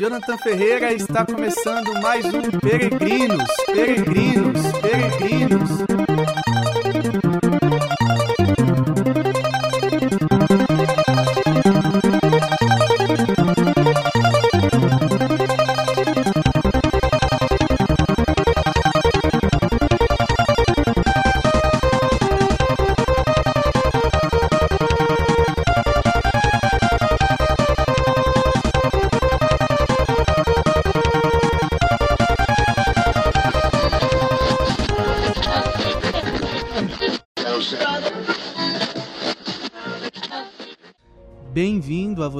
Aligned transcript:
Jonathan 0.00 0.38
Ferreira 0.38 0.94
está 0.94 1.26
começando 1.26 1.92
mais 2.00 2.24
um 2.24 2.40
Peregrinos, 2.58 3.44
Peregrinos, 3.66 4.72
Peregrinos. 4.80 5.89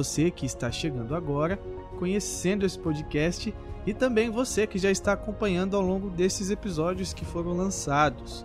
Você 0.01 0.31
que 0.31 0.47
está 0.47 0.71
chegando 0.71 1.13
agora, 1.15 1.57
conhecendo 1.99 2.65
esse 2.65 2.77
podcast 2.77 3.53
e 3.85 3.93
também 3.93 4.31
você 4.31 4.65
que 4.65 4.79
já 4.79 4.89
está 4.89 5.13
acompanhando 5.13 5.77
ao 5.77 5.81
longo 5.83 6.09
desses 6.09 6.49
episódios 6.49 7.13
que 7.13 7.23
foram 7.23 7.55
lançados. 7.55 8.43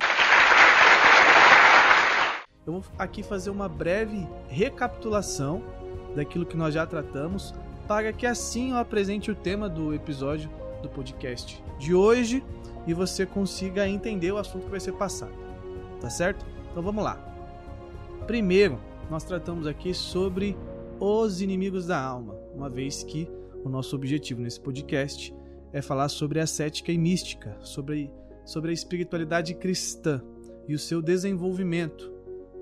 Eu 2.67 2.75
vou 2.75 2.85
aqui 2.99 3.23
fazer 3.23 3.49
uma 3.49 3.71
breve 3.71 4.29
recapitulação 4.49 5.63
daquilo 6.15 6.45
que 6.45 6.59
nós 6.59 6.75
já 6.75 6.85
tratamos, 6.85 7.55
para 7.89 8.13
que 8.13 8.27
assim 8.27 8.73
eu 8.73 8.77
apresente 8.77 9.31
o 9.31 9.35
tema 9.35 9.67
do 9.67 9.95
episódio 9.95 10.51
do 10.83 10.91
podcast 10.91 11.63
de 11.79 11.95
hoje 11.95 12.45
e 12.87 12.93
você 12.93 13.25
consiga 13.25 13.89
entender 13.89 14.31
o 14.31 14.37
assunto 14.37 14.65
que 14.65 14.71
vai 14.71 14.81
ser 14.81 14.93
passado. 14.93 15.33
Tá 16.03 16.11
certo? 16.11 16.45
Então 16.71 16.83
vamos 16.83 17.03
lá. 17.03 17.19
Primeiro, 18.27 18.79
nós 19.11 19.25
tratamos 19.25 19.67
aqui 19.67 19.95
sobre 19.95 20.55
os 21.01 21.41
inimigos 21.41 21.87
da 21.87 22.01
alma, 22.01 22.35
uma 22.55 22.69
vez 22.69 23.03
que 23.03 23.29
o 23.65 23.69
nosso 23.69 23.95
objetivo 23.95 24.41
nesse 24.41 24.61
podcast 24.61 25.35
é 25.73 25.83
falar 25.83 26.09
sobre 26.09 26.41
a 26.41 26.47
cética 26.47 26.91
e 26.91 26.99
mística, 26.99 27.57
sobre, 27.61 28.11
sobre 28.45 28.71
a 28.71 28.75
espiritualidade 28.75 29.55
cristã 29.55 30.23
e 30.67 30.75
o 30.75 30.79
seu 30.79 31.03
desenvolvimento, 31.03 32.13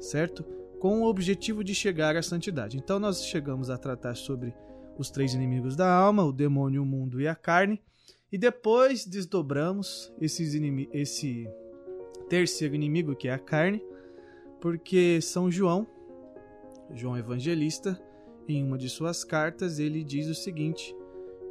certo? 0.01 0.45
Com 0.81 1.03
o 1.03 1.07
objetivo 1.07 1.63
de 1.63 1.75
chegar 1.75 2.17
à 2.17 2.23
santidade. 2.23 2.77
Então, 2.77 2.99
nós 2.99 3.25
chegamos 3.25 3.71
a 3.71 3.79
tratar 3.79 4.17
sobre 4.17 4.55
os 4.99 5.11
três 5.11 5.35
inimigos 5.35 5.77
da 5.77 5.93
alma, 5.93 6.25
o 6.25 6.33
demônio, 6.33 6.83
o 6.83 6.87
mundo 6.87 7.21
e 7.21 7.29
a 7.29 7.35
carne, 7.35 7.81
e 8.31 8.39
depois 8.39 9.05
desdobramos 9.05 10.13
esses 10.21 10.55
esse 10.93 11.49
terceiro 12.29 12.75
inimigo, 12.75 13.15
que 13.15 13.29
é 13.29 13.33
a 13.33 13.39
carne, 13.39 13.83
porque 14.61 15.21
São 15.21 15.51
João 15.51 15.87
João 16.93 17.17
Evangelista, 17.17 18.01
em 18.49 18.65
uma 18.65 18.79
de 18.79 18.89
suas 18.89 19.25
cartas, 19.25 19.79
ele 19.79 20.05
diz 20.05 20.29
o 20.29 20.35
seguinte: 20.35 20.95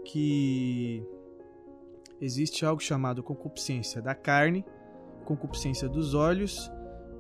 que 0.06 1.04
existe 2.20 2.66
algo 2.66 2.82
chamado 2.82 3.24
concupiscência 3.24 4.02
da 4.02 4.16
carne, 4.16 4.66
concupiscência 5.26 5.88
dos 5.88 6.14
olhos 6.14 6.72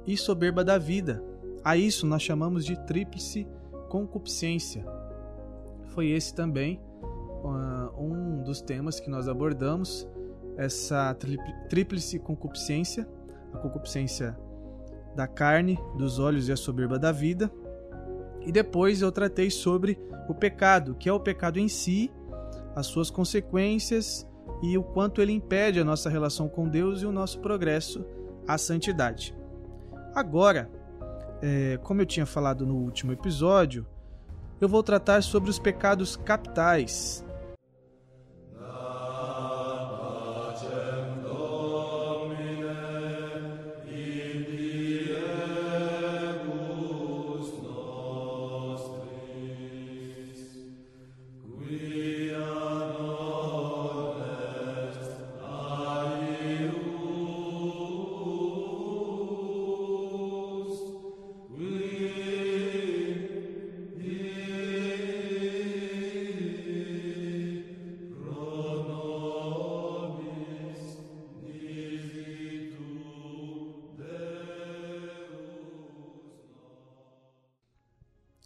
e 0.06 0.18
soberba 0.18 0.64
da 0.64 0.78
vida. 0.78 1.24
A 1.64 1.78
isso 1.78 2.06
nós 2.06 2.22
chamamos 2.22 2.66
de 2.66 2.76
tríplice 2.86 3.48
concupiscência. 3.90 4.86
Foi 5.94 6.10
esse 6.10 6.34
também 6.34 6.82
uh, 7.44 8.02
um 8.02 8.44
dos 8.44 8.62
temas 8.62 9.00
que 9.00 9.10
nós 9.10 9.28
abordamos, 9.28 10.08
essa 10.58 11.16
tríplice 11.70 12.20
concupiscência, 12.20 13.08
a 13.54 13.58
concupiscência 13.58 14.38
da 15.16 15.28
carne, 15.28 15.80
dos 15.98 16.20
olhos 16.20 16.48
e 16.48 16.52
a 16.52 16.58
soberba 16.58 16.98
da 16.98 17.12
vida. 17.12 17.52
E 18.46 18.52
depois 18.52 19.02
eu 19.02 19.12
tratei 19.12 19.50
sobre 19.50 19.98
o 20.28 20.34
pecado, 20.34 20.96
que 20.96 21.08
é 21.08 21.14
o 21.14 21.20
pecado 21.20 21.60
em 21.60 21.68
si, 21.68 22.12
as 22.76 22.88
suas 22.88 23.10
consequências 23.10 24.28
e 24.62 24.78
o 24.78 24.84
quanto 24.84 25.22
ele 25.22 25.32
impede 25.32 25.80
a 25.80 25.84
nossa 25.84 26.10
relação 26.10 26.48
com 26.48 26.68
Deus 26.68 27.02
e 27.02 27.06
o 27.06 27.12
nosso 27.12 27.40
progresso 27.40 28.06
à 28.48 28.58
santidade. 28.58 29.36
Agora, 30.14 30.70
é, 31.42 31.78
como 31.84 32.02
eu 32.02 32.06
tinha 32.06 32.26
falado 32.26 32.66
no 32.66 32.76
último 32.76 33.12
episódio, 33.12 33.86
eu 34.62 34.70
vou 34.70 34.82
tratar 34.82 35.22
sobre 35.22 35.50
os 35.50 35.60
pecados 35.60 36.16
capitais, 36.16 37.26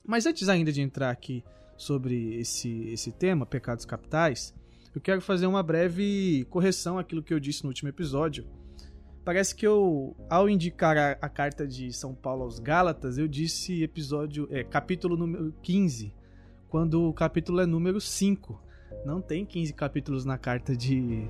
Mas 0.07 0.25
antes 0.25 0.47
ainda 0.47 0.71
de 0.71 0.81
entrar 0.81 1.09
aqui 1.09 1.43
sobre 1.75 2.39
esse, 2.39 2.87
esse 2.87 3.11
tema, 3.11 3.45
pecados 3.45 3.83
capitais, 3.83 4.55
eu 4.95 5.01
quero 5.01 5.21
fazer 5.21 5.45
uma 5.45 5.61
breve 5.61 6.47
correção 6.49 6.97
àquilo 6.97 7.21
que 7.21 7.33
eu 7.33 7.39
disse 7.39 7.63
no 7.63 7.69
último 7.69 7.89
episódio. 7.89 8.47
Parece 9.25 9.53
que 9.53 9.67
eu, 9.67 10.15
ao 10.29 10.49
indicar 10.49 10.97
a, 10.97 11.11
a 11.21 11.27
carta 11.27 11.67
de 11.67 11.91
São 11.91 12.15
Paulo 12.15 12.43
aos 12.43 12.57
Gálatas, 12.57 13.17
eu 13.17 13.27
disse 13.27 13.83
episódio, 13.83 14.47
é, 14.49 14.63
capítulo 14.63 15.17
número 15.17 15.53
15, 15.61 16.13
quando 16.69 17.09
o 17.09 17.13
capítulo 17.13 17.59
é 17.59 17.65
número 17.65 17.99
5. 17.99 18.63
Não 19.05 19.21
tem 19.21 19.45
15 19.45 19.73
capítulos 19.73 20.23
na 20.23 20.37
carta 20.37 20.75
de, 20.75 21.27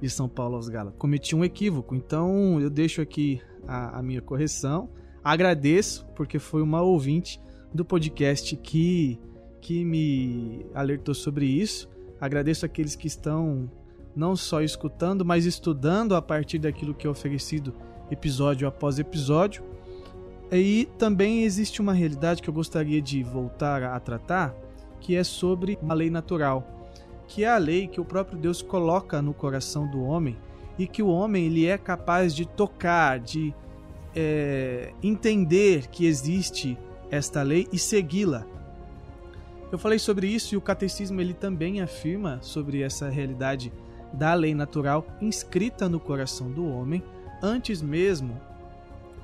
de 0.00 0.08
São 0.08 0.30
Paulo 0.30 0.56
aos 0.56 0.70
Gálatas. 0.70 0.98
Cometi 0.98 1.36
um 1.36 1.44
equívoco, 1.44 1.94
então 1.94 2.58
eu 2.58 2.70
deixo 2.70 3.02
aqui 3.02 3.42
a, 3.68 3.98
a 3.98 4.02
minha 4.02 4.22
correção. 4.22 4.88
Agradeço, 5.22 6.06
porque 6.16 6.38
foi 6.38 6.62
uma 6.62 6.80
ouvinte 6.80 7.38
do 7.74 7.84
podcast 7.84 8.54
que, 8.56 9.18
que 9.60 9.84
me 9.84 10.64
alertou 10.72 11.14
sobre 11.14 11.44
isso. 11.44 11.90
Agradeço 12.20 12.64
aqueles 12.64 12.94
que 12.94 13.08
estão 13.08 13.68
não 14.14 14.36
só 14.36 14.62
escutando, 14.62 15.24
mas 15.24 15.44
estudando 15.44 16.14
a 16.14 16.22
partir 16.22 16.60
daquilo 16.60 16.94
que 16.94 17.04
é 17.04 17.10
oferecido 17.10 17.74
episódio 18.08 18.68
após 18.68 19.00
episódio. 19.00 19.64
E 20.52 20.88
também 20.98 21.42
existe 21.42 21.80
uma 21.80 21.92
realidade 21.92 22.40
que 22.40 22.48
eu 22.48 22.54
gostaria 22.54 23.02
de 23.02 23.24
voltar 23.24 23.82
a 23.82 23.98
tratar, 23.98 24.54
que 25.00 25.16
é 25.16 25.24
sobre 25.24 25.76
a 25.88 25.92
lei 25.92 26.10
natural, 26.10 26.64
que 27.26 27.42
é 27.42 27.50
a 27.50 27.58
lei 27.58 27.88
que 27.88 28.00
o 28.00 28.04
próprio 28.04 28.38
Deus 28.38 28.62
coloca 28.62 29.20
no 29.20 29.34
coração 29.34 29.90
do 29.90 30.00
homem 30.02 30.36
e 30.78 30.86
que 30.86 31.02
o 31.02 31.08
homem 31.08 31.46
ele 31.46 31.66
é 31.66 31.76
capaz 31.76 32.34
de 32.34 32.46
tocar, 32.46 33.18
de 33.18 33.52
é, 34.14 34.92
entender 35.02 35.88
que 35.88 36.06
existe 36.06 36.78
esta 37.10 37.42
lei 37.42 37.68
e 37.72 37.78
segui-la. 37.78 38.46
Eu 39.70 39.78
falei 39.78 39.98
sobre 39.98 40.26
isso 40.28 40.54
e 40.54 40.56
o 40.56 40.60
catecismo 40.60 41.20
ele 41.20 41.34
também 41.34 41.80
afirma 41.80 42.38
sobre 42.42 42.82
essa 42.82 43.08
realidade 43.08 43.72
da 44.12 44.32
lei 44.34 44.54
natural 44.54 45.06
inscrita 45.20 45.88
no 45.88 45.98
coração 45.98 46.50
do 46.50 46.64
homem 46.66 47.02
antes 47.42 47.82
mesmo 47.82 48.40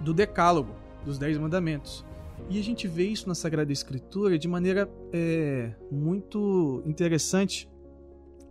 do 0.01 0.13
decálogo, 0.13 0.75
dos 1.05 1.19
dez 1.19 1.39
mandamentos. 1.39 2.05
E 2.49 2.59
a 2.59 2.63
gente 2.63 2.89
vê 2.89 3.05
isso 3.05 3.29
na 3.29 3.35
Sagrada 3.35 3.73
Escritura 3.73 4.39
de 4.39 4.49
maneira 4.49 4.91
é, 5.13 5.73
muito 5.91 6.83
interessante. 6.87 7.71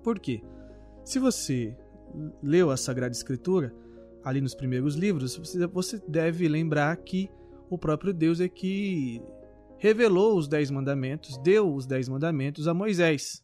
Por 0.03 0.19
quê? 0.19 0.41
Se 1.03 1.19
você 1.19 1.75
leu 2.41 2.71
a 2.71 2.77
Sagrada 2.77 3.13
Escritura, 3.13 3.73
ali 4.23 4.41
nos 4.41 4.53
primeiros 4.55 4.95
livros, 4.95 5.35
você 5.73 6.01
deve 6.07 6.47
lembrar 6.47 6.95
que 6.97 7.29
o 7.69 7.77
próprio 7.77 8.13
Deus 8.13 8.39
é 8.39 8.47
que 8.47 9.21
revelou 9.77 10.37
os 10.37 10.47
Dez 10.47 10.69
Mandamentos, 10.69 11.37
deu 11.37 11.73
os 11.73 11.85
Dez 11.85 12.09
Mandamentos 12.09 12.67
a 12.67 12.73
Moisés, 12.73 13.43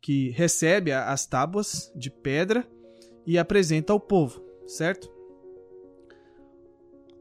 que 0.00 0.30
recebe 0.30 0.92
as 0.92 1.26
tábuas 1.26 1.92
de 1.94 2.10
pedra 2.10 2.66
e 3.26 3.38
apresenta 3.38 3.92
ao 3.92 4.00
povo, 4.00 4.42
certo? 4.66 5.10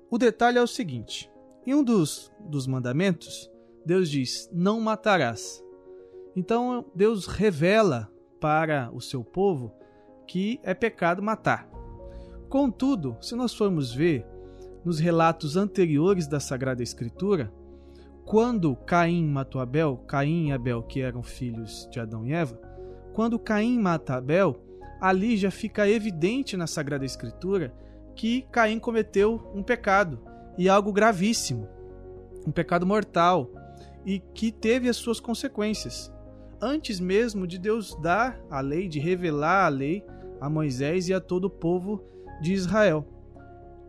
O 0.10 0.18
detalhe 0.18 0.58
é 0.58 0.62
o 0.62 0.68
seguinte: 0.68 1.32
em 1.66 1.74
um 1.76 1.84
dos, 1.84 2.32
dos 2.40 2.66
mandamentos, 2.66 3.50
Deus 3.86 4.10
diz: 4.10 4.50
Não 4.52 4.80
matarás. 4.82 5.64
Então 6.36 6.86
Deus 6.96 7.28
revela 7.28 8.12
para 8.40 8.90
o 8.94 9.00
seu 9.00 9.24
povo 9.24 9.72
que 10.28 10.60
é 10.64 10.74
pecado 10.74 11.22
matar. 11.22 11.70
Contudo, 12.50 13.16
se 13.22 13.36
nós 13.36 13.54
formos 13.54 13.94
ver 13.94 14.26
nos 14.84 15.00
relatos 15.00 15.56
anteriores 15.58 16.28
da 16.28 16.40
Sagrada 16.40 16.84
Escritura, 16.84 17.52
quando 18.26 18.76
Caim 18.76 19.28
matou 19.28 19.62
Abel, 19.62 19.98
Caim 20.08 20.48
e 20.48 20.52
Abel, 20.52 20.84
que 20.84 21.02
eram 21.02 21.22
filhos 21.22 21.88
de 21.92 22.00
Adão 22.00 22.26
e 22.26 22.34
Eva, 22.34 22.60
quando 23.14 23.40
Caim 23.40 23.80
mata 23.80 24.16
Abel, 24.16 24.64
ali 25.00 25.36
já 25.36 25.52
fica 25.52 25.90
evidente 25.90 26.56
na 26.56 26.68
Sagrada 26.68 27.06
Escritura 27.06 27.74
que 28.16 28.44
Caim 28.52 28.80
cometeu 28.80 29.52
um 29.54 29.64
pecado 29.64 30.20
e 30.58 30.70
algo 30.70 30.92
gravíssimo, 30.94 31.68
um 32.46 32.52
pecado 32.52 32.86
mortal 32.86 33.50
e 34.06 34.20
que 34.20 34.52
teve 34.52 34.88
as 34.90 34.98
suas 34.98 35.20
consequências. 35.20 36.12
Antes 36.62 37.00
mesmo 37.00 37.48
de 37.48 37.58
Deus 37.58 37.96
dar 37.96 38.40
a 38.50 38.62
lei, 38.62 38.88
de 38.88 39.00
revelar 39.00 39.66
a 39.66 39.70
lei 39.70 40.06
a 40.40 40.50
Moisés 40.50 41.10
e 41.10 41.14
a 41.14 41.20
todo 41.20 41.46
o 41.46 41.50
povo 41.50 42.04
de 42.42 42.54
Israel. 42.54 43.06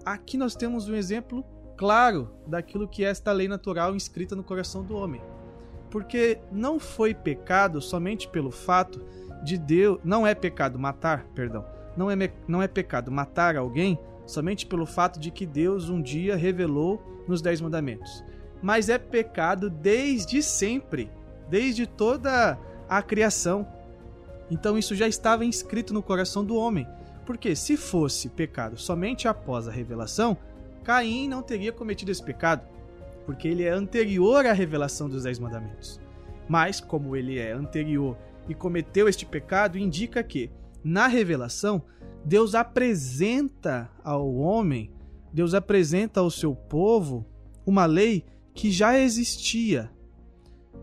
Aqui 0.04 0.36
nós 0.36 0.56
temos 0.56 0.88
um 0.88 0.94
exemplo 0.94 1.44
claro 1.76 2.30
daquilo 2.46 2.88
que 2.88 3.04
é 3.04 3.08
esta 3.08 3.32
lei 3.32 3.48
natural 3.48 3.94
inscrita 3.94 4.34
no 4.34 4.42
coração 4.42 4.82
do 4.82 4.96
homem. 4.96 5.20
Porque 5.90 6.38
não 6.50 6.80
foi 6.80 7.14
pecado 7.14 7.80
somente 7.80 8.28
pelo 8.28 8.50
fato 8.50 9.04
de 9.44 9.58
Deus, 9.58 9.98
não 10.02 10.26
é 10.26 10.34
pecado 10.34 10.78
matar, 10.78 11.24
perdão, 11.34 11.64
não 11.96 12.10
é, 12.10 12.32
não 12.48 12.62
é 12.62 12.68
pecado 12.68 13.10
matar 13.10 13.56
alguém 13.56 13.98
somente 14.26 14.66
pelo 14.66 14.86
fato 14.86 15.20
de 15.20 15.30
que 15.30 15.44
Deus 15.44 15.88
um 15.88 16.00
dia 16.00 16.36
revelou 16.36 17.02
nos 17.28 17.42
Dez 17.42 17.60
Mandamentos. 17.60 18.24
Mas 18.62 18.88
é 18.88 18.98
pecado 18.98 19.68
desde 19.68 20.42
sempre, 20.42 21.10
desde 21.48 21.86
toda 21.86 22.58
a 22.88 23.02
criação. 23.02 23.66
Então 24.50 24.78
isso 24.78 24.94
já 24.94 25.08
estava 25.08 25.44
inscrito 25.44 25.92
no 25.92 26.02
coração 26.02 26.44
do 26.44 26.56
homem. 26.56 26.86
Porque 27.24 27.54
se 27.54 27.76
fosse 27.76 28.28
pecado 28.28 28.76
somente 28.78 29.28
após 29.28 29.68
a 29.68 29.72
revelação, 29.72 30.36
Caim 30.82 31.28
não 31.28 31.42
teria 31.42 31.72
cometido 31.72 32.10
esse 32.10 32.22
pecado, 32.22 32.66
porque 33.24 33.46
ele 33.46 33.62
é 33.62 33.70
anterior 33.70 34.44
à 34.46 34.52
revelação 34.52 35.08
dos 35.08 35.22
Dez 35.22 35.38
Mandamentos. 35.38 36.00
Mas, 36.48 36.80
como 36.80 37.14
ele 37.16 37.38
é 37.38 37.52
anterior 37.52 38.16
e 38.48 38.54
cometeu 38.54 39.08
este 39.08 39.24
pecado, 39.24 39.78
indica 39.78 40.22
que, 40.22 40.50
na 40.82 41.06
revelação, 41.06 41.82
Deus 42.24 42.54
apresenta 42.54 43.90
ao 44.02 44.34
homem, 44.34 44.90
Deus 45.32 45.54
apresenta 45.54 46.20
ao 46.20 46.30
seu 46.30 46.54
povo 46.54 47.24
uma 47.64 47.86
lei 47.86 48.24
que 48.52 48.70
já 48.70 48.98
existia. 48.98 49.90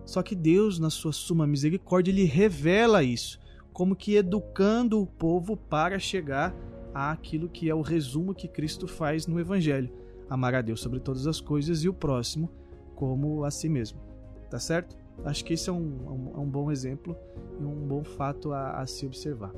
Só 0.05 0.23
que 0.23 0.33
Deus, 0.33 0.79
na 0.79 0.89
sua 0.89 1.11
suma 1.11 1.45
misericórdia, 1.45 2.11
lhe 2.11 2.23
revela 2.23 3.03
isso, 3.03 3.39
como 3.79 3.95
que 3.95 4.17
educando 4.17 5.01
o 5.01 5.07
povo 5.07 5.55
para 5.55 5.97
chegar 5.97 6.53
àquilo 6.93 7.47
que 7.47 7.69
é 7.69 7.73
o 7.73 7.79
resumo 7.79 8.35
que 8.35 8.45
Cristo 8.45 8.89
faz 8.89 9.25
no 9.25 9.39
Evangelho: 9.39 9.89
amar 10.29 10.53
a 10.53 10.61
Deus 10.61 10.81
sobre 10.81 10.99
todas 10.99 11.25
as 11.25 11.39
coisas 11.39 11.85
e 11.85 11.87
o 11.87 11.93
próximo 11.93 12.51
como 12.93 13.45
a 13.45 13.49
si 13.49 13.69
mesmo. 13.69 13.97
Tá 14.49 14.59
certo? 14.59 14.97
Acho 15.23 15.45
que 15.45 15.53
esse 15.53 15.69
é 15.69 15.71
um, 15.71 15.77
um, 15.77 16.31
é 16.35 16.39
um 16.41 16.49
bom 16.49 16.69
exemplo 16.69 17.15
e 17.57 17.63
um 17.63 17.87
bom 17.87 18.03
fato 18.03 18.51
a, 18.51 18.81
a 18.81 18.85
se 18.85 19.05
observar. 19.05 19.53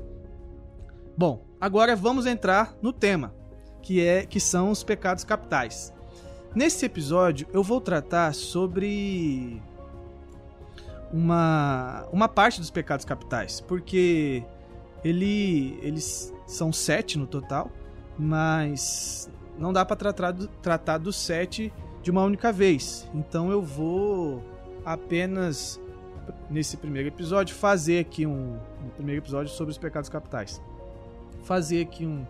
Bom, 1.18 1.44
agora 1.60 1.96
vamos 1.96 2.24
entrar 2.24 2.76
no 2.80 2.92
tema, 2.92 3.34
que 3.82 4.06
é 4.06 4.24
que 4.24 4.38
são 4.38 4.70
os 4.70 4.84
pecados 4.84 5.24
capitais. 5.24 5.92
Nesse 6.54 6.86
episódio 6.86 7.48
eu 7.52 7.64
vou 7.64 7.80
tratar 7.80 8.32
sobre 8.34 9.60
uma 11.12 12.06
uma 12.12 12.28
parte 12.28 12.60
dos 12.60 12.70
pecados 12.70 13.04
capitais, 13.04 13.60
porque 13.60 14.42
ele 15.04 15.78
eles 15.82 16.32
são 16.46 16.72
sete 16.72 17.18
no 17.18 17.26
total, 17.26 17.70
mas 18.18 19.30
não 19.58 19.72
dá 19.72 19.84
para 19.84 19.96
tratar, 19.96 20.32
tratar 20.62 20.98
dos 20.98 21.16
sete 21.16 21.72
de 22.02 22.10
uma 22.10 22.22
única 22.22 22.52
vez. 22.52 23.08
Então 23.14 23.50
eu 23.50 23.62
vou 23.62 24.42
apenas 24.84 25.80
nesse 26.48 26.76
primeiro 26.76 27.08
episódio 27.08 27.54
fazer 27.54 27.98
aqui 27.98 28.26
um, 28.26 28.58
primeiro 28.96 29.20
episódio 29.20 29.52
sobre 29.52 29.72
os 29.72 29.78
pecados 29.78 30.08
capitais 30.08 30.60
fazer 31.42 31.82
aqui 31.82 32.06
um, 32.06 32.24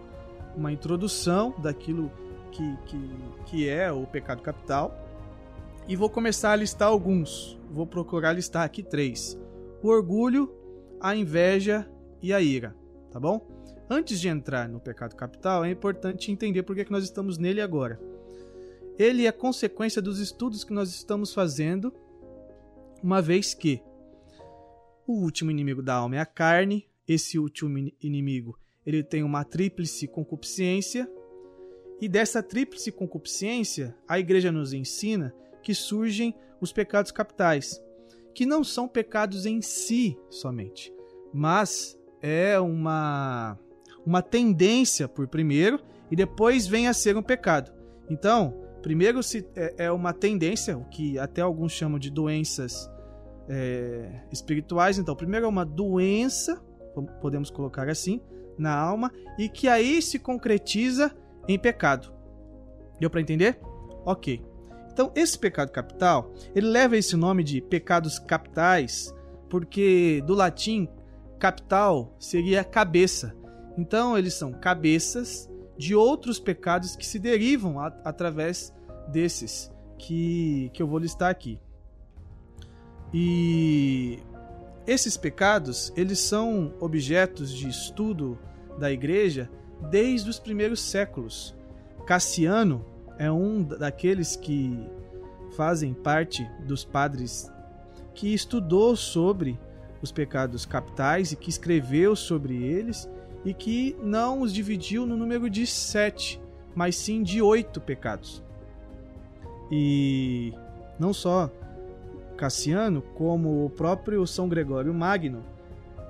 uma 0.56 0.72
introdução 0.72 1.54
daquilo 1.58 2.10
que, 2.50 2.76
que, 2.86 3.10
que 3.46 3.68
é 3.68 3.90
o 3.90 4.06
pecado 4.06 4.42
capital 4.42 5.01
e 5.88 5.96
vou 5.96 6.08
começar 6.08 6.52
a 6.52 6.56
listar 6.56 6.88
alguns. 6.88 7.58
Vou 7.70 7.86
procurar 7.86 8.32
listar 8.32 8.64
aqui 8.64 8.82
três: 8.82 9.38
o 9.82 9.88
orgulho, 9.88 10.52
a 11.00 11.14
inveja 11.16 11.88
e 12.20 12.32
a 12.32 12.40
ira, 12.40 12.74
tá 13.10 13.18
bom? 13.18 13.46
Antes 13.88 14.20
de 14.20 14.28
entrar 14.28 14.68
no 14.68 14.80
pecado 14.80 15.14
capital, 15.14 15.64
é 15.64 15.70
importante 15.70 16.30
entender 16.30 16.62
por 16.62 16.74
que 16.74 16.90
nós 16.90 17.04
estamos 17.04 17.36
nele 17.36 17.60
agora. 17.60 18.00
Ele 18.98 19.26
é 19.26 19.32
consequência 19.32 20.00
dos 20.00 20.18
estudos 20.18 20.64
que 20.64 20.72
nós 20.72 20.90
estamos 20.90 21.34
fazendo, 21.34 21.92
uma 23.02 23.20
vez 23.20 23.54
que 23.54 23.82
o 25.06 25.14
último 25.14 25.50
inimigo 25.50 25.82
da 25.82 25.94
alma 25.94 26.16
é 26.16 26.18
a 26.20 26.26
carne, 26.26 26.86
esse 27.06 27.38
último 27.38 27.90
inimigo 28.00 28.56
ele 28.84 29.02
tem 29.02 29.22
uma 29.22 29.44
tríplice 29.44 30.08
concupiscência, 30.08 31.08
e 32.00 32.08
dessa 32.08 32.42
tríplice 32.42 32.90
concupiscência, 32.90 33.96
a 34.08 34.18
igreja 34.18 34.50
nos 34.50 34.72
ensina 34.72 35.32
que 35.62 35.74
surgem 35.74 36.34
os 36.60 36.72
pecados 36.72 37.10
capitais, 37.10 37.82
que 38.34 38.46
não 38.46 38.62
são 38.62 38.88
pecados 38.88 39.46
em 39.46 39.60
si 39.60 40.18
somente, 40.30 40.92
mas 41.32 41.98
é 42.20 42.58
uma 42.58 43.58
uma 44.04 44.20
tendência 44.20 45.06
por 45.06 45.28
primeiro 45.28 45.78
e 46.10 46.16
depois 46.16 46.66
vem 46.66 46.88
a 46.88 46.92
ser 46.92 47.16
um 47.16 47.22
pecado. 47.22 47.72
Então, 48.10 48.54
primeiro 48.82 49.22
se 49.22 49.46
é, 49.54 49.86
é 49.86 49.92
uma 49.92 50.12
tendência, 50.12 50.76
o 50.76 50.84
que 50.84 51.18
até 51.18 51.40
alguns 51.40 51.72
chamam 51.72 51.98
de 51.98 52.10
doenças 52.10 52.90
é, 53.48 54.22
espirituais. 54.30 54.98
Então, 54.98 55.14
primeiro 55.14 55.46
é 55.46 55.48
uma 55.48 55.64
doença, 55.64 56.60
podemos 57.20 57.50
colocar 57.50 57.88
assim, 57.88 58.20
na 58.58 58.74
alma 58.74 59.10
e 59.38 59.48
que 59.48 59.68
aí 59.68 60.02
se 60.02 60.18
concretiza 60.18 61.14
em 61.48 61.58
pecado. 61.58 62.12
Deu 63.00 63.08
para 63.08 63.20
entender? 63.20 63.58
Ok. 64.04 64.42
Então, 64.92 65.10
esse 65.14 65.38
pecado 65.38 65.72
capital, 65.72 66.34
ele 66.54 66.66
leva 66.66 66.96
esse 66.96 67.16
nome 67.16 67.42
de 67.42 67.62
pecados 67.62 68.18
capitais, 68.18 69.14
porque 69.48 70.22
do 70.26 70.34
latim 70.34 70.86
capital 71.38 72.14
seria 72.18 72.62
cabeça. 72.62 73.34
Então, 73.78 74.18
eles 74.18 74.34
são 74.34 74.52
cabeças 74.52 75.50
de 75.78 75.94
outros 75.94 76.38
pecados 76.38 76.94
que 76.94 77.06
se 77.06 77.18
derivam 77.18 77.80
a, 77.80 77.86
através 78.04 78.72
desses 79.08 79.72
que, 79.98 80.70
que 80.74 80.82
eu 80.82 80.86
vou 80.86 80.98
listar 80.98 81.30
aqui. 81.30 81.58
E 83.14 84.18
esses 84.86 85.16
pecados, 85.16 85.90
eles 85.96 86.18
são 86.18 86.74
objetos 86.80 87.50
de 87.50 87.66
estudo 87.66 88.38
da 88.78 88.92
igreja 88.92 89.50
desde 89.90 90.28
os 90.28 90.38
primeiros 90.38 90.80
séculos. 90.80 91.56
Cassiano 92.06 92.91
é 93.18 93.30
um 93.30 93.62
daqueles 93.62 94.36
que 94.36 94.78
fazem 95.56 95.92
parte 95.92 96.48
dos 96.66 96.84
padres 96.84 97.50
que 98.14 98.32
estudou 98.32 98.96
sobre 98.96 99.58
os 100.00 100.10
pecados 100.10 100.66
capitais 100.66 101.32
e 101.32 101.36
que 101.36 101.50
escreveu 101.50 102.16
sobre 102.16 102.62
eles 102.62 103.08
e 103.44 103.52
que 103.54 103.96
não 104.02 104.40
os 104.40 104.52
dividiu 104.52 105.06
no 105.06 105.16
número 105.16 105.48
de 105.48 105.66
sete, 105.66 106.40
mas 106.74 106.96
sim 106.96 107.22
de 107.22 107.40
oito 107.40 107.80
pecados. 107.80 108.42
E 109.70 110.52
não 110.98 111.12
só 111.12 111.50
Cassiano, 112.36 113.02
como 113.14 113.64
o 113.64 113.70
próprio 113.70 114.26
São 114.26 114.48
Gregório 114.48 114.92
Magno 114.92 115.44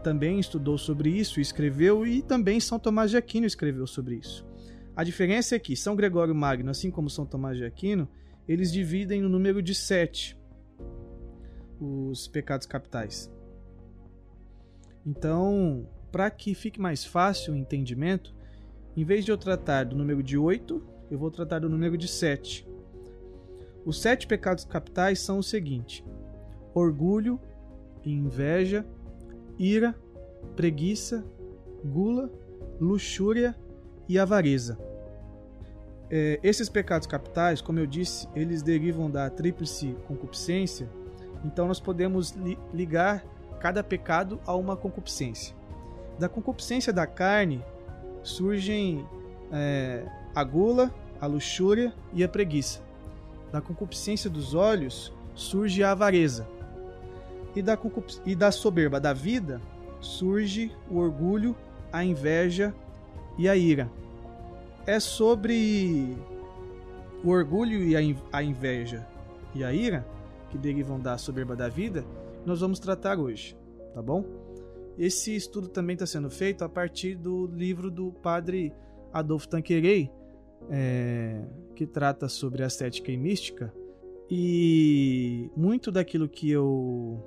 também 0.02 0.40
estudou 0.40 0.76
sobre 0.76 1.10
isso 1.10 1.40
escreveu, 1.40 2.06
e 2.06 2.22
também 2.22 2.58
São 2.58 2.78
Tomás 2.78 3.10
de 3.10 3.16
Aquino 3.16 3.46
escreveu 3.46 3.86
sobre 3.86 4.16
isso. 4.16 4.44
A 4.94 5.04
diferença 5.04 5.56
é 5.56 5.58
que 5.58 5.74
São 5.74 5.96
Gregório 5.96 6.34
Magno, 6.34 6.70
assim 6.70 6.90
como 6.90 7.08
São 7.08 7.24
Tomás 7.24 7.56
de 7.56 7.64
Aquino, 7.64 8.08
eles 8.46 8.70
dividem 8.70 9.22
no 9.22 9.28
número 9.28 9.62
de 9.62 9.74
sete 9.74 10.38
os 11.80 12.28
pecados 12.28 12.66
capitais. 12.66 13.30
Então, 15.04 15.88
para 16.12 16.30
que 16.30 16.54
fique 16.54 16.80
mais 16.80 17.04
fácil 17.04 17.54
o 17.54 17.56
entendimento, 17.56 18.34
em 18.96 19.04
vez 19.04 19.24
de 19.24 19.32
eu 19.32 19.38
tratar 19.38 19.84
do 19.84 19.96
número 19.96 20.22
de 20.22 20.36
8, 20.36 20.82
eu 21.10 21.18
vou 21.18 21.30
tratar 21.30 21.60
do 21.60 21.68
número 21.68 21.96
de 21.96 22.06
7. 22.06 22.68
Os 23.84 24.00
sete 24.00 24.26
pecados 24.26 24.64
capitais 24.64 25.18
são 25.18 25.38
o 25.38 25.42
seguinte: 25.42 26.04
orgulho, 26.72 27.40
inveja, 28.04 28.86
ira, 29.58 29.94
preguiça, 30.54 31.24
gula, 31.84 32.30
luxúria 32.80 33.56
e 34.12 34.18
avareza. 34.18 34.78
É, 36.10 36.38
esses 36.42 36.68
pecados 36.68 37.06
capitais, 37.06 37.62
como 37.62 37.78
eu 37.78 37.86
disse, 37.86 38.28
eles 38.36 38.62
derivam 38.62 39.10
da 39.10 39.30
tríplice 39.30 39.96
concupiscência, 40.06 40.86
então 41.42 41.66
nós 41.66 41.80
podemos 41.80 42.32
li 42.32 42.58
ligar 42.74 43.24
cada 43.58 43.82
pecado 43.82 44.38
a 44.46 44.54
uma 44.54 44.76
concupiscência. 44.76 45.56
Da 46.18 46.28
concupiscência 46.28 46.92
da 46.92 47.06
carne 47.06 47.64
surgem 48.22 49.06
é, 49.50 50.04
a 50.34 50.44
gula, 50.44 50.92
a 51.18 51.26
luxúria 51.26 51.94
e 52.12 52.22
a 52.22 52.28
preguiça. 52.28 52.82
Da 53.50 53.62
concupiscência 53.62 54.28
dos 54.28 54.52
olhos 54.52 55.10
surge 55.34 55.82
a 55.82 55.92
avareza. 55.92 56.46
E 57.56 57.62
da, 57.62 57.78
e 58.26 58.34
da 58.34 58.52
soberba 58.52 59.00
da 59.00 59.14
vida 59.14 59.58
surge 60.00 60.70
o 60.90 60.98
orgulho, 60.98 61.56
a 61.90 62.04
inveja 62.04 62.74
e 63.38 63.48
a 63.48 63.56
ira 63.56 63.90
é 64.86 64.98
sobre 64.98 66.16
o 67.22 67.30
orgulho 67.30 67.82
e 67.84 67.96
a 67.96 68.42
inveja 68.42 69.06
e 69.54 69.62
a 69.62 69.72
ira, 69.72 70.06
que 70.50 70.58
derivam 70.58 70.98
da 70.98 71.16
soberba 71.16 71.54
da 71.54 71.68
vida, 71.68 72.04
nós 72.44 72.60
vamos 72.60 72.78
tratar 72.78 73.18
hoje, 73.18 73.56
tá 73.94 74.02
bom? 74.02 74.24
Esse 74.98 75.34
estudo 75.34 75.68
também 75.68 75.94
está 75.94 76.06
sendo 76.06 76.28
feito 76.28 76.64
a 76.64 76.68
partir 76.68 77.14
do 77.14 77.46
livro 77.46 77.90
do 77.90 78.12
padre 78.12 78.72
Adolfo 79.12 79.48
Tanquerei, 79.48 80.10
é, 80.70 81.42
que 81.74 81.86
trata 81.86 82.28
sobre 82.28 82.62
ascética 82.62 83.10
e 83.10 83.16
mística, 83.16 83.72
e 84.30 85.50
muito 85.56 85.90
daquilo 85.90 86.28
que 86.28 86.50
eu 86.50 87.22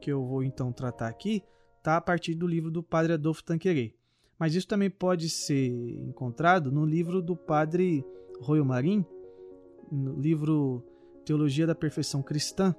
que 0.00 0.10
eu 0.10 0.24
vou 0.24 0.42
então 0.42 0.72
tratar 0.72 1.08
aqui 1.08 1.44
está 1.78 1.96
a 1.96 2.00
partir 2.00 2.34
do 2.34 2.46
livro 2.46 2.70
do 2.70 2.82
padre 2.82 3.12
Adolfo 3.12 3.44
Tanquerei. 3.44 3.94
Mas 4.42 4.56
isso 4.56 4.66
também 4.66 4.90
pode 4.90 5.30
ser 5.30 5.68
encontrado 6.00 6.72
no 6.72 6.84
livro 6.84 7.22
do 7.22 7.36
padre 7.36 8.04
Royo 8.40 8.64
Marim, 8.64 9.06
no 9.88 10.18
livro 10.18 10.82
Teologia 11.24 11.64
da 11.64 11.76
Perfeição 11.76 12.20
Cristã, 12.24 12.74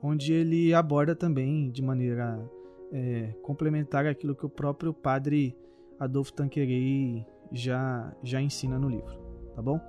onde 0.00 0.32
ele 0.32 0.72
aborda 0.72 1.16
também 1.16 1.68
de 1.68 1.82
maneira 1.82 2.48
é, 2.92 3.34
complementar 3.42 4.06
aquilo 4.06 4.36
que 4.36 4.46
o 4.46 4.48
próprio 4.48 4.94
padre 4.94 5.58
Adolfo 5.98 6.32
Tanquerei 6.32 7.26
já, 7.50 8.14
já 8.22 8.40
ensina 8.40 8.78
no 8.78 8.88
livro, 8.88 9.18
tá 9.52 9.60
bom? 9.60 9.80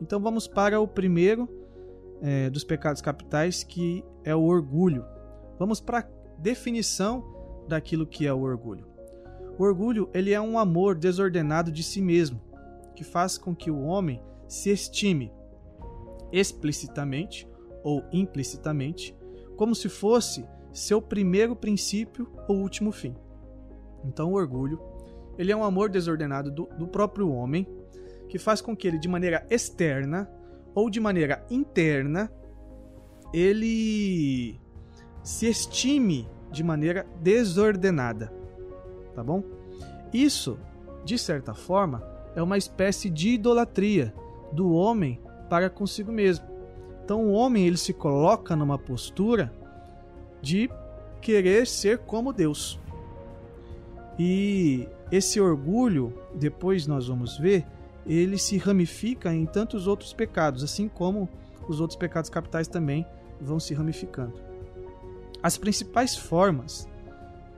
Então 0.00 0.18
vamos 0.18 0.48
para 0.48 0.80
o 0.80 0.88
primeiro 0.88 1.46
é, 2.22 2.48
dos 2.48 2.64
pecados 2.64 3.02
capitais, 3.02 3.62
que 3.62 4.02
é 4.24 4.34
o 4.34 4.44
orgulho. 4.44 5.04
Vamos 5.58 5.78
para 5.78 5.98
a 5.98 6.08
definição 6.38 7.22
daquilo 7.68 8.06
que 8.06 8.26
é 8.26 8.32
o 8.32 8.40
orgulho. 8.40 8.95
O 9.58 9.64
orgulho 9.64 10.10
ele 10.12 10.32
é 10.32 10.40
um 10.40 10.58
amor 10.58 10.94
desordenado 10.94 11.72
de 11.72 11.82
si 11.82 12.02
mesmo, 12.02 12.40
que 12.94 13.02
faz 13.02 13.38
com 13.38 13.54
que 13.54 13.70
o 13.70 13.80
homem 13.82 14.20
se 14.46 14.70
estime 14.70 15.32
explicitamente 16.30 17.48
ou 17.82 18.04
implicitamente 18.12 19.16
como 19.56 19.74
se 19.74 19.88
fosse 19.88 20.44
seu 20.72 21.00
primeiro 21.00 21.56
princípio 21.56 22.30
ou 22.46 22.58
último 22.58 22.92
fim. 22.92 23.14
Então, 24.04 24.32
o 24.32 24.34
orgulho 24.34 24.78
ele 25.38 25.52
é 25.52 25.56
um 25.56 25.64
amor 25.64 25.88
desordenado 25.88 26.50
do, 26.50 26.68
do 26.78 26.86
próprio 26.86 27.30
homem 27.30 27.66
que 28.28 28.38
faz 28.38 28.60
com 28.60 28.76
que 28.76 28.86
ele, 28.86 28.98
de 28.98 29.08
maneira 29.08 29.46
externa 29.48 30.30
ou 30.74 30.90
de 30.90 31.00
maneira 31.00 31.46
interna, 31.50 32.30
ele 33.32 34.60
se 35.22 35.48
estime 35.48 36.28
de 36.50 36.62
maneira 36.62 37.06
desordenada 37.20 38.35
tá 39.16 39.24
bom? 39.24 39.42
Isso, 40.12 40.58
de 41.04 41.18
certa 41.18 41.54
forma, 41.54 42.02
é 42.34 42.42
uma 42.42 42.58
espécie 42.58 43.08
de 43.08 43.30
idolatria 43.30 44.14
do 44.52 44.72
homem 44.72 45.18
para 45.48 45.70
consigo 45.70 46.12
mesmo. 46.12 46.44
Então 47.02 47.24
o 47.24 47.32
homem 47.32 47.66
ele 47.66 47.78
se 47.78 47.94
coloca 47.94 48.54
numa 48.54 48.78
postura 48.78 49.50
de 50.42 50.70
querer 51.20 51.66
ser 51.66 51.98
como 51.98 52.32
Deus. 52.32 52.78
E 54.18 54.86
esse 55.10 55.40
orgulho, 55.40 56.12
depois 56.34 56.86
nós 56.86 57.08
vamos 57.08 57.38
ver, 57.38 57.66
ele 58.06 58.36
se 58.36 58.58
ramifica 58.58 59.32
em 59.32 59.46
tantos 59.46 59.86
outros 59.86 60.12
pecados, 60.12 60.62
assim 60.62 60.88
como 60.88 61.28
os 61.66 61.80
outros 61.80 61.96
pecados 61.96 62.28
capitais 62.28 62.68
também 62.68 63.06
vão 63.40 63.58
se 63.58 63.72
ramificando. 63.72 64.34
As 65.42 65.56
principais 65.56 66.16
formas 66.16 66.88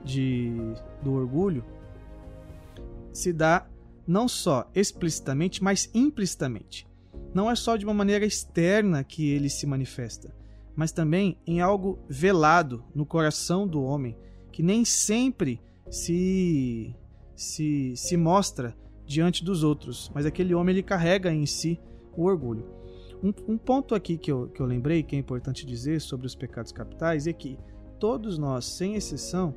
de, 0.03 0.51
do 1.03 1.13
orgulho 1.13 1.63
se 3.11 3.33
dá 3.33 3.67
não 4.07 4.27
só 4.27 4.69
explicitamente, 4.73 5.63
mas 5.63 5.89
implicitamente. 5.93 6.87
Não 7.33 7.49
é 7.49 7.55
só 7.55 7.75
de 7.77 7.85
uma 7.85 7.93
maneira 7.93 8.25
externa 8.25 9.03
que 9.03 9.29
ele 9.29 9.49
se 9.49 9.67
manifesta, 9.67 10.33
mas 10.75 10.91
também 10.91 11.37
em 11.45 11.61
algo 11.61 11.99
velado 12.07 12.83
no 12.95 13.05
coração 13.05 13.67
do 13.67 13.83
homem, 13.83 14.17
que 14.51 14.63
nem 14.63 14.83
sempre 14.83 15.61
se, 15.89 16.95
se, 17.35 17.93
se 17.95 18.17
mostra 18.17 18.75
diante 19.05 19.43
dos 19.43 19.63
outros, 19.63 20.11
mas 20.13 20.25
aquele 20.25 20.55
homem 20.55 20.75
ele 20.75 20.83
carrega 20.83 21.31
em 21.31 21.45
si 21.45 21.79
o 22.15 22.25
orgulho. 22.25 22.65
Um, 23.23 23.33
um 23.53 23.57
ponto 23.57 23.93
aqui 23.93 24.17
que 24.17 24.31
eu, 24.31 24.47
que 24.47 24.61
eu 24.61 24.65
lembrei 24.65 25.03
que 25.03 25.15
é 25.15 25.19
importante 25.19 25.65
dizer 25.65 25.99
sobre 25.99 26.25
os 26.25 26.35
pecados 26.35 26.71
capitais 26.71 27.27
é 27.27 27.33
que 27.33 27.57
todos 27.99 28.37
nós, 28.37 28.65
sem 28.65 28.95
exceção, 28.95 29.53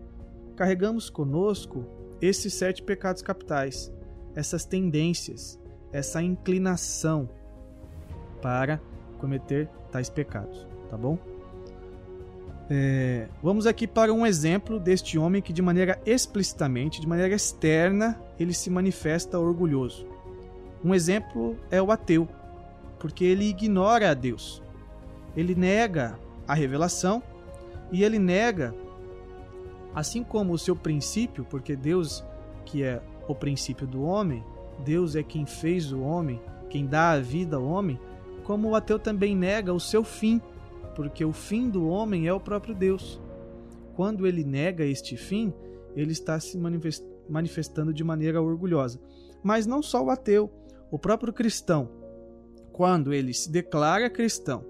carregamos 0.62 1.11
conosco 1.11 1.85
esses 2.21 2.54
sete 2.54 2.85
pecados 2.85 3.21
capitais, 3.21 3.92
essas 4.33 4.64
tendências, 4.64 5.59
essa 5.92 6.23
inclinação 6.23 7.28
para 8.40 8.81
cometer 9.19 9.69
tais 9.90 10.09
pecados, 10.09 10.64
tá 10.88 10.97
bom? 10.97 11.19
É, 12.71 13.26
vamos 13.42 13.66
aqui 13.66 13.88
para 13.88 14.14
um 14.14 14.25
exemplo 14.25 14.78
deste 14.78 15.19
homem 15.19 15.42
que, 15.42 15.52
de 15.52 15.61
maneira 15.61 16.00
explicitamente, 16.07 17.00
de 17.00 17.09
maneira 17.09 17.35
externa, 17.35 18.23
ele 18.38 18.54
se 18.54 18.71
manifesta 18.71 19.40
orgulhoso. 19.40 20.07
Um 20.85 20.95
exemplo 20.95 21.59
é 21.73 21.83
o 21.83 21.90
ateu, 21.90 22.28
porque 23.00 23.25
ele 23.25 23.49
ignora 23.49 24.12
a 24.12 24.14
Deus. 24.14 24.62
Ele 25.37 25.57
nega 25.57 26.16
a 26.47 26.54
revelação 26.54 27.21
e 27.90 28.04
ele 28.04 28.21
nega 28.21 28.73
Assim 29.94 30.22
como 30.25 30.52
o 30.52 30.58
seu 30.58 30.75
princípio, 30.75 31.44
porque 31.44 31.76
Deus, 31.76 32.25
que 32.64 32.82
é 32.82 33.02
o 33.28 33.34
princípio 33.34 33.87
do 33.87 34.02
homem, 34.02 34.42
Deus 34.84 35.14
é 35.14 35.22
quem 35.22 35.44
fez 35.44 35.92
o 35.92 36.00
homem, 36.00 36.40
quem 36.70 36.87
dá 36.87 37.11
a 37.11 37.20
vida 37.20 37.56
ao 37.56 37.64
homem, 37.64 37.99
como 38.44 38.70
o 38.70 38.75
ateu 38.75 38.99
também 38.99 39.37
nega 39.37 39.72
o 39.72 39.80
seu 39.80 40.02
fim, 40.02 40.40
porque 40.94 41.25
o 41.25 41.32
fim 41.32 41.68
do 41.68 41.87
homem 41.87 42.26
é 42.26 42.32
o 42.32 42.40
próprio 42.40 42.75
Deus. 42.75 43.20
Quando 43.94 44.26
ele 44.26 44.42
nega 44.42 44.84
este 44.84 45.16
fim, 45.16 45.52
ele 45.94 46.12
está 46.12 46.40
se 46.40 46.58
manifestando 47.28 47.92
de 47.92 48.02
maneira 48.02 48.40
orgulhosa. 48.40 48.99
Mas 49.42 49.66
não 49.66 49.82
só 49.82 50.02
o 50.02 50.11
ateu, 50.11 50.50
o 50.90 50.99
próprio 50.99 51.32
cristão, 51.32 51.90
quando 52.72 53.12
ele 53.12 53.34
se 53.34 53.50
declara 53.50 54.08
cristão, 54.08 54.64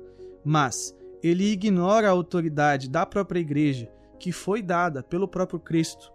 mas 0.44 0.96
ele 1.22 1.52
ignora 1.52 2.08
a 2.08 2.10
autoridade 2.10 2.90
da 2.90 3.06
própria 3.06 3.38
igreja 3.38 3.88
que 4.22 4.30
foi 4.30 4.62
dada 4.62 5.02
pelo 5.02 5.26
próprio 5.26 5.58
Cristo. 5.58 6.12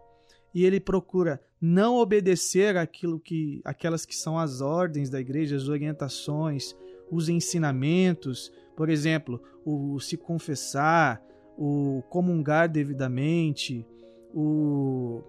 E 0.54 0.64
ele 0.64 0.80
procura 0.80 1.42
não 1.60 1.98
obedecer 1.98 2.78
aquilo 2.78 3.20
que 3.20 3.62
aquelas 3.66 4.06
que 4.06 4.16
são 4.16 4.40
as 4.40 4.62
ordens 4.62 5.10
da 5.10 5.20
igreja, 5.20 5.58
as 5.58 5.68
orientações, 5.68 6.74
os 7.12 7.28
ensinamentos, 7.28 8.50
por 8.78 8.90
exemplo, 8.90 9.42
o 9.66 10.00
se 10.00 10.16
confessar, 10.16 11.22
o 11.58 12.02
comungar 12.10 12.70
devidamente, 12.70 13.86
o 14.34 15.22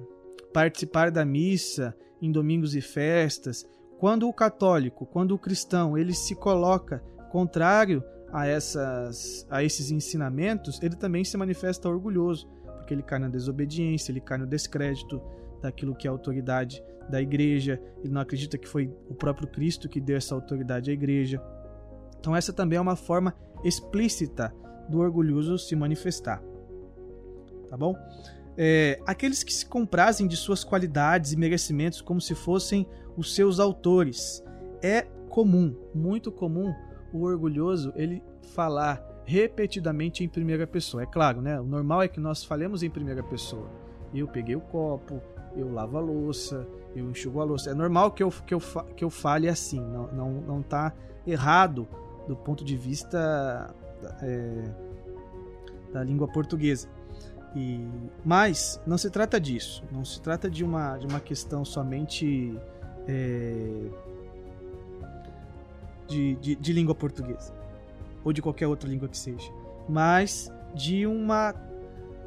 participar 0.52 1.10
da 1.10 1.24
missa 1.24 1.96
em 2.22 2.30
domingos 2.30 2.76
e 2.76 2.80
festas. 2.80 3.68
Quando 3.98 4.28
o 4.28 4.32
católico, 4.32 5.04
quando 5.04 5.32
o 5.32 5.38
cristão, 5.38 5.98
ele 5.98 6.14
se 6.14 6.36
coloca 6.36 7.02
contrário 7.32 8.04
a 8.32 8.46
essas 8.46 9.44
a 9.50 9.64
esses 9.64 9.90
ensinamentos, 9.90 10.80
ele 10.80 10.94
também 10.94 11.24
se 11.24 11.36
manifesta 11.36 11.88
orgulhoso 11.88 12.48
porque 12.88 12.94
ele 12.94 13.02
cai 13.02 13.18
na 13.18 13.28
desobediência, 13.28 14.10
ele 14.10 14.20
cai 14.20 14.38
no 14.38 14.46
descrédito 14.46 15.20
daquilo 15.60 15.94
que 15.94 16.06
é 16.06 16.10
a 16.10 16.12
autoridade 16.12 16.82
da 17.10 17.20
igreja, 17.20 17.78
ele 18.02 18.12
não 18.12 18.22
acredita 18.22 18.56
que 18.56 18.66
foi 18.66 18.90
o 19.10 19.14
próprio 19.14 19.46
Cristo 19.46 19.88
que 19.88 20.00
deu 20.00 20.16
essa 20.16 20.34
autoridade 20.34 20.90
à 20.90 20.94
igreja. 20.94 21.42
Então, 22.18 22.34
essa 22.34 22.52
também 22.52 22.78
é 22.78 22.80
uma 22.80 22.96
forma 22.96 23.34
explícita 23.62 24.54
do 24.88 25.00
orgulhoso 25.00 25.58
se 25.58 25.76
manifestar. 25.76 26.42
Tá 27.68 27.76
bom? 27.76 27.94
é, 28.60 28.98
aqueles 29.06 29.44
que 29.44 29.52
se 29.52 29.64
comprazem 29.64 30.26
de 30.26 30.36
suas 30.36 30.64
qualidades 30.64 31.32
e 31.32 31.36
merecimentos 31.36 32.00
como 32.00 32.20
se 32.20 32.34
fossem 32.34 32.88
os 33.16 33.32
seus 33.32 33.60
autores. 33.60 34.42
É 34.82 35.02
comum, 35.28 35.76
muito 35.94 36.32
comum, 36.32 36.74
o 37.12 37.22
orgulhoso 37.22 37.92
ele 37.94 38.20
falar 38.54 39.00
repetidamente 39.28 40.24
em 40.24 40.28
primeira 40.28 40.66
pessoa. 40.66 41.02
É 41.02 41.06
claro, 41.06 41.42
né? 41.42 41.60
O 41.60 41.64
normal 41.64 42.00
é 42.00 42.08
que 42.08 42.18
nós 42.18 42.42
falemos 42.42 42.82
em 42.82 42.88
primeira 42.88 43.22
pessoa. 43.22 43.68
Eu 44.14 44.26
peguei 44.26 44.56
o 44.56 44.60
copo, 44.60 45.20
eu 45.54 45.70
lavo 45.70 45.98
a 45.98 46.00
louça, 46.00 46.66
eu 46.96 47.10
enxugo 47.10 47.38
a 47.38 47.44
louça. 47.44 47.70
É 47.70 47.74
normal 47.74 48.10
que 48.10 48.22
eu, 48.22 48.30
que 48.30 48.54
eu, 48.54 48.60
que 48.96 49.04
eu 49.04 49.10
fale 49.10 49.46
assim, 49.46 49.80
não, 49.80 50.06
não, 50.12 50.30
não 50.32 50.62
tá 50.62 50.94
errado 51.26 51.86
do 52.26 52.34
ponto 52.34 52.64
de 52.64 52.74
vista 52.74 53.74
é, 54.22 54.64
da 55.92 56.02
língua 56.02 56.26
portuguesa. 56.26 56.88
E, 57.54 57.86
mas 58.24 58.80
não 58.86 58.96
se 58.96 59.10
trata 59.10 59.38
disso, 59.38 59.84
não 59.92 60.06
se 60.06 60.22
trata 60.22 60.48
de 60.48 60.64
uma, 60.64 60.96
de 60.96 61.06
uma 61.06 61.20
questão 61.20 61.66
somente 61.66 62.58
é, 63.06 63.90
de, 66.06 66.34
de, 66.36 66.56
de 66.56 66.72
língua 66.72 66.94
portuguesa 66.94 67.57
ou 68.28 68.32
de 68.32 68.42
qualquer 68.42 68.66
outra 68.66 68.88
língua 68.88 69.08
que 69.08 69.16
seja, 69.16 69.50
mas 69.88 70.52
de 70.74 71.06
uma 71.06 71.54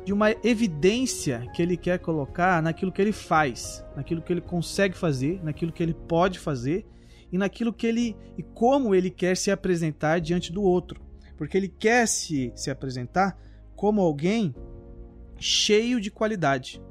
de 0.03 0.11
uma 0.11 0.31
evidência 0.43 1.47
que 1.53 1.61
ele 1.61 1.77
quer 1.77 1.99
colocar 1.99 2.59
naquilo 2.59 2.91
que 2.91 2.99
ele 2.99 3.11
faz, 3.11 3.85
naquilo 3.95 4.19
que 4.19 4.33
ele 4.33 4.41
consegue 4.41 4.97
fazer, 4.97 5.39
naquilo 5.43 5.71
que 5.71 5.83
ele 5.83 5.93
pode 5.93 6.39
fazer 6.39 6.87
e 7.31 7.37
naquilo 7.37 7.71
que 7.71 7.85
ele 7.85 8.17
e 8.35 8.41
como 8.41 8.95
ele 8.95 9.11
quer 9.11 9.37
se 9.37 9.51
apresentar 9.51 10.19
diante 10.19 10.51
do 10.51 10.63
outro, 10.63 10.99
porque 11.37 11.55
ele 11.55 11.67
quer 11.67 12.07
se, 12.07 12.51
se 12.55 12.71
apresentar 12.71 13.37
como 13.75 14.01
alguém 14.01 14.55
cheio 15.37 16.01
de 16.01 16.09
qualidade, 16.09 16.81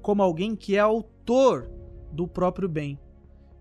como 0.00 0.22
alguém 0.22 0.54
que 0.54 0.76
é 0.76 0.78
autor 0.78 1.68
do 2.12 2.28
próprio 2.28 2.68
bem, 2.68 2.96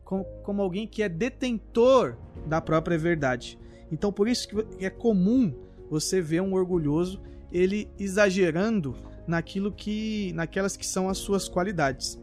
como, 0.03 0.23
como 0.43 0.61
alguém 0.61 0.87
que 0.87 1.01
é 1.01 1.09
detentor 1.09 2.15
da 2.45 2.61
própria 2.61 2.97
verdade. 2.97 3.57
Então 3.91 4.11
por 4.11 4.27
isso 4.27 4.47
que 4.47 4.85
é 4.85 4.89
comum 4.89 5.53
você 5.89 6.21
ver 6.21 6.41
um 6.41 6.53
orgulhoso 6.53 7.21
ele 7.51 7.89
exagerando 7.97 8.95
naquilo 9.27 9.71
que 9.71 10.31
naquelas 10.33 10.77
que 10.77 10.85
são 10.85 11.09
as 11.09 11.17
suas 11.17 11.47
qualidades. 11.47 12.19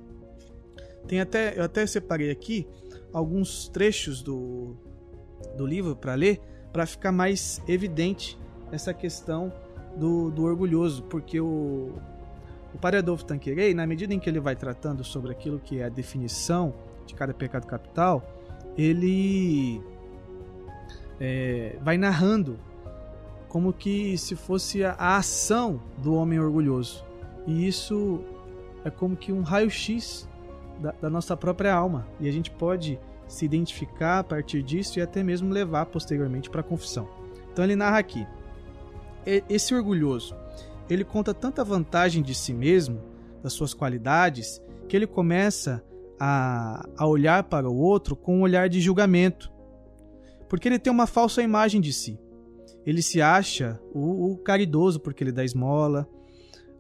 Tem 1.07 1.21
até 1.21 1.59
eu 1.59 1.65
até 1.65 1.87
separei 1.87 2.31
aqui 2.31 2.67
alguns 3.13 3.69
trechos 3.69 4.23
do, 4.23 4.77
do 5.57 5.67
livro 5.67 5.97
para 5.97 6.15
ler 6.15 6.41
para 6.73 6.87
ficar 6.87 7.13
mais 7.13 7.63
evidente 7.67 8.39
essa 8.71 8.93
questão 8.93 9.53
do, 9.97 10.31
do 10.31 10.43
orgulhoso, 10.43 11.05
porque 11.05 11.41
o 11.41 11.95
o 12.77 12.79
Padre 12.79 12.99
Adolfo 12.99 13.25
Tanquerei, 13.25 13.73
na 13.73 13.87
medida 13.87 14.13
em 14.13 14.19
que 14.19 14.29
ele 14.29 14.39
vai 14.39 14.55
tratando 14.55 15.03
sobre 15.03 15.33
aquilo 15.33 15.59
que 15.59 15.81
é 15.81 15.85
a 15.85 15.89
definição 15.89 16.75
de 17.07 17.15
cada 17.15 17.33
pecado 17.33 17.67
capital, 17.67 18.23
ele 18.77 19.81
é, 21.21 21.77
vai 21.83 21.97
narrando 21.97 22.59
como 23.49 23.73
que 23.73 24.19
se 24.19 24.37
fosse 24.37 24.85
a, 24.85 24.93
a 24.93 25.17
ação 25.17 25.81
do 25.99 26.15
homem 26.15 26.39
orgulhoso. 26.39 27.05
E 27.47 27.67
isso 27.67 28.21
é 28.85 28.91
como 28.91 29.17
que 29.17 29.33
um 29.33 29.43
raio-x 29.43 30.29
da, 30.81 30.93
da, 30.93 31.11
nossa 31.11 31.37
própria 31.37 31.75
alma. 31.75 32.07
E 32.21 32.29
a 32.29 32.33
gente 32.33 32.51
pode 32.51 32.99
se 33.27 33.45
identificar 33.45 34.19
a 34.21 34.25
partir 34.25 34.63
disso 34.63 34.99
e 34.99 35.03
até 35.03 35.23
mesmo 35.23 35.53
levar 35.53 35.87
posteriormente 35.87 36.51
para 36.51 36.61
a 36.61 36.65
confissão. 36.65 37.09
Então 37.53 37.65
ele 37.65 37.77
narra 37.77 37.99
aqui: 37.99 38.27
esse 39.49 39.75
orgulhoso, 39.75 40.37
ele 40.91 41.05
conta 41.05 41.33
tanta 41.33 41.65
vantagem 41.65 42.23
de 42.23 42.35
si 42.35 42.53
mesmo, 42.53 43.01
das 43.43 43.53
suas 43.53 43.73
qualidades, 43.73 44.61
que 44.89 44.97
ele 44.97 45.07
começa 45.07 45.83
a, 46.19 46.87
a 46.97 47.07
olhar 47.07 47.45
para 47.45 47.69
o 47.69 47.77
outro 47.77 48.15
com 48.15 48.39
um 48.39 48.43
olhar 48.43 48.69
de 48.69 48.81
julgamento 48.81 49.56
porque 50.49 50.69
ele 50.69 50.79
tem 50.79 50.93
uma 50.93 51.07
falsa 51.07 51.43
imagem 51.43 51.81
de 51.81 51.93
si. 51.93 52.19
Ele 52.85 53.03
se 53.03 53.21
acha 53.21 53.81
o, 53.93 54.33
o 54.33 54.39
caridoso 54.39 55.01
porque 55.01 55.25
ele 55.25 55.33
dá 55.33 55.45
esmola, 55.45 56.09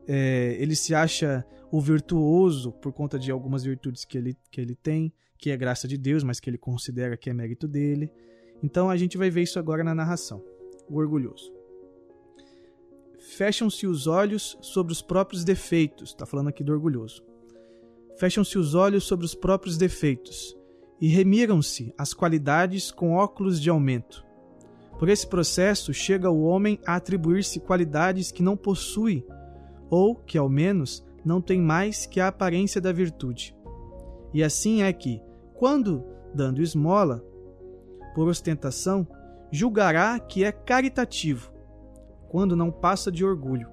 é, 0.07 0.57
ele 0.61 0.77
se 0.77 0.95
acha 0.95 1.45
o 1.71 1.81
virtuoso 1.81 2.73
por 2.73 2.93
conta 2.93 3.19
de 3.19 3.31
algumas 3.31 3.65
virtudes 3.65 4.05
que 4.05 4.17
ele, 4.17 4.37
que 4.51 4.61
ele 4.61 4.77
tem, 4.77 5.13
que 5.37 5.51
é 5.51 5.57
graça 5.57 5.89
de 5.89 5.99
Deus, 5.99 6.23
mas 6.23 6.39
que 6.39 6.49
ele 6.49 6.59
considera 6.59 7.17
que 7.17 7.29
é 7.29 7.35
mérito 7.35 7.67
dele. 7.67 8.11
Então 8.63 8.89
a 8.89 8.97
gente 8.97 9.19
vai 9.19 9.31
ver 9.31 9.43
isso 9.43 9.59
agora 9.59 9.83
na 9.83 9.95
narração. 9.95 10.43
O 10.89 10.99
orgulhoso. 10.99 11.53
Fecham-se 13.19 13.87
os 13.89 14.07
olhos 14.07 14.57
sobre 14.61 14.93
os 14.93 15.03
próprios 15.03 15.43
defeitos. 15.43 16.11
Está 16.11 16.25
falando 16.25 16.49
aqui 16.49 16.63
do 16.63 16.73
orgulhoso. 16.73 17.25
Fecham-se 18.17 18.57
os 18.57 18.75
olhos 18.75 19.05
sobre 19.05 19.27
os 19.27 19.35
próprios 19.35 19.77
defeitos 19.77 20.56
e 21.01 21.09
remiram-se 21.09 21.93
as 21.97 22.15
qualidades 22.15 22.91
com 22.91 23.13
óculos 23.15 23.61
de 23.61 23.69
aumento. 23.69 24.25
Por 24.99 25.09
esse 25.09 25.27
processo, 25.27 25.93
chega 25.93 26.31
o 26.31 26.43
homem 26.43 26.79
a 26.87 26.97
atribuir-se 26.97 27.61
qualidades 27.61 28.33
que 28.33 28.43
não 28.43 28.57
possui, 28.57 29.27
ou 29.91 30.15
que, 30.15 30.39
ao 30.39 30.49
menos, 30.49 31.05
não 31.25 31.41
tem 31.41 31.61
mais 31.61 32.07
que 32.07 32.19
a 32.19 32.29
aparência 32.29 32.81
da 32.81 32.93
virtude. 32.93 33.55
E 34.33 34.43
assim 34.43 34.83
é 34.83 34.93
que, 34.93 35.21
quando, 35.55 36.05
dando 36.35 36.63
esmola, 36.63 37.23
por 38.15 38.29
ostentação, 38.29 39.07
julgará 39.51 40.19
que 40.19 40.45
é 40.45 40.51
caritativo, 40.51 41.53
quando 42.29 42.57
não 42.57 42.71
passa 42.71 43.13
de 43.13 43.25
orgulho. 43.25 43.69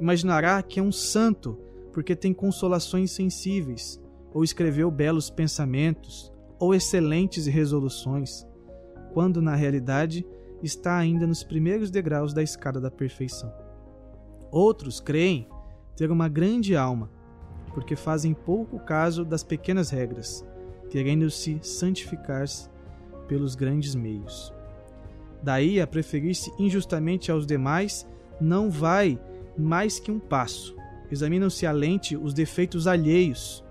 Imaginará 0.00 0.62
que 0.62 0.80
é 0.80 0.82
um 0.82 0.92
santo, 0.92 1.58
porque 1.92 2.16
tem 2.16 2.32
consolações 2.32 3.12
sensíveis, 3.12 4.00
ou 4.32 4.42
escreveu 4.42 4.90
belos 4.90 5.30
pensamentos, 5.30 6.32
ou 6.64 6.74
excelentes 6.74 7.44
resoluções, 7.44 8.46
quando 9.12 9.42
na 9.42 9.54
realidade 9.54 10.26
está 10.62 10.96
ainda 10.96 11.26
nos 11.26 11.44
primeiros 11.44 11.90
degraus 11.90 12.32
da 12.32 12.42
escada 12.42 12.80
da 12.80 12.90
perfeição. 12.90 13.52
Outros 14.50 14.98
creem 14.98 15.46
ter 15.94 16.10
uma 16.10 16.26
grande 16.26 16.74
alma, 16.74 17.10
porque 17.74 17.94
fazem 17.94 18.32
pouco 18.32 18.78
caso 18.78 19.26
das 19.26 19.44
pequenas 19.44 19.90
regras, 19.90 20.42
querendo 20.88 21.30
se 21.30 21.58
santificar 21.60 22.46
pelos 23.28 23.54
grandes 23.54 23.94
meios. 23.94 24.50
Daí 25.42 25.82
a 25.82 25.86
preferir-se 25.86 26.50
injustamente 26.58 27.30
aos 27.30 27.46
demais 27.46 28.08
não 28.40 28.70
vai 28.70 29.20
mais 29.54 30.00
que 30.00 30.10
um 30.10 30.18
passo. 30.18 30.74
Examinam-se 31.10 31.66
a 31.66 31.72
lente 31.72 32.16
os 32.16 32.32
defeitos 32.32 32.86
alheios, 32.86 33.62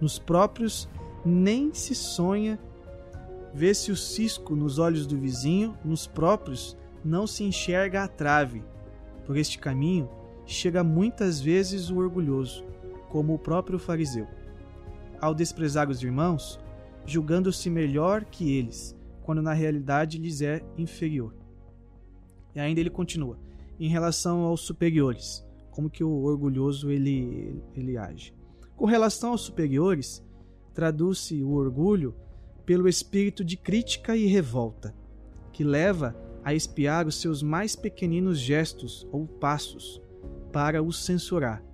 nos 0.00 0.16
próprios 0.16 0.88
nem 1.26 1.74
se 1.74 1.94
sonha 1.94 2.58
vê-se 3.56 3.90
o 3.90 3.96
cisco 3.96 4.54
nos 4.54 4.78
olhos 4.78 5.06
do 5.06 5.16
vizinho, 5.16 5.76
nos 5.82 6.06
próprios 6.06 6.76
não 7.02 7.26
se 7.26 7.42
enxerga 7.42 8.04
a 8.04 8.08
trave. 8.08 8.62
Por 9.24 9.36
este 9.36 9.58
caminho 9.58 10.10
chega 10.44 10.84
muitas 10.84 11.40
vezes 11.40 11.88
o 11.88 11.96
orgulhoso, 11.96 12.62
como 13.08 13.32
o 13.32 13.38
próprio 13.38 13.78
fariseu. 13.78 14.28
Ao 15.18 15.34
desprezar 15.34 15.88
os 15.88 16.02
irmãos, 16.02 16.60
julgando-se 17.06 17.70
melhor 17.70 18.26
que 18.26 18.52
eles, 18.52 18.94
quando 19.22 19.40
na 19.40 19.54
realidade 19.54 20.18
lhes 20.18 20.42
é 20.42 20.62
inferior. 20.76 21.34
E 22.54 22.60
ainda 22.60 22.80
ele 22.80 22.90
continua, 22.90 23.38
em 23.80 23.88
relação 23.88 24.40
aos 24.40 24.60
superiores, 24.60 25.42
como 25.70 25.88
que 25.88 26.04
o 26.04 26.24
orgulhoso 26.24 26.90
ele, 26.90 27.62
ele 27.74 27.96
age. 27.96 28.34
Com 28.76 28.84
relação 28.84 29.30
aos 29.30 29.40
superiores, 29.40 30.22
traduz-se 30.76 31.42
o 31.42 31.54
orgulho 31.54 32.14
pelo 32.66 32.86
espírito 32.86 33.42
de 33.42 33.56
crítica 33.56 34.14
e 34.14 34.26
revolta, 34.26 34.94
que 35.50 35.64
leva 35.64 36.14
a 36.44 36.52
espiar 36.52 37.06
os 37.06 37.18
seus 37.18 37.42
mais 37.42 37.74
pequeninos 37.74 38.38
gestos 38.38 39.08
ou 39.10 39.26
passos 39.26 40.02
para 40.52 40.82
os 40.82 41.02
censurar, 41.02 41.64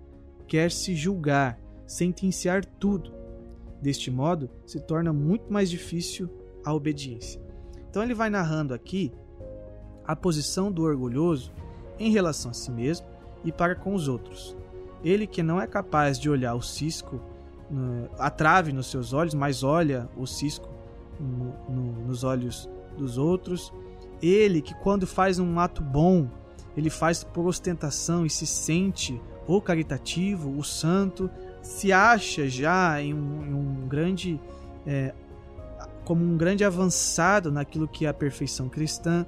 quer 0.47 0.71
se 0.71 0.95
julgar, 0.95 1.59
sentenciar 1.85 2.65
tudo. 2.65 3.13
Deste 3.81 4.09
modo, 4.09 4.49
se 4.65 4.79
torna 4.79 5.13
muito 5.13 5.53
mais 5.53 5.69
difícil 5.69 6.31
a 6.65 6.73
obediência. 6.73 7.43
Então 7.91 8.05
ele 8.05 8.15
vai 8.15 8.31
narrando 8.31 8.73
aqui 8.73 9.13
a 10.05 10.15
posição 10.15 10.71
do 10.71 10.85
orgulhoso 10.85 11.53
em 11.99 12.13
relação 12.13 12.53
a 12.53 12.55
si 12.55 12.71
mesmo 12.71 13.07
e 13.45 13.51
para 13.51 13.75
com 13.75 13.95
os 13.95 14.07
outros. 14.07 14.57
Ele 15.03 15.27
que 15.27 15.43
não 15.43 15.61
é 15.61 15.67
capaz 15.67 16.21
de 16.21 16.31
olhar 16.31 16.55
o 16.55 16.63
cisco 16.63 17.21
a 18.19 18.31
trave 18.31 18.73
nos 18.73 18.91
seus 18.91 19.13
olhos, 19.13 19.35
mas 19.35 19.63
olha 19.63 20.09
o 20.17 20.27
cisco 20.27 20.69
no, 21.19 21.55
no, 21.69 22.07
nos 22.07 22.25
olhos 22.25 22.69
dos 22.97 23.19
outros. 23.19 23.73
Ele 24.21 24.61
que 24.61 24.75
quando 24.75 25.07
faz 25.07 25.39
um 25.39 25.59
ato 25.59 25.83
bom, 25.83 26.29
ele 26.77 26.91
faz 26.91 27.25
por 27.25 27.47
ostentação 27.47 28.25
e 28.25 28.31
se 28.31 28.47
sente 28.47 29.21
o 29.47 29.61
caritativo, 29.61 30.57
o 30.57 30.63
santo, 30.63 31.31
se 31.63 31.93
acha 31.93 32.49
já 32.49 33.01
em 33.01 33.15
um, 33.15 33.45
em 33.45 33.55
um 33.55 33.89
grande 33.89 34.41
é, 34.87 35.15
como 36.05 36.25
um 36.25 36.37
grande 36.37 36.65
avançado 36.65 37.51
naquilo 37.51 37.87
que 37.87 38.07
é 38.07 38.09
a 38.09 38.15
perfeição 38.15 38.69
cristã. 38.69 39.27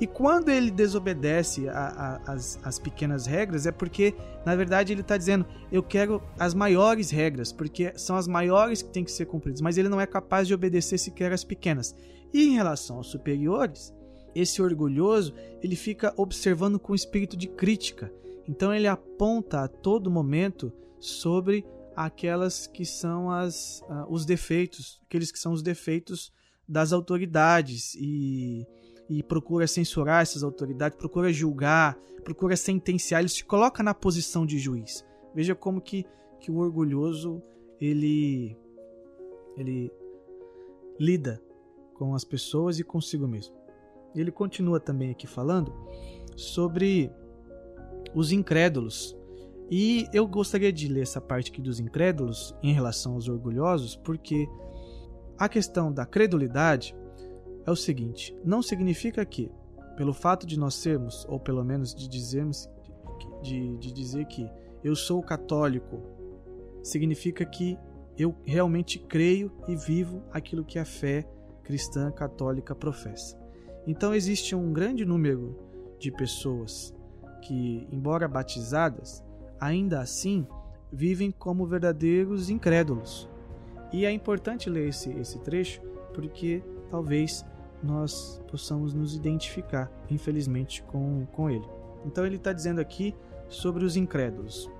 E 0.00 0.06
quando 0.06 0.48
ele 0.48 0.70
desobedece 0.70 1.66
as 1.68 2.78
pequenas 2.78 3.26
regras, 3.26 3.66
é 3.66 3.72
porque, 3.72 4.14
na 4.46 4.56
verdade, 4.56 4.92
ele 4.92 5.02
está 5.02 5.16
dizendo: 5.16 5.44
eu 5.70 5.82
quero 5.82 6.22
as 6.38 6.54
maiores 6.54 7.10
regras, 7.10 7.52
porque 7.52 7.92
são 7.98 8.16
as 8.16 8.26
maiores 8.26 8.80
que 8.80 8.88
têm 8.88 9.04
que 9.04 9.12
ser 9.12 9.26
cumpridas, 9.26 9.60
mas 9.60 9.76
ele 9.76 9.90
não 9.90 10.00
é 10.00 10.06
capaz 10.06 10.48
de 10.48 10.54
obedecer 10.54 10.96
sequer 10.96 11.32
as 11.32 11.44
pequenas. 11.44 11.94
E 12.32 12.46
em 12.46 12.54
relação 12.54 12.96
aos 12.96 13.08
superiores, 13.08 13.92
esse 14.34 14.62
orgulhoso 14.62 15.34
ele 15.62 15.76
fica 15.76 16.14
observando 16.16 16.78
com 16.78 16.94
espírito 16.94 17.36
de 17.36 17.48
crítica. 17.48 18.10
Então 18.48 18.72
ele 18.72 18.86
aponta 18.86 19.64
a 19.64 19.68
todo 19.68 20.10
momento 20.10 20.72
sobre 20.98 21.66
aquelas 21.94 22.66
que 22.66 22.86
são 22.86 23.30
as, 23.30 23.82
uh, 23.82 24.06
os 24.08 24.24
defeitos, 24.24 24.98
aqueles 25.06 25.30
que 25.30 25.38
são 25.38 25.52
os 25.52 25.62
defeitos 25.62 26.32
das 26.66 26.92
autoridades 26.92 27.94
e, 27.96 28.66
e 29.10 29.24
procura 29.24 29.66
censurar 29.66 30.22
essas 30.22 30.44
autoridades, 30.44 30.96
procura 30.96 31.32
julgar, 31.32 31.98
procura 32.22 32.56
sentenciar, 32.56 33.20
ele 33.20 33.28
se 33.28 33.44
coloca 33.44 33.82
na 33.82 33.92
posição 33.92 34.46
de 34.46 34.56
juiz. 34.56 35.04
Veja 35.34 35.52
como 35.52 35.80
que, 35.80 36.06
que 36.38 36.48
o 36.48 36.58
orgulhoso 36.58 37.42
ele 37.80 38.56
ele 39.56 39.92
lida 40.98 41.42
com 41.94 42.14
as 42.14 42.24
pessoas 42.24 42.78
e 42.78 42.84
consigo 42.84 43.26
mesmo. 43.26 43.54
Ele 44.14 44.30
continua 44.30 44.78
também 44.78 45.10
aqui 45.10 45.26
falando 45.26 45.74
sobre 46.36 47.10
os 48.14 48.30
incrédulos. 48.30 49.16
E 49.68 50.06
eu 50.12 50.26
gostaria 50.26 50.72
de 50.72 50.86
ler 50.86 51.02
essa 51.02 51.20
parte 51.20 51.50
aqui 51.50 51.60
dos 51.60 51.80
incrédulos 51.80 52.54
em 52.62 52.72
relação 52.72 53.14
aos 53.14 53.28
orgulhosos, 53.28 53.96
porque 53.96 54.48
a 55.36 55.48
questão 55.48 55.92
da 55.92 56.06
credulidade 56.06 56.94
é 57.70 57.72
o 57.72 57.76
seguinte: 57.76 58.36
não 58.44 58.62
significa 58.62 59.24
que, 59.24 59.50
pelo 59.96 60.12
fato 60.12 60.46
de 60.46 60.58
nós 60.58 60.74
sermos, 60.74 61.24
ou 61.28 61.38
pelo 61.38 61.64
menos 61.64 61.94
de 61.94 62.08
dizermos, 62.08 62.68
de, 63.42 63.76
de 63.78 63.92
dizer 63.92 64.26
que 64.26 64.48
eu 64.82 64.94
sou 64.94 65.22
católico, 65.22 66.00
significa 66.82 67.44
que 67.44 67.78
eu 68.18 68.34
realmente 68.44 68.98
creio 68.98 69.50
e 69.66 69.76
vivo 69.76 70.22
aquilo 70.32 70.64
que 70.64 70.78
a 70.78 70.84
fé 70.84 71.26
cristã 71.62 72.10
católica 72.10 72.74
professa. 72.74 73.38
Então 73.86 74.14
existe 74.14 74.54
um 74.54 74.72
grande 74.72 75.04
número 75.04 75.56
de 75.98 76.10
pessoas 76.10 76.94
que, 77.42 77.86
embora 77.90 78.28
batizadas, 78.28 79.22
ainda 79.58 80.00
assim 80.00 80.46
vivem 80.92 81.30
como 81.30 81.66
verdadeiros 81.66 82.50
incrédulos. 82.50 83.28
E 83.92 84.04
é 84.04 84.12
importante 84.12 84.68
ler 84.68 84.88
esse, 84.88 85.10
esse 85.12 85.38
trecho 85.40 85.80
porque 86.12 86.62
talvez 86.90 87.44
nós 87.82 88.40
possamos 88.50 88.92
nos 88.92 89.14
identificar, 89.14 89.90
infelizmente, 90.10 90.82
com, 90.82 91.26
com 91.32 91.48
ele. 91.48 91.66
Então 92.04 92.24
ele 92.26 92.36
está 92.36 92.52
dizendo 92.52 92.80
aqui 92.80 93.14
sobre 93.48 93.84
os 93.84 93.96
incrédulos. 93.96 94.70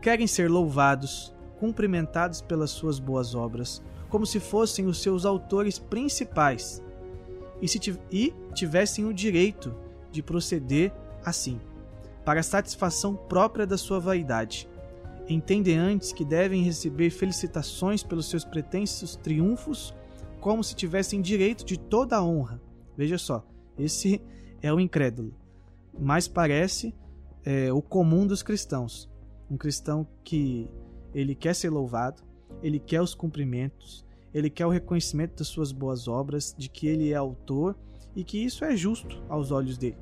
Querem 0.00 0.26
ser 0.26 0.50
louvados, 0.50 1.34
cumprimentados 1.58 2.40
pelas 2.40 2.70
suas 2.70 2.98
boas 2.98 3.34
obras, 3.34 3.82
como 4.08 4.26
se 4.26 4.40
fossem 4.40 4.86
os 4.86 5.00
seus 5.02 5.24
autores 5.24 5.78
principais 5.78 6.82
e, 7.60 7.68
se 7.68 7.78
e 8.10 8.34
tivessem 8.54 9.04
o 9.04 9.12
direito 9.12 9.74
de 10.10 10.22
proceder 10.22 10.92
assim, 11.24 11.60
para 12.24 12.40
a 12.40 12.44
satisfação 12.44 13.14
própria 13.14 13.66
da 13.66 13.76
sua 13.76 14.00
vaidade. 14.00 14.68
Entendem 15.28 15.78
antes 15.78 16.12
que 16.12 16.24
devem 16.24 16.62
receber 16.62 17.10
felicitações 17.10 18.02
pelos 18.02 18.28
seus 18.28 18.44
pretensos 18.44 19.16
triunfos, 19.16 19.94
como 20.40 20.64
se 20.64 20.74
tivessem 20.74 21.20
direito 21.20 21.64
de 21.64 21.78
toda 21.78 22.16
a 22.16 22.24
honra. 22.24 22.60
Veja 22.96 23.18
só, 23.18 23.46
esse 23.78 24.20
é 24.62 24.72
o 24.72 24.80
incrédulo. 24.80 25.34
Mas 25.98 26.26
parece 26.26 26.94
é, 27.44 27.72
o 27.72 27.82
comum 27.82 28.26
dos 28.26 28.42
cristãos. 28.42 29.08
Um 29.50 29.56
cristão 29.56 30.06
que 30.24 30.68
ele 31.14 31.34
quer 31.34 31.54
ser 31.54 31.70
louvado, 31.70 32.22
ele 32.62 32.78
quer 32.78 33.02
os 33.02 33.14
cumprimentos, 33.14 34.04
ele 34.32 34.48
quer 34.48 34.66
o 34.66 34.70
reconhecimento 34.70 35.36
das 35.36 35.48
suas 35.48 35.72
boas 35.72 36.06
obras, 36.06 36.54
de 36.56 36.68
que 36.68 36.86
ele 36.86 37.10
é 37.10 37.16
autor 37.16 37.76
e 38.14 38.22
que 38.22 38.38
isso 38.38 38.64
é 38.64 38.76
justo 38.76 39.22
aos 39.28 39.50
olhos 39.50 39.76
dele. 39.76 39.98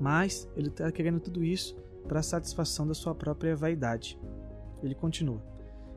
Mas 0.00 0.48
ele 0.56 0.68
está 0.68 0.90
querendo 0.90 1.20
tudo 1.20 1.44
isso 1.44 1.76
para 2.06 2.20
a 2.20 2.22
satisfação 2.22 2.86
da 2.86 2.94
sua 2.94 3.14
própria 3.14 3.56
vaidade. 3.56 4.18
Ele 4.82 4.94
continua: 4.94 5.42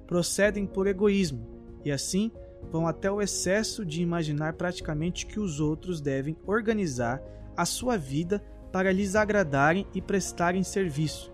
procedem 0.08 0.65
por 0.65 0.88
egoísmo 0.88 1.46
e 1.86 1.91
assim 1.91 2.32
vão 2.72 2.88
até 2.88 3.12
o 3.12 3.22
excesso 3.22 3.86
de 3.86 4.02
imaginar 4.02 4.54
praticamente 4.54 5.26
que 5.26 5.39
os 5.39 5.60
outros 5.60 6.02
devem 6.02 6.38
organizar 6.46 7.22
a 7.56 7.65
sua 7.65 7.98
vida 7.98 8.43
para 8.72 8.91
lhes 8.91 9.15
agradarem 9.15 9.88
e 9.93 10.02
prestarem 10.02 10.63
serviço. 10.63 11.32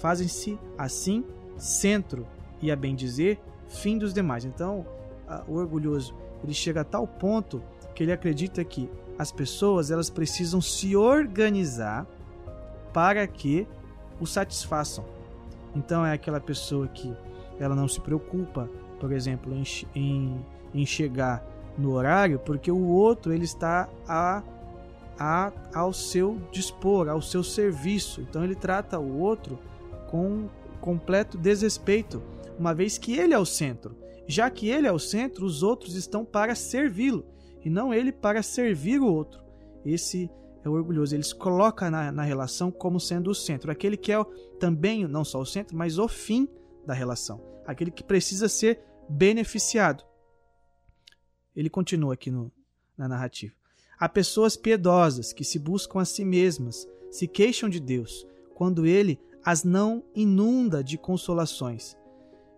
Fazem-se 0.00 0.58
assim 0.78 1.24
centro 1.56 2.26
e, 2.62 2.70
a 2.70 2.76
bem 2.76 2.94
dizer, 2.94 3.40
fim 3.68 3.98
dos 3.98 4.14
demais. 4.14 4.44
Então, 4.44 4.86
o 5.46 5.54
orgulhoso 5.54 6.14
ele 6.42 6.54
chega 6.54 6.80
a 6.80 6.84
tal 6.84 7.06
ponto 7.06 7.62
que 7.94 8.02
ele 8.02 8.12
acredita 8.12 8.64
que 8.64 8.88
as 9.18 9.30
pessoas 9.30 9.90
elas 9.90 10.08
precisam 10.08 10.60
se 10.60 10.96
organizar 10.96 12.06
para 12.92 13.26
que 13.26 13.66
o 14.18 14.26
satisfaçam. 14.26 15.04
Então 15.74 16.04
é 16.04 16.12
aquela 16.12 16.40
pessoa 16.40 16.88
que 16.88 17.14
ela 17.58 17.74
não 17.74 17.86
se 17.86 18.00
preocupa, 18.00 18.68
por 19.00 19.10
exemplo, 19.12 19.54
em, 19.54 19.64
em, 19.94 20.46
em 20.74 20.86
chegar 20.86 21.44
no 21.76 21.92
horário, 21.92 22.38
porque 22.38 22.70
o 22.70 22.86
outro 22.86 23.32
ele 23.32 23.44
está 23.44 23.88
a, 24.06 24.42
a, 25.18 25.52
ao 25.74 25.92
seu 25.92 26.38
dispor, 26.52 27.08
ao 27.08 27.22
seu 27.22 27.42
serviço. 27.42 28.20
Então 28.20 28.44
ele 28.44 28.54
trata 28.54 28.98
o 28.98 29.18
outro 29.18 29.58
com 30.10 30.48
completo 30.80 31.36
desrespeito 31.36 32.22
uma 32.58 32.74
vez 32.74 32.98
que 32.98 33.16
ele 33.16 33.32
é 33.32 33.38
o 33.38 33.46
centro. 33.46 33.96
Já 34.26 34.50
que 34.50 34.68
ele 34.68 34.86
é 34.86 34.92
o 34.92 34.98
centro, 34.98 35.44
os 35.44 35.62
outros 35.62 35.94
estão 35.94 36.24
para 36.24 36.54
servi-lo 36.54 37.24
e 37.64 37.70
não 37.70 37.92
ele 37.92 38.12
para 38.12 38.42
servir 38.42 39.00
o 39.00 39.06
outro. 39.06 39.40
Esse 39.84 40.30
é 40.62 40.68
o 40.68 40.72
orgulhoso. 40.72 41.14
Ele 41.14 41.22
se 41.22 41.34
coloca 41.34 41.90
na, 41.90 42.12
na 42.12 42.22
relação 42.22 42.70
como 42.70 43.00
sendo 43.00 43.30
o 43.30 43.34
centro. 43.34 43.70
Aquele 43.70 43.96
que 43.96 44.12
é 44.12 44.24
também 44.58 45.06
não 45.08 45.24
só 45.24 45.40
o 45.40 45.46
centro, 45.46 45.76
mas 45.76 45.98
o 45.98 46.06
fim 46.06 46.48
da 46.86 46.94
relação. 46.94 47.40
Aquele 47.66 47.90
que 47.90 48.04
precisa 48.04 48.48
ser 48.48 48.80
beneficiado. 49.10 50.04
Ele 51.54 51.68
continua 51.68 52.14
aqui 52.14 52.30
no, 52.30 52.50
na 52.96 53.08
narrativa. 53.08 53.54
Há 53.98 54.08
pessoas 54.08 54.56
piedosas 54.56 55.32
que 55.32 55.44
se 55.44 55.58
buscam 55.58 56.00
a 56.00 56.04
si 56.04 56.24
mesmas, 56.24 56.88
se 57.10 57.26
queixam 57.26 57.68
de 57.68 57.80
Deus, 57.80 58.26
quando 58.54 58.86
ele 58.86 59.20
as 59.44 59.64
não 59.64 60.04
inunda 60.14 60.82
de 60.84 60.96
consolações 60.96 61.96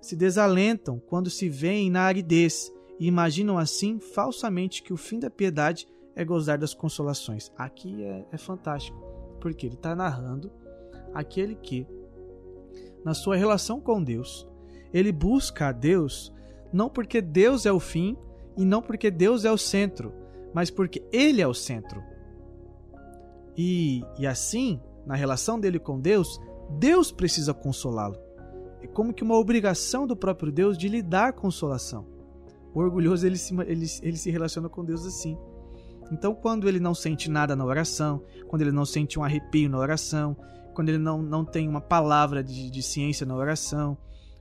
se 0.02 0.16
desalentam 0.16 0.98
quando 0.98 1.30
se 1.30 1.48
veem 1.48 1.88
na 1.88 2.02
aridez 2.02 2.72
e 2.98 3.06
imaginam 3.06 3.56
assim 3.56 4.00
falsamente 4.00 4.82
que 4.82 4.92
o 4.92 4.96
fim 4.96 5.18
da 5.18 5.30
piedade 5.30 5.86
é 6.14 6.24
gozar 6.24 6.58
das 6.58 6.74
consolações. 6.74 7.52
Aqui 7.56 8.02
é, 8.02 8.26
é 8.32 8.36
fantástico, 8.36 8.98
porque 9.40 9.64
ele 9.64 9.76
está 9.76 9.94
narrando 9.94 10.52
aquele 11.14 11.54
que, 11.54 11.86
na 13.04 13.14
sua 13.14 13.36
relação 13.36 13.80
com 13.80 14.02
Deus, 14.02 14.46
ele 14.92 15.12
busca 15.12 15.68
a 15.68 15.72
Deus 15.72 16.32
não 16.72 16.88
porque 16.88 17.20
Deus 17.20 17.66
é 17.66 17.72
o 17.72 17.80
fim 17.80 18.16
e 18.56 18.64
não 18.64 18.82
porque 18.82 19.10
Deus 19.10 19.44
é 19.44 19.52
o 19.52 19.58
centro, 19.58 20.12
mas 20.54 20.70
porque 20.70 21.02
Ele 21.12 21.40
é 21.40 21.46
o 21.46 21.54
centro. 21.54 22.02
E, 23.56 24.02
e 24.18 24.26
assim, 24.26 24.80
na 25.06 25.14
relação 25.14 25.60
dele 25.60 25.78
com 25.78 26.00
Deus, 26.00 26.40
Deus 26.78 27.12
precisa 27.12 27.52
consolá-lo. 27.52 28.16
É 28.80 28.86
como 28.86 29.12
que 29.12 29.22
uma 29.22 29.38
obrigação 29.38 30.06
do 30.06 30.16
próprio 30.16 30.50
Deus 30.50 30.76
de 30.76 30.88
lhe 30.88 31.02
dar 31.02 31.32
consolação. 31.32 32.06
O 32.74 32.80
orgulhoso 32.80 33.26
ele 33.26 33.36
se, 33.36 33.54
ele, 33.60 33.86
ele 34.02 34.16
se 34.16 34.30
relaciona 34.30 34.68
com 34.68 34.84
Deus 34.84 35.06
assim. 35.06 35.36
Então, 36.10 36.34
quando 36.34 36.68
ele 36.68 36.80
não 36.80 36.94
sente 36.94 37.30
nada 37.30 37.54
na 37.54 37.64
oração, 37.64 38.22
quando 38.48 38.62
ele 38.62 38.72
não 38.72 38.84
sente 38.84 39.18
um 39.18 39.24
arrepio 39.24 39.68
na 39.68 39.78
oração, 39.78 40.36
quando 40.74 40.88
ele 40.88 40.98
não, 40.98 41.22
não 41.22 41.44
tem 41.44 41.68
uma 41.68 41.80
palavra 41.80 42.42
de, 42.42 42.70
de 42.70 42.82
ciência 42.82 43.26
na 43.26 43.36
oração, 43.36 43.96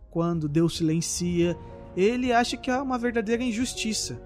quando 0.09 0.49
Deus 0.49 0.77
silencia, 0.77 1.57
ele 1.95 2.31
acha 2.31 2.57
que 2.57 2.71
há 2.71 2.81
uma 2.81 2.97
verdadeira 2.97 3.43
injustiça. 3.43 4.21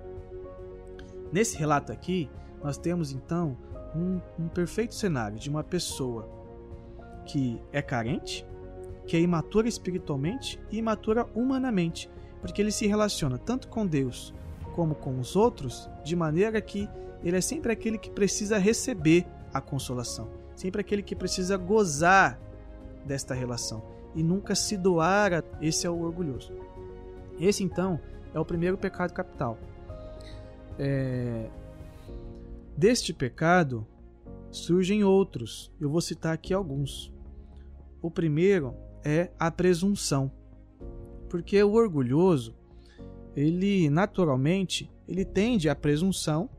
Nesse 1.31 1.57
relato 1.57 1.91
aqui, 1.91 2.29
nós 2.63 2.77
temos 2.77 3.11
então 3.11 3.57
um, 3.95 4.19
um 4.39 4.47
perfeito 4.47 4.93
cenário 4.93 5.37
de 5.37 5.49
uma 5.49 5.63
pessoa 5.63 6.29
que 7.25 7.61
é 7.71 7.81
carente, 7.81 8.45
que 9.07 9.17
é 9.17 9.19
imatura 9.19 9.67
espiritualmente 9.67 10.59
e 10.71 10.77
imatura 10.77 11.27
humanamente, 11.35 12.09
porque 12.41 12.61
ele 12.61 12.71
se 12.71 12.87
relaciona 12.87 13.37
tanto 13.37 13.67
com 13.67 13.85
Deus 13.85 14.33
como 14.73 14.93
com 14.93 15.19
os 15.19 15.35
outros, 15.35 15.89
de 16.03 16.15
maneira 16.15 16.59
que 16.61 16.89
ele 17.23 17.37
é 17.37 17.41
sempre 17.41 17.71
aquele 17.71 17.97
que 17.97 18.09
precisa 18.09 18.57
receber 18.57 19.25
a 19.53 19.61
consolação, 19.61 20.29
sempre 20.55 20.81
aquele 20.81 21.01
que 21.01 21.15
precisa 21.15 21.57
gozar 21.57 22.39
desta 23.05 23.33
relação 23.33 23.83
e 24.13 24.21
nunca 24.21 24.53
se 24.53 24.77
doar. 24.77 25.33
A... 25.33 25.43
Esse 25.61 25.87
é 25.87 25.89
o 25.89 26.01
orgulhoso. 26.01 26.53
Esse 27.39 27.63
então 27.63 27.99
é 28.33 28.39
o 28.39 28.45
primeiro 28.45 28.77
pecado 28.77 29.13
capital. 29.13 29.57
É... 30.77 31.49
Deste 32.77 33.13
pecado 33.13 33.85
surgem 34.51 35.03
outros. 35.03 35.71
Eu 35.79 35.89
vou 35.89 36.01
citar 36.01 36.33
aqui 36.33 36.53
alguns. 36.53 37.13
O 38.01 38.11
primeiro 38.11 38.75
é 39.03 39.29
a 39.39 39.49
presunção. 39.49 40.31
Porque 41.29 41.61
o 41.61 41.73
orgulhoso, 41.73 42.55
ele 43.35 43.89
naturalmente, 43.89 44.91
ele 45.07 45.25
tende 45.25 45.69
à 45.69 45.75
presunção. 45.75 46.49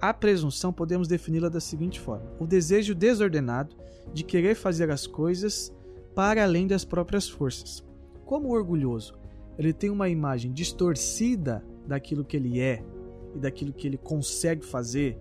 A 0.00 0.14
presunção 0.14 0.72
podemos 0.72 1.06
defini-la 1.06 1.48
da 1.48 1.60
seguinte 1.60 2.00
forma: 2.00 2.30
o 2.38 2.46
desejo 2.46 2.94
desordenado 2.94 3.76
de 4.12 4.24
querer 4.24 4.54
fazer 4.54 4.90
as 4.90 5.06
coisas 5.06 5.74
para 6.14 6.42
além 6.42 6.66
das 6.66 6.84
próprias 6.84 7.28
forças. 7.28 7.84
Como 8.24 8.48
o 8.48 8.52
orgulhoso, 8.52 9.19
ele 9.60 9.74
tem 9.74 9.90
uma 9.90 10.08
imagem 10.08 10.52
distorcida 10.52 11.62
daquilo 11.86 12.24
que 12.24 12.34
ele 12.34 12.60
é 12.60 12.82
e 13.34 13.38
daquilo 13.38 13.74
que 13.74 13.86
ele 13.86 13.98
consegue 13.98 14.64
fazer, 14.64 15.18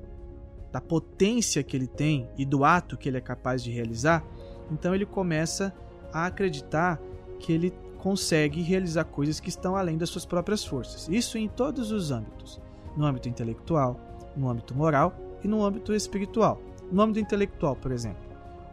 da 0.71 0.79
potência 0.79 1.61
que 1.61 1.75
ele 1.75 1.87
tem 1.87 2.29
e 2.37 2.45
do 2.45 2.63
ato 2.63 2.95
que 2.95 3.09
ele 3.09 3.17
é 3.17 3.21
capaz 3.21 3.61
de 3.61 3.69
realizar, 3.69 4.25
então 4.71 4.95
ele 4.95 5.05
começa 5.05 5.75
a 6.13 6.25
acreditar 6.25 7.01
que 7.37 7.51
ele 7.51 7.73
consegue 7.97 8.61
realizar 8.61 9.03
coisas 9.03 9.41
que 9.41 9.49
estão 9.49 9.75
além 9.75 9.97
das 9.97 10.09
suas 10.09 10.25
próprias 10.25 10.63
forças. 10.63 11.09
Isso 11.09 11.37
em 11.37 11.49
todos 11.49 11.91
os 11.91 12.09
âmbitos: 12.09 12.61
no 12.95 13.05
âmbito 13.05 13.27
intelectual, 13.27 13.99
no 14.37 14.49
âmbito 14.49 14.73
moral 14.73 15.13
e 15.43 15.49
no 15.49 15.65
âmbito 15.65 15.93
espiritual. 15.93 16.61
No 16.89 17.01
âmbito 17.01 17.19
intelectual, 17.19 17.75
por 17.75 17.91
exemplo, 17.91 18.23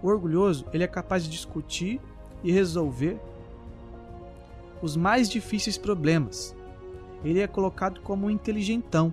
o 0.01 0.07
orgulhoso 0.07 0.65
ele 0.73 0.85
é 0.85 0.89
capaz 0.89 1.25
de 1.25 1.31
discutir 1.31 2.01
e 2.45 2.53
resolver 2.53 3.21
os 4.87 4.97
mais 4.97 5.29
difíceis 5.29 5.77
problemas. 5.77 6.57
Ele 7.25 7.41
é 7.41 7.47
colocado 7.47 8.01
como 8.01 8.27
um 8.27 8.31
inteligentão. 8.31 9.13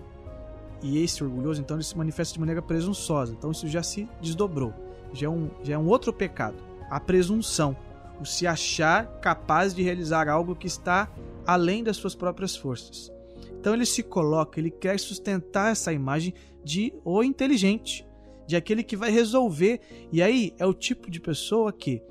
E 0.81 1.01
esse 1.01 1.23
orgulhoso, 1.23 1.61
então, 1.61 1.77
ele 1.77 1.83
se 1.83 1.97
manifesta 1.97 2.33
de 2.33 2.39
maneira 2.39 2.61
presunçosa. 2.61 3.33
Então, 3.33 3.51
isso 3.51 3.67
já 3.67 3.81
se 3.81 4.07
desdobrou. 4.21 4.73
Já 5.13 5.27
é 5.27 5.29
um, 5.29 5.49
já 5.63 5.73
é 5.73 5.77
um 5.77 5.87
outro 5.87 6.13
pecado. 6.13 6.57
A 6.89 6.99
presunção. 6.99 7.75
O 8.21 8.25
se 8.25 8.45
achar 8.45 9.19
capaz 9.19 9.73
de 9.73 9.81
realizar 9.81 10.29
algo 10.29 10.55
que 10.55 10.67
está 10.67 11.09
além 11.45 11.83
das 11.83 11.97
suas 11.97 12.13
próprias 12.13 12.55
forças. 12.55 13.11
Então, 13.59 13.73
ele 13.73 13.85
se 13.85 14.03
coloca, 14.03 14.59
ele 14.59 14.69
quer 14.69 14.99
sustentar 14.99 15.71
essa 15.71 15.91
imagem 15.91 16.33
de 16.63 16.93
o 17.03 17.23
inteligente, 17.23 18.05
de 18.45 18.55
aquele 18.55 18.83
que 18.83 18.95
vai 18.95 19.09
resolver. 19.09 19.79
E 20.11 20.21
aí 20.21 20.53
é 20.59 20.65
o 20.65 20.73
tipo 20.73 21.09
de 21.09 21.19
pessoa 21.19 21.71
que 21.71 22.01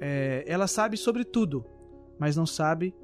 é, 0.00 0.44
ela 0.46 0.66
sabe 0.66 0.96
sobre 0.96 1.24
tudo, 1.24 1.64
mas 2.18 2.36
não 2.36 2.46
sabe 2.46 2.94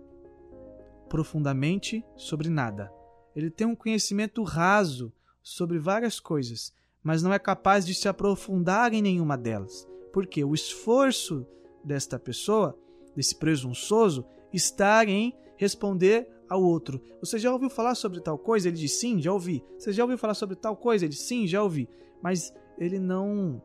profundamente 1.08 2.04
sobre 2.16 2.48
nada. 2.48 2.92
Ele 3.34 3.50
tem 3.50 3.66
um 3.66 3.74
conhecimento 3.74 4.42
raso 4.42 5.12
sobre 5.42 5.78
várias 5.78 6.20
coisas, 6.20 6.72
mas 7.02 7.22
não 7.22 7.32
é 7.32 7.38
capaz 7.38 7.86
de 7.86 7.94
se 7.94 8.08
aprofundar 8.08 8.92
em 8.92 9.02
nenhuma 9.02 9.36
delas. 9.36 9.88
Porque 10.12 10.44
o 10.44 10.54
esforço 10.54 11.46
desta 11.84 12.18
pessoa, 12.18 12.78
desse 13.14 13.34
presunçoso, 13.36 14.24
está 14.52 15.04
em 15.04 15.34
responder 15.56 16.28
ao 16.48 16.62
outro. 16.62 17.00
Você 17.20 17.38
já 17.38 17.52
ouviu 17.52 17.70
falar 17.70 17.94
sobre 17.94 18.20
tal 18.20 18.36
coisa? 18.36 18.68
Ele 18.68 18.76
diz 18.76 18.98
sim, 18.98 19.20
já 19.20 19.32
ouvi. 19.32 19.64
Você 19.78 19.92
já 19.92 20.02
ouviu 20.02 20.18
falar 20.18 20.34
sobre 20.34 20.56
tal 20.56 20.76
coisa? 20.76 21.04
Ele 21.04 21.12
diz 21.12 21.22
sim, 21.22 21.46
já 21.46 21.62
ouvi. 21.62 21.88
Mas 22.20 22.52
ele 22.76 22.98
não 22.98 23.62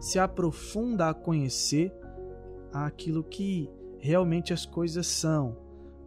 se 0.00 0.18
aprofunda 0.18 1.08
a 1.08 1.14
conhecer 1.14 1.92
aquilo 2.72 3.24
que 3.24 3.70
realmente 3.98 4.52
as 4.52 4.64
coisas 4.64 5.06
são, 5.06 5.56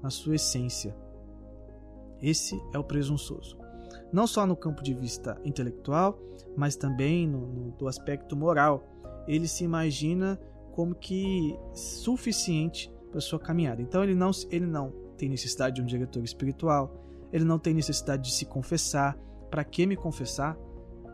na 0.02 0.10
sua 0.10 0.36
essência. 0.36 0.96
Esse 2.22 2.60
é 2.74 2.78
o 2.78 2.84
presunçoso. 2.84 3.58
Não 4.12 4.28
só 4.28 4.46
no 4.46 4.56
campo 4.56 4.84
de 4.84 4.94
vista 4.94 5.40
intelectual, 5.44 6.20
mas 6.56 6.76
também 6.76 7.28
no, 7.28 7.48
no 7.48 7.72
do 7.72 7.88
aspecto 7.88 8.36
moral. 8.36 8.84
Ele 9.28 9.48
se 9.48 9.64
imagina 9.64 10.40
como 10.74 10.96
que 10.96 11.58
suficiente 11.74 12.92
para 13.10 13.22
sua 13.22 13.40
caminhada. 13.40 13.82
Então 13.82 14.04
ele 14.04 14.16
não, 14.16 14.32
ele 14.50 14.66
não 14.66 14.92
tem 15.18 15.30
necessidade 15.30 15.76
de 15.76 15.82
um 15.82 15.86
diretor 15.86 16.24
espiritual, 16.24 17.06
ele 17.32 17.44
não 17.44 17.60
tem 17.60 17.74
necessidade 17.74 18.24
de 18.24 18.34
se 18.34 18.46
confessar. 18.46 19.18
Para 19.50 19.64
que 19.64 19.86
me 19.86 19.96
confessar? 19.96 20.58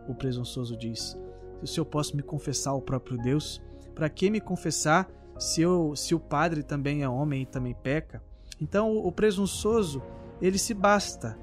O 0.07 0.15
presunçoso 0.15 0.77
diz. 0.77 1.17
Se 1.65 1.79
eu 1.79 1.85
posso 1.85 2.15
me 2.15 2.21
confessar 2.21 2.71
ao 2.71 2.81
próprio 2.81 3.17
Deus, 3.17 3.61
para 3.95 4.09
que 4.09 4.29
me 4.29 4.39
confessar 4.39 5.09
se, 5.39 5.61
eu, 5.61 5.95
se 5.95 6.15
o 6.15 6.19
padre 6.19 6.63
também 6.63 7.03
é 7.03 7.09
homem 7.09 7.43
e 7.43 7.45
também 7.45 7.73
peca. 7.73 8.21
Então 8.61 8.95
o, 8.97 9.11
presunçoso 9.11 10.01
ele 10.41 10.57
se 10.57 10.73
basta 10.73 11.37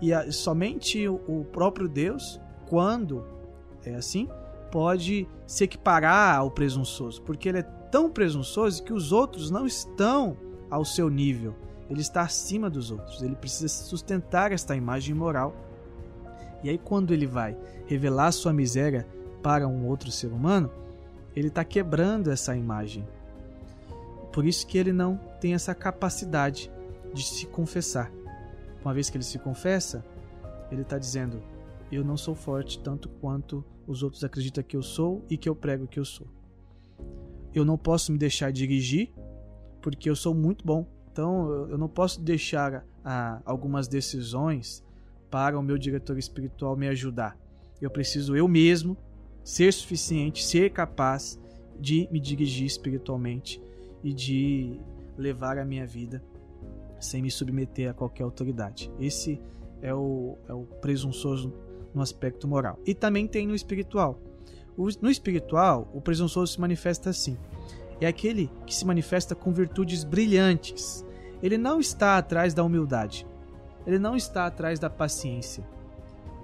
e 0.00 0.12
a, 0.12 0.30
somente 0.30 1.06
o, 1.08 1.20
o 1.26 1.44
próprio 1.44 1.88
Deus, 1.88 2.40
quando 2.68 3.24
é 3.84 3.94
assim, 3.94 4.28
pode 4.70 5.28
se 5.46 5.64
equiparar 5.64 6.36
ao 6.36 6.50
presunçoso, 6.50 7.22
porque 7.22 7.48
ele 7.48 7.58
é 7.58 7.62
tão 7.62 8.10
presunçoso 8.10 8.82
que 8.82 8.92
os 8.92 9.12
outros 9.12 9.50
não 9.50 9.66
estão 9.66 10.36
ao 10.70 10.84
seu 10.84 11.08
nível. 11.08 11.54
Ele 11.88 12.00
está 12.00 12.22
acima 12.22 12.68
dos 12.68 12.90
outros. 12.90 13.22
Ele 13.22 13.36
precisa 13.36 13.68
sustentar 13.68 14.52
esta 14.52 14.74
imagem 14.74 15.14
moral. 15.14 15.54
E 16.62 16.68
aí, 16.68 16.78
quando 16.78 17.12
ele 17.12 17.26
vai 17.26 17.56
revelar 17.86 18.32
sua 18.32 18.52
miséria 18.52 19.06
para 19.42 19.68
um 19.68 19.86
outro 19.86 20.10
ser 20.10 20.32
humano, 20.32 20.70
ele 21.34 21.48
está 21.48 21.64
quebrando 21.64 22.30
essa 22.30 22.56
imagem. 22.56 23.06
Por 24.36 24.44
isso 24.44 24.66
que 24.66 24.76
ele 24.76 24.92
não 24.92 25.16
tem 25.40 25.54
essa 25.54 25.74
capacidade 25.74 26.70
de 27.14 27.24
se 27.24 27.46
confessar. 27.46 28.12
Uma 28.82 28.92
vez 28.92 29.08
que 29.08 29.16
ele 29.16 29.24
se 29.24 29.38
confessa, 29.38 30.04
ele 30.70 30.82
está 30.82 30.98
dizendo: 30.98 31.42
Eu 31.90 32.04
não 32.04 32.18
sou 32.18 32.34
forte 32.34 32.78
tanto 32.78 33.08
quanto 33.08 33.64
os 33.86 34.02
outros 34.02 34.22
acreditam 34.22 34.62
que 34.62 34.76
eu 34.76 34.82
sou 34.82 35.24
e 35.30 35.38
que 35.38 35.48
eu 35.48 35.56
prego 35.56 35.86
que 35.86 35.98
eu 35.98 36.04
sou. 36.04 36.26
Eu 37.54 37.64
não 37.64 37.78
posso 37.78 38.12
me 38.12 38.18
deixar 38.18 38.52
dirigir 38.52 39.10
porque 39.80 40.10
eu 40.10 40.14
sou 40.14 40.34
muito 40.34 40.66
bom. 40.66 40.86
Então 41.10 41.66
eu 41.70 41.78
não 41.78 41.88
posso 41.88 42.20
deixar 42.20 42.86
ah, 43.02 43.40
algumas 43.42 43.88
decisões 43.88 44.84
para 45.30 45.58
o 45.58 45.62
meu 45.62 45.78
diretor 45.78 46.18
espiritual 46.18 46.76
me 46.76 46.88
ajudar. 46.88 47.38
Eu 47.80 47.88
preciso 47.88 48.36
eu 48.36 48.46
mesmo 48.46 48.98
ser 49.42 49.72
suficiente, 49.72 50.44
ser 50.44 50.72
capaz 50.72 51.40
de 51.80 52.06
me 52.12 52.20
dirigir 52.20 52.66
espiritualmente 52.66 53.64
e 54.06 54.12
de 54.12 54.78
levar 55.18 55.58
a 55.58 55.64
minha 55.64 55.84
vida 55.84 56.22
sem 57.00 57.20
me 57.20 57.28
submeter 57.28 57.90
a 57.90 57.92
qualquer 57.92 58.22
autoridade. 58.22 58.88
Esse 59.00 59.42
é 59.82 59.92
o, 59.92 60.38
é 60.48 60.54
o 60.54 60.62
presunçoso 60.80 61.52
no 61.92 62.00
aspecto 62.00 62.46
moral. 62.46 62.78
E 62.86 62.94
também 62.94 63.26
tem 63.26 63.48
no 63.48 63.54
espiritual. 63.54 64.20
O, 64.76 64.86
no 65.02 65.10
espiritual, 65.10 65.90
o 65.92 66.00
presunçoso 66.00 66.52
se 66.52 66.60
manifesta 66.60 67.10
assim: 67.10 67.36
é 68.00 68.06
aquele 68.06 68.48
que 68.64 68.72
se 68.72 68.86
manifesta 68.86 69.34
com 69.34 69.52
virtudes 69.52 70.04
brilhantes. 70.04 71.04
Ele 71.42 71.58
não 71.58 71.80
está 71.80 72.16
atrás 72.16 72.54
da 72.54 72.62
humildade, 72.62 73.26
ele 73.84 73.98
não 73.98 74.14
está 74.14 74.46
atrás 74.46 74.78
da 74.78 74.88
paciência, 74.88 75.66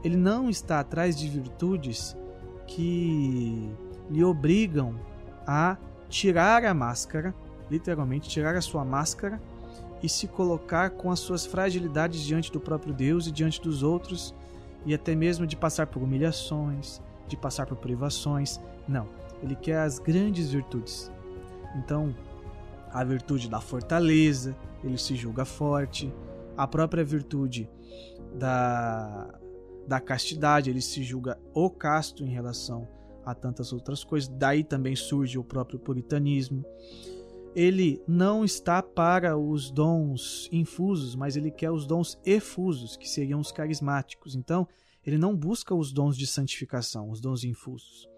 ele 0.03 0.17
não 0.17 0.51
está 0.51 0.81
atrás 0.81 1.17
de 1.17 1.29
virtudes 1.29 2.17
que 2.67 3.71
lhe 4.11 4.25
obrigam 4.25 4.97
a 5.47 5.77
tirar 6.09 6.65
a 6.65 6.75
máscara 6.75 7.33
literalmente 7.73 8.29
tirar 8.29 8.55
a 8.55 8.61
sua 8.61 8.85
máscara 8.85 9.41
e 10.03 10.09
se 10.09 10.29
colocar 10.29 10.91
com 10.91 11.11
as 11.11 11.21
suas 11.21 11.47
fragilidades 11.47 12.23
diante 12.23 12.53
do 12.53 12.61
próprio 12.61 12.93
Deus 12.93 13.27
e 13.27 13.33
diante 13.33 13.63
dos 13.63 13.83
outros, 13.83 14.35
e 14.85 14.93
até 14.93 15.15
mesmo 15.15 15.47
de 15.47 15.57
passar 15.57 15.87
por 15.87 16.03
humilhações, 16.03 17.01
de 17.27 17.37
passar 17.37 17.67
por 17.67 17.77
privações. 17.77 18.61
Não, 18.87 19.09
ele 19.43 19.55
quer 19.55 19.79
as 19.79 19.99
grandes 19.99 20.51
virtudes. 20.51 21.11
Então, 21.77 22.15
a 22.91 23.03
virtude 23.03 23.49
da 23.49 23.61
fortaleza, 23.61 24.55
ele 24.85 24.99
se 24.99 25.15
julga 25.15 25.45
forte, 25.45 26.13
a 26.57 26.67
própria 26.67 27.03
virtude 27.03 27.71
da, 28.35 29.33
da 29.87 29.99
castidade, 29.99 30.69
ele 30.69 30.83
se 30.83 31.03
julga 31.03 31.39
o 31.55 31.71
casto 31.71 32.23
em 32.23 32.29
relação 32.29 32.87
a 33.25 33.35
tantas 33.35 33.73
outras 33.73 34.03
coisas. 34.03 34.29
Daí 34.29 34.65
também 34.65 34.97
surge 34.97 35.39
o 35.39 35.45
próprio 35.45 35.79
puritanismo 35.79 36.65
ele 37.55 38.03
não 38.07 38.45
está 38.45 38.83
para 38.83 39.37
os 39.37 39.71
dons 39.71 40.49
infusos, 40.51 41.15
mas 41.15 41.37
ele 41.37 41.51
quer 41.51 41.71
os 41.71 41.87
dons 41.87 42.19
efusos, 42.25 42.97
que 42.97 43.09
seriam 43.09 43.41
os 43.41 43.53
carismáticos. 43.53 44.35
Então, 44.35 44.67
ele 45.05 45.19
não 45.19 45.37
busca 45.37 45.75
os 45.75 45.93
dons 45.93 46.17
de 46.17 46.27
santificação, 46.27 47.11
os 47.11 47.21
dons 47.21 47.45
infusos. 47.45 48.09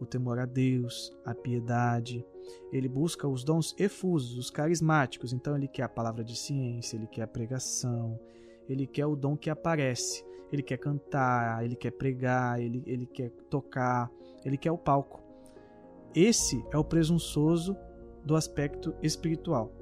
O 0.00 0.06
temor 0.06 0.38
a 0.38 0.44
Deus, 0.44 1.12
a 1.24 1.34
piedade. 1.34 2.24
Ele 2.70 2.88
busca 2.88 3.26
os 3.26 3.42
dons 3.42 3.74
efusos, 3.78 4.36
os 4.36 4.50
carismáticos. 4.50 5.32
Então, 5.32 5.56
ele 5.56 5.66
quer 5.66 5.84
a 5.84 5.88
palavra 5.88 6.22
de 6.22 6.36
ciência, 6.36 6.96
ele 6.96 7.06
quer 7.06 7.22
a 7.22 7.28
pregação, 7.28 8.18
ele 8.68 8.86
quer 8.86 9.06
o 9.06 9.16
dom 9.16 9.36
que 9.36 9.50
aparece. 9.50 10.24
Ele 10.52 10.62
quer 10.62 10.78
cantar, 10.78 11.64
ele 11.64 11.76
quer 11.76 11.90
pregar, 11.90 12.60
ele, 12.60 12.82
ele 12.86 13.06
quer 13.06 13.30
tocar, 13.50 14.10
ele 14.44 14.56
quer 14.56 14.72
o 14.72 14.78
palco. 14.78 15.22
Esse 16.14 16.64
é 16.72 16.78
o 16.78 16.84
presunçoso 16.84 17.76
do 18.28 18.36
aspecto 18.36 18.94
espiritual. 19.02 19.72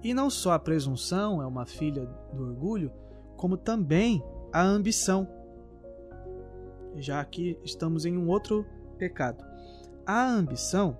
E 0.00 0.14
não 0.14 0.30
só 0.30 0.52
a 0.52 0.58
presunção 0.60 1.42
é 1.42 1.46
uma 1.46 1.66
filha 1.66 2.06
do 2.32 2.44
orgulho, 2.44 2.92
como 3.36 3.56
também 3.56 4.22
a 4.52 4.62
ambição. 4.62 5.28
Já 6.94 7.20
aqui 7.20 7.58
estamos 7.64 8.06
em 8.06 8.16
um 8.16 8.28
outro 8.28 8.64
pecado. 8.96 9.44
A 10.06 10.24
ambição 10.24 10.96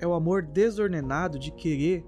é 0.00 0.06
o 0.06 0.14
amor 0.14 0.42
desordenado 0.42 1.38
de 1.38 1.52
querer 1.52 2.04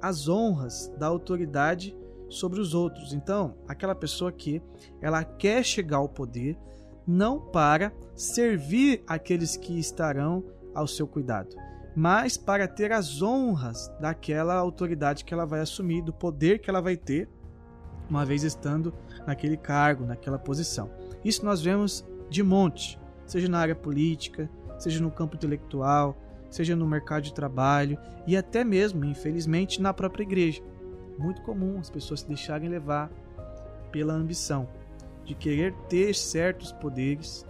as 0.00 0.28
honras 0.28 0.92
da 0.98 1.06
autoridade 1.06 1.96
sobre 2.28 2.60
os 2.60 2.74
outros. 2.74 3.14
Então, 3.14 3.54
aquela 3.66 3.94
pessoa 3.94 4.30
que 4.30 4.60
ela 5.00 5.24
quer 5.24 5.64
chegar 5.64 5.96
ao 5.96 6.08
poder 6.10 6.58
não 7.06 7.40
para 7.40 7.90
servir 8.14 9.02
aqueles 9.06 9.56
que 9.56 9.78
estarão 9.78 10.44
ao 10.74 10.86
seu 10.86 11.06
cuidado, 11.06 11.56
mas 11.94 12.36
para 12.36 12.66
ter 12.66 12.92
as 12.92 13.22
honras 13.22 13.90
daquela 14.00 14.54
autoridade 14.54 15.24
que 15.24 15.34
ela 15.34 15.44
vai 15.44 15.60
assumir, 15.60 16.02
do 16.02 16.12
poder 16.12 16.58
que 16.58 16.70
ela 16.70 16.80
vai 16.80 16.96
ter 16.96 17.28
uma 18.08 18.24
vez 18.24 18.42
estando 18.42 18.92
naquele 19.26 19.56
cargo, 19.56 20.04
naquela 20.04 20.38
posição. 20.38 20.90
Isso 21.24 21.44
nós 21.44 21.62
vemos 21.62 22.04
de 22.28 22.42
monte, 22.42 22.98
seja 23.26 23.48
na 23.48 23.58
área 23.58 23.74
política, 23.74 24.50
seja 24.78 25.00
no 25.00 25.10
campo 25.10 25.36
intelectual, 25.36 26.16
seja 26.50 26.76
no 26.76 26.86
mercado 26.86 27.22
de 27.22 27.32
trabalho 27.32 27.98
e 28.26 28.36
até 28.36 28.64
mesmo, 28.64 29.04
infelizmente, 29.04 29.80
na 29.80 29.94
própria 29.94 30.24
igreja. 30.24 30.62
Muito 31.18 31.42
comum 31.42 31.78
as 31.78 31.88
pessoas 31.88 32.20
se 32.20 32.28
deixarem 32.28 32.68
levar 32.68 33.10
pela 33.90 34.12
ambição 34.12 34.68
de 35.24 35.34
querer 35.34 35.72
ter 35.88 36.14
certos 36.14 36.72
poderes, 36.72 37.46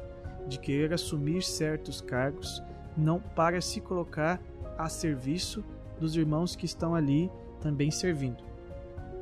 de 0.47 0.59
querer 0.59 0.93
assumir 0.93 1.43
certos 1.43 2.01
cargos, 2.01 2.63
não 2.97 3.21
para 3.21 3.61
se 3.61 3.81
colocar 3.81 4.41
a 4.77 4.89
serviço 4.89 5.65
dos 5.99 6.17
irmãos 6.17 6.57
que 6.57 6.67
estão 6.67 6.95
ali 6.95 7.31
também 7.61 7.91
servindo. 7.91 8.43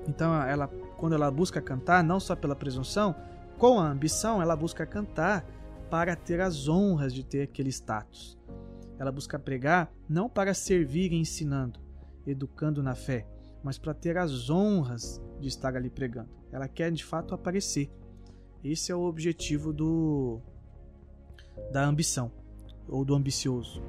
Então, 0.09 0.35
ela, 0.43 0.69
quando 0.97 1.15
ela 1.15 1.31
busca 1.31 1.61
cantar, 1.61 2.03
não 2.03 2.19
só 2.19 2.35
pela 2.35 2.57
presunção, 2.57 3.15
com 3.59 3.79
a 3.79 3.91
ambição, 3.91 4.41
ela 4.41 4.57
busca 4.57 4.87
cantar 4.87 5.45
para 5.91 6.17
ter 6.17 6.41
as 6.41 6.69
honras 6.69 7.13
de 7.13 7.23
ter 7.23 7.43
aquele 7.43 7.69
status. 7.69 8.39
Ela 8.99 9.13
busca 9.13 9.39
pregar 9.39 9.93
não 10.09 10.29
para 10.29 10.55
servir 10.55 11.13
ensinando, 11.13 11.81
educando 12.27 12.83
na 12.83 12.95
fé, 12.95 13.27
mas 13.63 13.79
para 13.79 13.93
ter 13.93 14.17
as 14.17 14.49
honras 14.49 15.21
de 15.39 15.49
estar 15.49 15.77
ali 15.77 15.91
pregando. 15.91 16.31
Ela 16.51 16.69
quer 16.69 16.91
de 16.91 17.05
fato 17.05 17.35
aparecer. 17.35 17.91
Esse 18.65 18.93
é 18.93 18.95
o 18.95 19.03
objetivo 19.03 19.73
do 19.73 20.41
da 21.73 21.85
ambição 21.85 22.33
ou 22.91 23.05
do 23.05 23.15
ambicioso. 23.15 23.83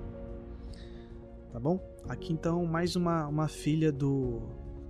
Tá 1.51 1.59
bom? 1.59 1.79
Aqui 2.07 2.31
então 2.33 2.65
mais 2.65 2.95
uma, 2.95 3.27
uma 3.27 3.47
filha 3.47 3.91
do, 3.91 4.41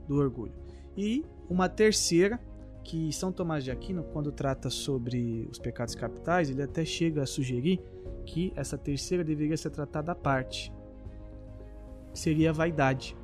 do 0.08 0.18
orgulho. 0.18 0.54
E 0.96 1.26
uma 1.50 1.68
terceira 1.68 2.40
que 2.84 3.12
São 3.14 3.32
Tomás 3.32 3.64
de 3.64 3.72
Aquino, 3.72 4.04
quando 4.04 4.32
trata 4.32 4.70
sobre 4.70 5.48
os 5.52 5.60
pecados 5.60 5.96
capitais, 5.96 6.50
ele 6.50 6.62
até 6.62 6.84
chega 6.84 7.24
a 7.24 7.26
sugerir 7.26 7.80
que 8.26 8.52
essa 8.56 8.78
terceira 8.78 9.24
deveria 9.24 9.58
ser 9.58 9.70
tratada 9.70 10.12
à 10.12 10.16
parte. 10.16 10.72
Seria 12.14 12.50
a 12.50 12.54
vaidade. 12.54 13.16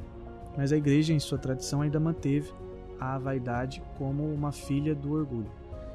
Mas 0.56 0.72
a 0.72 0.78
igreja, 0.78 1.14
em 1.14 1.20
sua 1.20 1.38
tradição, 1.38 1.82
ainda 1.82 2.00
manteve 2.00 2.52
a 3.00 3.18
vaidade 3.18 3.84
como 3.98 4.24
uma 4.24 4.52
filha 4.52 4.96
do 4.96 5.14
orgulho. 5.14 5.52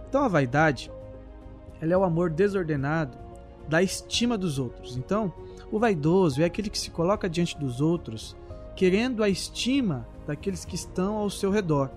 Então 0.09 0.23
a 0.23 0.29
vaidade, 0.29 0.91
ela 1.81 1.93
é 1.93 1.97
o 1.97 2.05
amor 2.05 2.31
desordenado 2.31 3.19
da 3.69 3.83
estima 3.83 4.37
dos 4.37 4.59
outros. 4.59 4.97
Então, 4.97 5.33
o 5.71 5.79
vaidoso 5.79 6.43
é 6.43 6.45
aquele 6.45 6.71
que 6.71 6.79
se 6.79 6.91
coloca 6.91 7.29
diante 7.29 7.59
dos 7.59 7.81
outros, 7.81 8.37
querendo 8.77 9.23
a 9.23 9.29
estima 9.29 10.07
daqueles 10.27 10.65
que 10.65 10.75
estão 10.75 11.17
ao 11.17 11.31
seu 11.31 11.51
redor. 11.51 11.91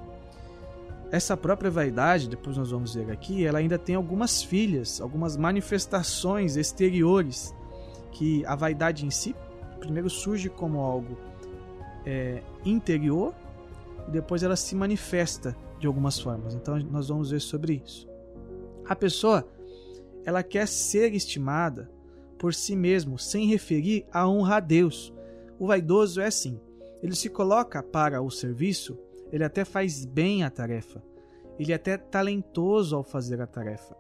Essa 1.12 1.38
própria 1.38 1.70
vaidade, 1.70 2.28
depois 2.28 2.58
nós 2.58 2.72
vamos 2.72 2.96
ver 2.96 3.12
aqui, 3.12 3.46
ela 3.46 3.60
ainda 3.60 3.78
tem 3.78 3.96
algumas 3.96 4.42
filhas, 4.42 5.00
algumas 5.00 5.38
manifestações 5.38 6.56
exteriores 6.56 7.54
que 8.12 8.46
a 8.46 8.56
vaidade 8.56 9.06
em 9.06 9.12
si 9.12 9.36
primeiro 9.86 10.10
surge 10.10 10.50
como 10.50 10.80
algo 10.80 11.18
é, 12.06 12.42
interior 12.66 13.34
e 14.08 14.12
depois 14.12 14.44
ela 14.44 14.56
se 14.56 14.76
manifesta 14.76 15.56
de 15.80 15.88
algumas 15.88 16.20
formas. 16.20 16.54
Então 16.56 16.78
nós 16.92 17.08
vamos 17.08 17.32
ver 17.32 17.40
sobre 17.40 17.82
isso. 17.86 18.08
A 18.88 18.96
pessoa 18.96 19.48
ela 20.26 20.44
quer 20.44 20.68
ser 20.68 21.14
estimada 21.14 21.90
por 22.38 22.54
si 22.54 22.76
mesmo, 22.76 23.18
sem 23.18 23.48
referir 23.48 24.06
a 24.12 24.28
honra 24.28 24.58
a 24.58 24.60
Deus. 24.60 25.14
O 25.58 25.68
vaidoso 25.68 26.20
é 26.20 26.26
assim. 26.26 26.60
Ele 27.02 27.16
se 27.16 27.30
coloca 27.30 27.82
para 27.82 28.22
o 28.22 28.30
serviço 28.30 29.00
ele 29.32 29.44
até 29.44 29.66
faz 29.66 30.06
bem 30.06 30.44
a 30.44 30.50
tarefa. 30.50 31.04
Ele 31.58 31.72
é 31.72 31.76
até 31.76 31.98
talentoso 31.98 32.96
ao 32.96 33.04
fazer 33.04 33.42
a 33.42 33.48
tarefa. 33.48 33.96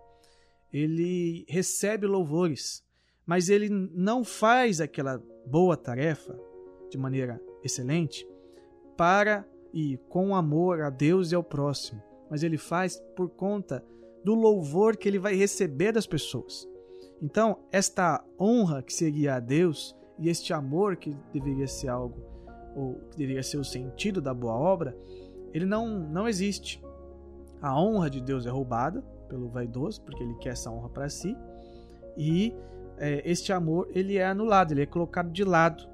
Ele 0.72 1.46
recebe 1.48 2.06
louvores, 2.06 2.84
mas 3.26 3.50
ele 3.50 3.70
não 3.70 4.24
faz 4.24 4.82
aquela 4.82 5.22
boa 5.46 5.78
tarefa 5.78 6.38
de 6.90 6.98
maneira 6.98 7.42
excelente 7.64 8.28
para 8.96 9.46
e 9.74 9.98
com 10.10 10.36
amor 10.36 10.82
a 10.82 10.90
Deus 10.90 11.32
e 11.32 11.36
ao 11.36 11.44
próximo, 11.44 12.02
mas 12.30 12.44
ele 12.44 12.58
faz 12.58 12.98
por 13.16 13.30
conta 13.30 13.84
do 14.26 14.34
louvor 14.34 14.98
que 14.98 15.08
ele 15.08 15.20
vai 15.20 15.36
receber 15.36 15.92
das 15.92 16.08
pessoas. 16.08 16.68
Então, 17.22 17.60
esta 17.72 18.26
honra 18.40 18.82
que 18.82 18.92
seria 18.92 19.36
a 19.36 19.40
Deus 19.40 19.96
e 20.18 20.30
este 20.30 20.52
amor 20.52 20.96
que 20.96 21.16
deveria 21.32 21.68
ser 21.68 21.90
algo 21.90 22.20
ou 22.76 22.96
que 23.12 23.20
deveria 23.20 23.44
ser 23.44 23.58
o 23.58 23.64
sentido 23.64 24.20
da 24.20 24.34
boa 24.34 24.56
obra, 24.56 24.98
ele 25.54 25.66
não, 25.66 26.00
não 26.00 26.28
existe. 26.28 26.84
A 27.62 27.80
honra 27.80 28.10
de 28.10 28.20
Deus 28.20 28.48
é 28.48 28.50
roubada 28.50 29.02
pelo 29.30 29.48
vaidoso, 29.48 30.02
porque 30.02 30.24
ele 30.24 30.34
quer 30.40 30.50
essa 30.50 30.72
honra 30.72 30.90
para 30.90 31.08
si, 31.08 31.38
e 32.18 32.52
é, 32.98 33.22
este 33.30 33.54
amor 33.54 33.88
ele 33.94 34.18
é 34.18 34.26
anulado, 34.26 34.72
ele 34.72 34.82
é 34.82 34.86
colocado 34.88 35.32
de 35.32 35.44
lado, 35.44 35.88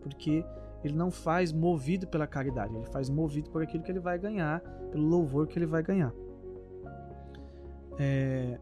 porque 0.00 0.44
ele 0.84 0.94
não 0.94 1.10
faz 1.10 1.52
movido 1.52 2.06
pela 2.06 2.26
caridade, 2.26 2.76
ele 2.76 2.86
faz 2.86 3.08
movido 3.08 3.50
por 3.50 3.62
aquilo 3.62 3.82
que 3.82 3.90
ele 3.90 3.98
vai 3.98 4.18
ganhar, 4.18 4.60
pelo 4.90 5.04
louvor 5.04 5.46
que 5.46 5.58
ele 5.58 5.66
vai 5.66 5.82
ganhar. 5.82 6.12
É, 7.98 8.58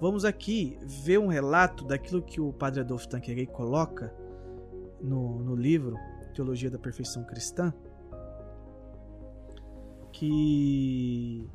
vamos 0.00 0.24
aqui 0.24 0.78
ver 0.82 1.18
um 1.18 1.28
relato 1.28 1.84
daquilo 1.84 2.22
que 2.22 2.40
o 2.40 2.52
Padre 2.52 2.80
Adolfo 2.80 3.08
Tanqueray 3.08 3.46
coloca 3.46 4.14
no, 5.00 5.38
no 5.38 5.54
livro 5.54 5.96
Teologia 6.34 6.70
da 6.70 6.78
Perfeição 6.78 7.24
Cristã, 7.24 7.72
que 10.12 11.48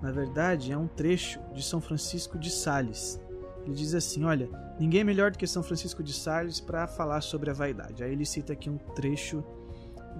na 0.00 0.10
verdade 0.10 0.72
é 0.72 0.76
um 0.76 0.88
trecho 0.88 1.40
de 1.54 1.62
São 1.62 1.80
Francisco 1.80 2.36
de 2.36 2.50
Sales. 2.50 3.20
Ele 3.64 3.74
diz 3.74 3.94
assim: 3.94 4.24
Olha, 4.24 4.48
ninguém 4.78 5.02
é 5.02 5.04
melhor 5.04 5.30
do 5.30 5.38
que 5.38 5.46
São 5.46 5.62
Francisco 5.62 6.02
de 6.02 6.12
Sales 6.12 6.60
para 6.60 6.88
falar 6.88 7.20
sobre 7.20 7.50
a 7.50 7.52
vaidade. 7.52 8.02
Aí 8.02 8.12
ele 8.12 8.26
cita 8.26 8.52
aqui 8.52 8.68
um 8.68 8.78
trecho 8.78 9.44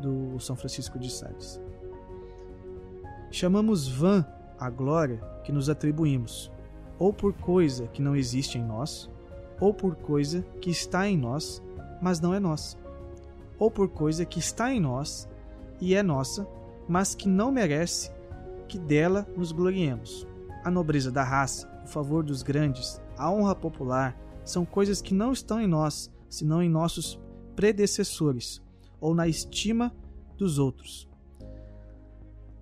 do 0.01 0.39
São 0.39 0.55
Francisco 0.55 0.99
de 0.99 1.11
Sales. 1.11 1.61
Chamamos 3.33 3.89
vã 3.89 4.25
a 4.63 4.71
glória 4.71 5.21
que 5.43 5.51
nos 5.51 5.69
atribuímos, 5.69 6.51
ou 6.99 7.13
por 7.13 7.33
coisa 7.33 7.89
que 7.89 8.01
não 8.01 8.15
existe 8.15 8.59
em 8.59 8.65
nós, 8.65 9.11
ou 9.61 9.75
por 9.75 9.97
coisa 9.97 10.43
que 10.61 10.71
está 10.71 11.09
em 11.09 11.17
nós, 11.17 11.63
mas 12.01 12.21
não 12.21 12.33
é 12.33 12.39
nossa, 12.39 12.77
ou 13.59 13.71
por 13.71 13.89
coisa 13.89 14.25
que 14.25 14.39
está 14.39 14.73
em 14.73 14.81
nós 14.81 15.29
e 15.81 15.95
é 15.95 16.03
nossa, 16.03 16.47
mas 16.89 17.15
que 17.15 17.29
não 17.29 17.51
merece 17.51 18.13
que 18.69 18.79
dela 18.79 19.27
nos 19.37 19.51
gloriemos. 19.51 20.27
A 20.65 20.71
nobreza 20.71 21.11
da 21.11 21.25
raça, 21.25 21.69
o 21.85 21.89
favor 21.89 22.23
dos 22.23 22.43
grandes, 22.43 23.01
a 23.17 23.31
honra 23.31 23.55
popular 23.55 24.17
são 24.45 24.65
coisas 24.65 25.03
que 25.03 25.13
não 25.13 25.33
estão 25.33 25.61
em 25.61 25.67
nós, 25.67 26.11
senão 26.29 26.63
em 26.63 26.69
nossos 26.69 27.21
predecessores 27.57 28.63
ou 29.01 29.15
na 29.15 29.27
estima 29.27 29.93
dos 30.37 30.59
outros. 30.59 31.09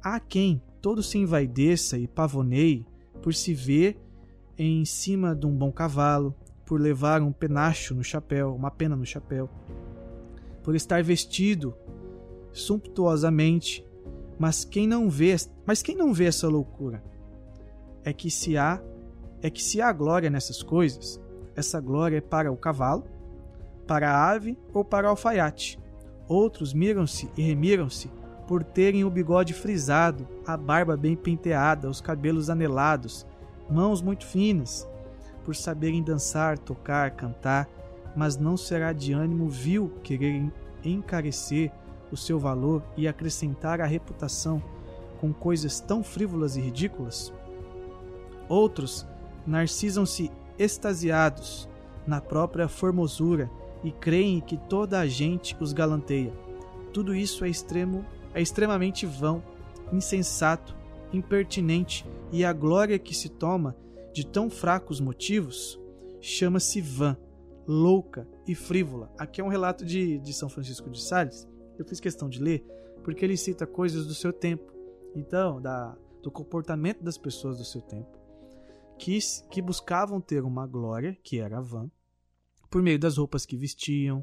Há 0.02 0.18
quem 0.18 0.62
todo 0.80 1.02
se 1.02 1.18
envaideça 1.18 1.98
e 1.98 2.06
pavoneie 2.06 2.86
por 3.22 3.34
se 3.34 3.52
ver 3.52 3.98
em 4.56 4.84
cima 4.84 5.34
de 5.34 5.46
um 5.46 5.56
bom 5.56 5.72
cavalo, 5.72 6.34
por 6.66 6.80
levar 6.80 7.22
um 7.22 7.32
penacho 7.32 7.94
no 7.94 8.04
chapéu, 8.04 8.54
uma 8.54 8.70
pena 8.70 8.94
no 8.94 9.04
chapéu, 9.04 9.48
por 10.62 10.74
estar 10.74 11.02
vestido 11.02 11.74
sumptuosamente. 12.52 13.84
Mas 14.38 14.64
quem 14.64 14.86
não 14.86 15.10
vê, 15.10 15.36
mas 15.66 15.82
quem 15.82 15.96
não 15.96 16.12
vê 16.12 16.26
essa 16.26 16.48
loucura? 16.48 17.02
É 18.04 18.12
que 18.12 18.30
se 18.30 18.56
há 18.56 18.82
é 19.42 19.48
que 19.48 19.62
se 19.62 19.80
há 19.80 19.90
glória 19.90 20.28
nessas 20.28 20.62
coisas, 20.62 21.20
essa 21.56 21.80
glória 21.80 22.18
é 22.18 22.20
para 22.20 22.52
o 22.52 22.56
cavalo, 22.56 23.04
para 23.86 24.10
a 24.10 24.30
ave 24.30 24.56
ou 24.72 24.84
para 24.84 25.06
o 25.06 25.10
alfaiate. 25.10 25.78
Outros 26.28 26.74
miram-se 26.74 27.30
e 27.36 27.42
remiram-se 27.42 28.10
por 28.50 28.64
terem 28.64 29.04
o 29.04 29.10
bigode 29.10 29.54
frisado, 29.54 30.26
a 30.44 30.56
barba 30.56 30.96
bem 30.96 31.14
penteada, 31.14 31.88
os 31.88 32.00
cabelos 32.00 32.50
anelados, 32.50 33.24
mãos 33.70 34.02
muito 34.02 34.26
finas, 34.26 34.88
por 35.44 35.54
saberem 35.54 36.02
dançar, 36.02 36.58
tocar, 36.58 37.12
cantar, 37.12 37.68
mas 38.16 38.36
não 38.36 38.56
será 38.56 38.92
de 38.92 39.12
ânimo 39.12 39.48
vil 39.48 39.92
querer 40.02 40.52
encarecer 40.84 41.70
o 42.10 42.16
seu 42.16 42.40
valor 42.40 42.82
e 42.96 43.06
acrescentar 43.06 43.80
a 43.80 43.86
reputação 43.86 44.60
com 45.20 45.32
coisas 45.32 45.78
tão 45.78 46.02
frívolas 46.02 46.56
e 46.56 46.60
ridículas? 46.60 47.32
Outros 48.48 49.06
narcisam-se 49.46 50.28
extasiados 50.58 51.68
na 52.04 52.20
própria 52.20 52.66
formosura 52.66 53.48
e 53.84 53.92
creem 53.92 54.40
que 54.40 54.56
toda 54.56 54.98
a 54.98 55.06
gente 55.06 55.56
os 55.60 55.72
galanteia. 55.72 56.32
Tudo 56.92 57.14
isso 57.14 57.44
é 57.44 57.48
extremo, 57.48 58.04
é 58.34 58.40
extremamente 58.40 59.06
vão, 59.06 59.42
insensato, 59.92 60.76
impertinente 61.12 62.06
e 62.32 62.44
a 62.44 62.52
glória 62.52 62.98
que 62.98 63.14
se 63.14 63.28
toma 63.28 63.76
de 64.12 64.26
tão 64.26 64.48
fracos 64.48 65.00
motivos 65.00 65.80
chama-se 66.20 66.80
vã, 66.80 67.16
louca 67.66 68.26
e 68.46 68.54
frívola. 68.54 69.12
Aqui 69.18 69.40
é 69.40 69.44
um 69.44 69.48
relato 69.48 69.84
de, 69.84 70.18
de 70.18 70.32
São 70.32 70.48
Francisco 70.48 70.90
de 70.90 71.02
Sales. 71.02 71.48
Eu 71.78 71.84
fiz 71.84 71.98
questão 71.98 72.28
de 72.28 72.42
ler 72.42 72.64
porque 73.02 73.24
ele 73.24 73.36
cita 73.36 73.66
coisas 73.66 74.06
do 74.06 74.14
seu 74.14 74.32
tempo, 74.32 74.70
então, 75.16 75.60
da, 75.60 75.96
do 76.22 76.30
comportamento 76.30 77.02
das 77.02 77.16
pessoas 77.16 77.58
do 77.58 77.64
seu 77.64 77.80
tempo, 77.80 78.18
que, 78.98 79.18
que 79.50 79.62
buscavam 79.62 80.20
ter 80.20 80.44
uma 80.44 80.66
glória, 80.66 81.16
que 81.22 81.40
era 81.40 81.60
vã, 81.60 81.90
por 82.70 82.82
meio 82.82 82.98
das 82.98 83.16
roupas 83.16 83.46
que 83.46 83.56
vestiam, 83.56 84.22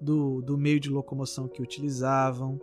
do, 0.00 0.40
do 0.40 0.56
meio 0.56 0.80
de 0.80 0.88
locomoção 0.88 1.46
que 1.46 1.62
utilizavam, 1.62 2.58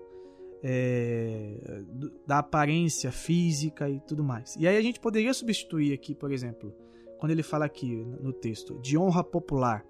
é, 0.64 1.84
da 2.26 2.40
aparência 2.40 3.12
física 3.12 3.90
e 3.90 4.00
tudo 4.02 4.24
mais. 4.24 4.56
E 4.58 4.68
aí 4.68 4.78
a 4.78 4.82
gente 4.82 5.00
poderia 5.00 5.34
substituir 5.34 5.94
aqui, 5.94 6.14
por 6.14 6.32
exemplo, 6.32 6.74
quando 7.20 7.32
ele 7.32 7.44
fala 7.44 7.66
aqui 7.66 7.96
no 8.22 8.34
texto 8.34 8.80
de 8.80 8.98
honra 8.98 9.24
popular. 9.24 9.86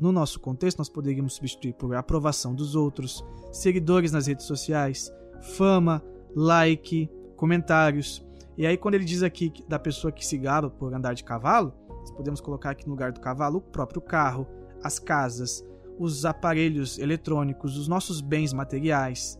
No 0.00 0.10
nosso 0.10 0.40
contexto, 0.40 0.78
nós 0.78 0.88
poderíamos 0.88 1.34
substituir 1.34 1.74
por 1.74 1.94
aprovação 1.94 2.54
dos 2.54 2.74
outros, 2.74 3.22
seguidores 3.52 4.10
nas 4.10 4.26
redes 4.26 4.46
sociais, 4.46 5.12
fama, 5.42 6.02
like, 6.34 7.10
comentários. 7.36 8.26
E 8.56 8.66
aí, 8.66 8.78
quando 8.78 8.94
ele 8.94 9.04
diz 9.04 9.22
aqui 9.22 9.52
da 9.68 9.78
pessoa 9.78 10.10
que 10.10 10.24
se 10.24 10.38
gaba 10.38 10.70
por 10.70 10.94
andar 10.94 11.12
de 11.12 11.22
cavalo, 11.22 11.74
podemos 12.16 12.40
colocar 12.40 12.70
aqui 12.70 12.86
no 12.86 12.92
lugar 12.92 13.12
do 13.12 13.20
cavalo 13.20 13.58
o 13.58 13.60
próprio 13.60 14.00
carro, 14.00 14.46
as 14.82 14.98
casas, 14.98 15.62
os 15.98 16.24
aparelhos 16.24 16.98
eletrônicos, 16.98 17.76
os 17.76 17.88
nossos 17.88 18.22
bens 18.22 18.54
materiais, 18.54 19.38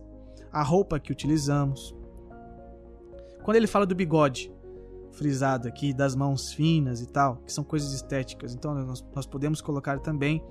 a 0.51 0.63
roupa 0.63 0.99
que 0.99 1.11
utilizamos. 1.11 1.95
Quando 3.43 3.57
ele 3.57 3.67
fala 3.67 3.85
do 3.85 3.95
bigode 3.95 4.51
frisado 5.11 5.67
aqui, 5.67 5.93
das 5.93 6.15
mãos 6.15 6.53
finas 6.53 7.01
e 7.01 7.07
tal, 7.07 7.37
que 7.37 7.51
são 7.51 7.63
coisas 7.63 7.93
estéticas, 7.93 8.53
então 8.53 8.73
nós, 8.85 9.05
nós 9.13 9.25
podemos 9.25 9.61
colocar 9.61 9.99
também 9.99 10.43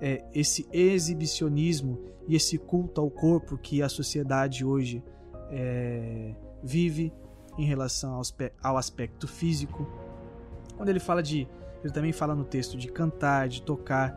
é, 0.00 0.24
esse 0.34 0.66
exibicionismo 0.72 1.98
e 2.26 2.34
esse 2.34 2.58
culto 2.58 3.00
ao 3.00 3.10
corpo 3.10 3.56
que 3.56 3.82
a 3.82 3.88
sociedade 3.88 4.64
hoje 4.64 5.02
é, 5.50 6.34
vive 6.62 7.12
em 7.56 7.64
relação 7.64 8.20
ao, 8.62 8.76
aspecto 8.76 9.28
físico. 9.28 9.86
Quando 10.76 10.88
ele 10.88 11.00
fala 11.00 11.22
de. 11.22 11.48
Ele 11.82 11.92
também 11.92 12.12
fala 12.12 12.34
no 12.34 12.44
texto 12.44 12.76
de 12.76 12.88
cantar, 12.88 13.48
de 13.48 13.62
tocar. 13.62 14.14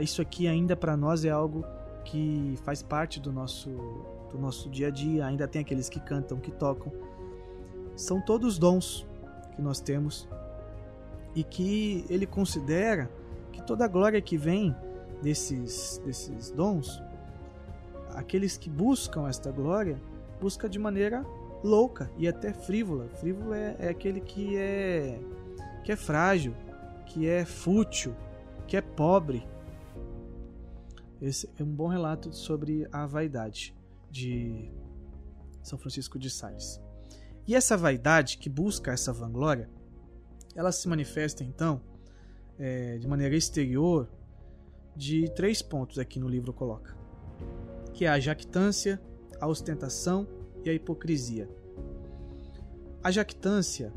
Isso 0.00 0.22
aqui 0.22 0.46
ainda 0.46 0.76
para 0.76 0.96
nós 0.96 1.24
é 1.24 1.30
algo 1.30 1.64
que 2.04 2.54
faz 2.62 2.82
parte 2.82 3.20
do 3.20 3.32
nosso 3.32 3.70
do 4.30 4.38
nosso 4.38 4.68
dia 4.68 4.88
a 4.88 4.90
dia, 4.90 5.26
ainda 5.26 5.48
tem 5.48 5.62
aqueles 5.62 5.88
que 5.88 6.00
cantam, 6.00 6.38
que 6.38 6.50
tocam. 6.50 6.92
São 7.96 8.20
todos 8.20 8.58
dons 8.58 9.06
que 9.54 9.62
nós 9.62 9.80
temos 9.80 10.28
e 11.34 11.42
que 11.42 12.04
ele 12.08 12.26
considera 12.26 13.10
que 13.52 13.62
toda 13.62 13.84
a 13.84 13.88
glória 13.88 14.20
que 14.20 14.36
vem 14.36 14.74
desses, 15.22 16.00
desses 16.04 16.50
dons, 16.50 17.02
aqueles 18.14 18.56
que 18.56 18.70
buscam 18.70 19.28
esta 19.28 19.50
glória, 19.50 20.00
busca 20.40 20.68
de 20.68 20.78
maneira 20.78 21.24
louca 21.62 22.10
e 22.16 22.28
até 22.28 22.52
frívola. 22.52 23.08
Frívolo 23.20 23.52
é, 23.52 23.76
é 23.78 23.88
aquele 23.88 24.20
que 24.20 24.56
é 24.56 25.18
que 25.82 25.92
é 25.92 25.96
frágil, 25.96 26.54
que 27.06 27.26
é 27.26 27.44
fútil, 27.44 28.14
que 28.66 28.76
é 28.76 28.82
pobre. 28.82 29.46
Esse 31.20 31.48
é 31.58 31.62
um 31.64 31.74
bom 31.74 31.88
relato 31.88 32.32
sobre 32.32 32.86
a 32.92 33.06
vaidade 33.06 33.74
de 34.10 34.70
São 35.62 35.78
Francisco 35.78 36.18
de 36.18 36.30
Sales. 36.30 36.80
E 37.46 37.54
essa 37.54 37.76
vaidade 37.76 38.38
que 38.38 38.48
busca 38.48 38.92
essa 38.92 39.12
vanglória, 39.12 39.70
ela 40.54 40.70
se 40.72 40.86
manifesta 40.88 41.42
então 41.42 41.80
é, 42.58 42.98
de 42.98 43.06
maneira 43.06 43.34
exterior 43.36 44.08
de 44.94 45.30
três 45.30 45.62
pontos 45.62 45.98
aqui 45.98 46.18
no 46.18 46.28
livro 46.28 46.52
coloca, 46.52 46.96
que 47.94 48.04
é 48.04 48.08
a 48.08 48.18
jactância, 48.18 49.00
a 49.40 49.46
ostentação 49.46 50.26
e 50.64 50.68
a 50.68 50.74
hipocrisia. 50.74 51.48
A 53.02 53.10
jactância, 53.10 53.92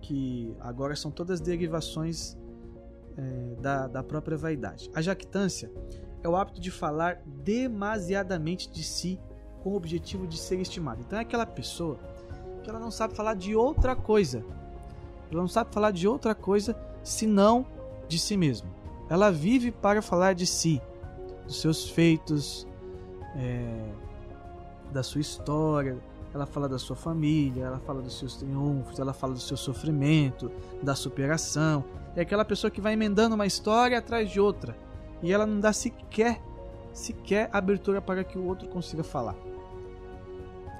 que 0.00 0.56
agora 0.60 0.96
são 0.96 1.10
todas 1.10 1.40
derivações 1.40 2.36
é, 3.16 3.60
da, 3.60 3.86
da 3.86 4.02
própria 4.02 4.36
vaidade. 4.36 4.90
A 4.94 5.02
jactância 5.02 5.70
é 6.24 6.28
o 6.28 6.34
hábito 6.34 6.58
de 6.58 6.70
falar 6.70 7.20
demasiadamente 7.26 8.70
de 8.70 8.82
si 8.82 9.20
com 9.62 9.70
o 9.70 9.76
objetivo 9.76 10.26
de 10.26 10.38
ser 10.38 10.58
estimado. 10.58 11.02
Então 11.02 11.18
é 11.18 11.22
aquela 11.22 11.44
pessoa 11.44 11.98
que 12.62 12.70
ela 12.70 12.80
não 12.80 12.90
sabe 12.90 13.14
falar 13.14 13.34
de 13.34 13.54
outra 13.54 13.94
coisa. 13.94 14.42
Ela 15.30 15.42
não 15.42 15.48
sabe 15.48 15.72
falar 15.72 15.90
de 15.90 16.08
outra 16.08 16.34
coisa 16.34 16.74
senão 17.02 17.66
de 18.08 18.18
si 18.18 18.38
mesmo. 18.38 18.68
Ela 19.10 19.30
vive 19.30 19.70
para 19.70 20.00
falar 20.00 20.34
de 20.34 20.46
si, 20.46 20.80
dos 21.46 21.60
seus 21.60 21.90
feitos, 21.90 22.66
é, 23.36 23.92
da 24.90 25.02
sua 25.02 25.20
história. 25.20 25.98
Ela 26.32 26.46
fala 26.46 26.68
da 26.68 26.78
sua 26.78 26.96
família, 26.96 27.64
ela 27.64 27.78
fala 27.80 28.00
dos 28.00 28.18
seus 28.18 28.36
triunfos, 28.36 28.98
ela 28.98 29.12
fala 29.12 29.34
do 29.34 29.40
seu 29.40 29.58
sofrimento, 29.58 30.50
da 30.82 30.94
superação. 30.94 31.84
É 32.16 32.22
aquela 32.22 32.46
pessoa 32.46 32.70
que 32.70 32.80
vai 32.80 32.94
emendando 32.94 33.34
uma 33.34 33.46
história 33.46 33.98
atrás 33.98 34.30
de 34.30 34.40
outra 34.40 34.83
e 35.22 35.32
ela 35.32 35.46
não 35.46 35.60
dá 35.60 35.72
sequer 35.72 36.40
sequer 36.92 37.50
abertura 37.52 38.00
para 38.00 38.22
que 38.22 38.38
o 38.38 38.46
outro 38.46 38.68
consiga 38.68 39.02
falar. 39.02 39.36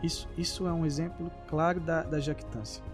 Isso, 0.03 0.29
isso 0.39 0.67
é 0.67 0.73
um 0.73 0.87
exemplo 0.87 1.31
claro 1.49 1.81
da, 1.81 2.03
da 2.03 2.21
jactância. 2.21 2.85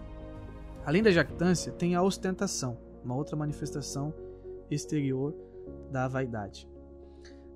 Além 0.83 1.03
da 1.03 1.11
jactância, 1.11 1.71
tem 1.71 1.93
a 1.93 2.01
ostentação, 2.01 2.77
uma 3.03 3.15
outra 3.15 3.35
manifestação 3.35 4.13
exterior 4.71 5.35
da 5.91 6.07
vaidade. 6.07 6.67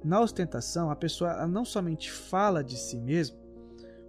Na 0.04 0.22
ostentação, 0.22 0.92
a 0.92 0.96
pessoa 0.96 1.48
não 1.48 1.66
somente 1.66 2.12
fala 2.12 2.64
de 2.64 2.78
si 2.78 3.00
mesma, 3.00 3.38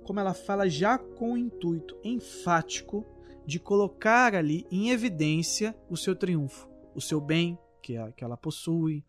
como 0.04 0.20
ela 0.20 0.34
fala 0.34 0.68
já 0.68 0.98
com 0.98 1.32
o 1.32 1.38
intuito 1.38 1.96
enfático 2.04 3.06
de 3.46 3.58
colocar 3.58 4.34
ali 4.34 4.66
em 4.70 4.90
evidência 4.90 5.74
o 5.88 5.96
seu 5.96 6.14
triunfo, 6.14 6.68
o 6.94 7.00
seu 7.00 7.20
bem 7.20 7.58
que 7.80 7.96
ela 8.20 8.36
possui, 8.36 9.04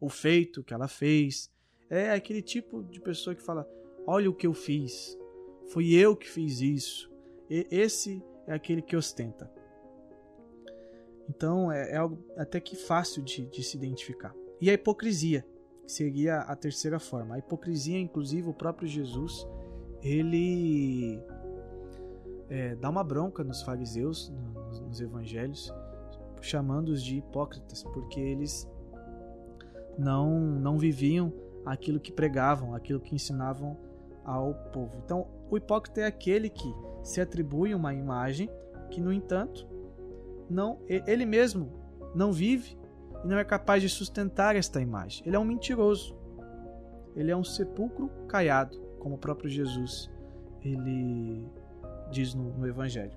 o 0.00 0.08
feito 0.08 0.64
que 0.64 0.72
ela 0.72 0.88
fez. 0.88 1.50
É 1.88 2.12
aquele 2.12 2.42
tipo 2.42 2.82
de 2.84 3.00
pessoa 3.00 3.34
que 3.34 3.42
fala: 3.42 3.68
Olha 4.06 4.30
o 4.30 4.34
que 4.34 4.46
eu 4.46 4.54
fiz, 4.54 5.18
fui 5.72 5.94
eu 5.94 6.16
que 6.16 6.28
fiz 6.28 6.60
isso. 6.60 7.10
E 7.48 7.66
esse 7.70 8.22
é 8.46 8.54
aquele 8.54 8.80
que 8.80 8.96
ostenta. 8.96 9.50
Então 11.28 11.70
é, 11.70 11.92
é 11.92 11.96
algo 11.96 12.24
até 12.36 12.58
que 12.60 12.74
fácil 12.74 13.22
de, 13.22 13.46
de 13.46 13.62
se 13.62 13.76
identificar. 13.76 14.34
E 14.60 14.68
a 14.68 14.74
hipocrisia, 14.74 15.46
que 15.84 15.92
seria 15.92 16.40
a 16.40 16.56
terceira 16.56 16.98
forma. 16.98 17.36
A 17.36 17.38
hipocrisia, 17.38 17.98
inclusive, 17.98 18.48
o 18.48 18.54
próprio 18.54 18.86
Jesus, 18.88 19.46
ele 20.02 21.22
é, 22.48 22.74
dá 22.74 22.90
uma 22.90 23.04
bronca 23.04 23.42
nos 23.44 23.62
fariseus, 23.62 24.30
nos, 24.30 24.80
nos 24.80 25.00
evangelhos, 25.00 25.72
chamando-os 26.40 27.02
de 27.02 27.18
hipócritas, 27.18 27.82
porque 27.84 28.20
eles 28.20 28.68
não, 29.98 30.40
não 30.40 30.78
viviam 30.78 31.32
aquilo 31.64 32.00
que 32.00 32.12
pregavam, 32.12 32.74
aquilo 32.74 33.00
que 33.00 33.14
ensinavam 33.14 33.76
ao 34.24 34.54
povo. 34.54 34.92
Então, 35.04 35.26
o 35.50 35.56
hipócrita 35.56 36.02
é 36.02 36.06
aquele 36.06 36.48
que 36.48 36.72
se 37.02 37.20
atribui 37.20 37.74
uma 37.74 37.92
imagem 37.94 38.48
que, 38.90 39.00
no 39.00 39.12
entanto, 39.12 39.66
não 40.48 40.78
ele 40.88 41.24
mesmo 41.24 41.72
não 42.14 42.32
vive 42.32 42.76
e 43.24 43.28
não 43.28 43.38
é 43.38 43.44
capaz 43.44 43.82
de 43.82 43.88
sustentar 43.88 44.56
esta 44.56 44.80
imagem. 44.80 45.22
Ele 45.26 45.36
é 45.36 45.38
um 45.38 45.44
mentiroso. 45.44 46.16
Ele 47.14 47.30
é 47.30 47.36
um 47.36 47.44
sepulcro 47.44 48.08
caiado, 48.28 48.78
como 48.98 49.16
o 49.16 49.18
próprio 49.18 49.50
Jesus 49.50 50.10
ele 50.62 51.46
diz 52.10 52.34
no, 52.34 52.52
no 52.56 52.66
Evangelho. 52.66 53.16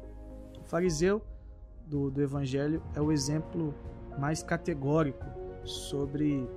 O 0.59 0.63
fariseu 0.63 1.21
do, 1.85 2.09
do 2.09 2.21
Evangelho 2.21 2.81
é 2.95 3.01
o 3.01 3.11
exemplo 3.11 3.73
mais 4.17 4.41
categórico 4.41 5.25
sobre 5.63 6.47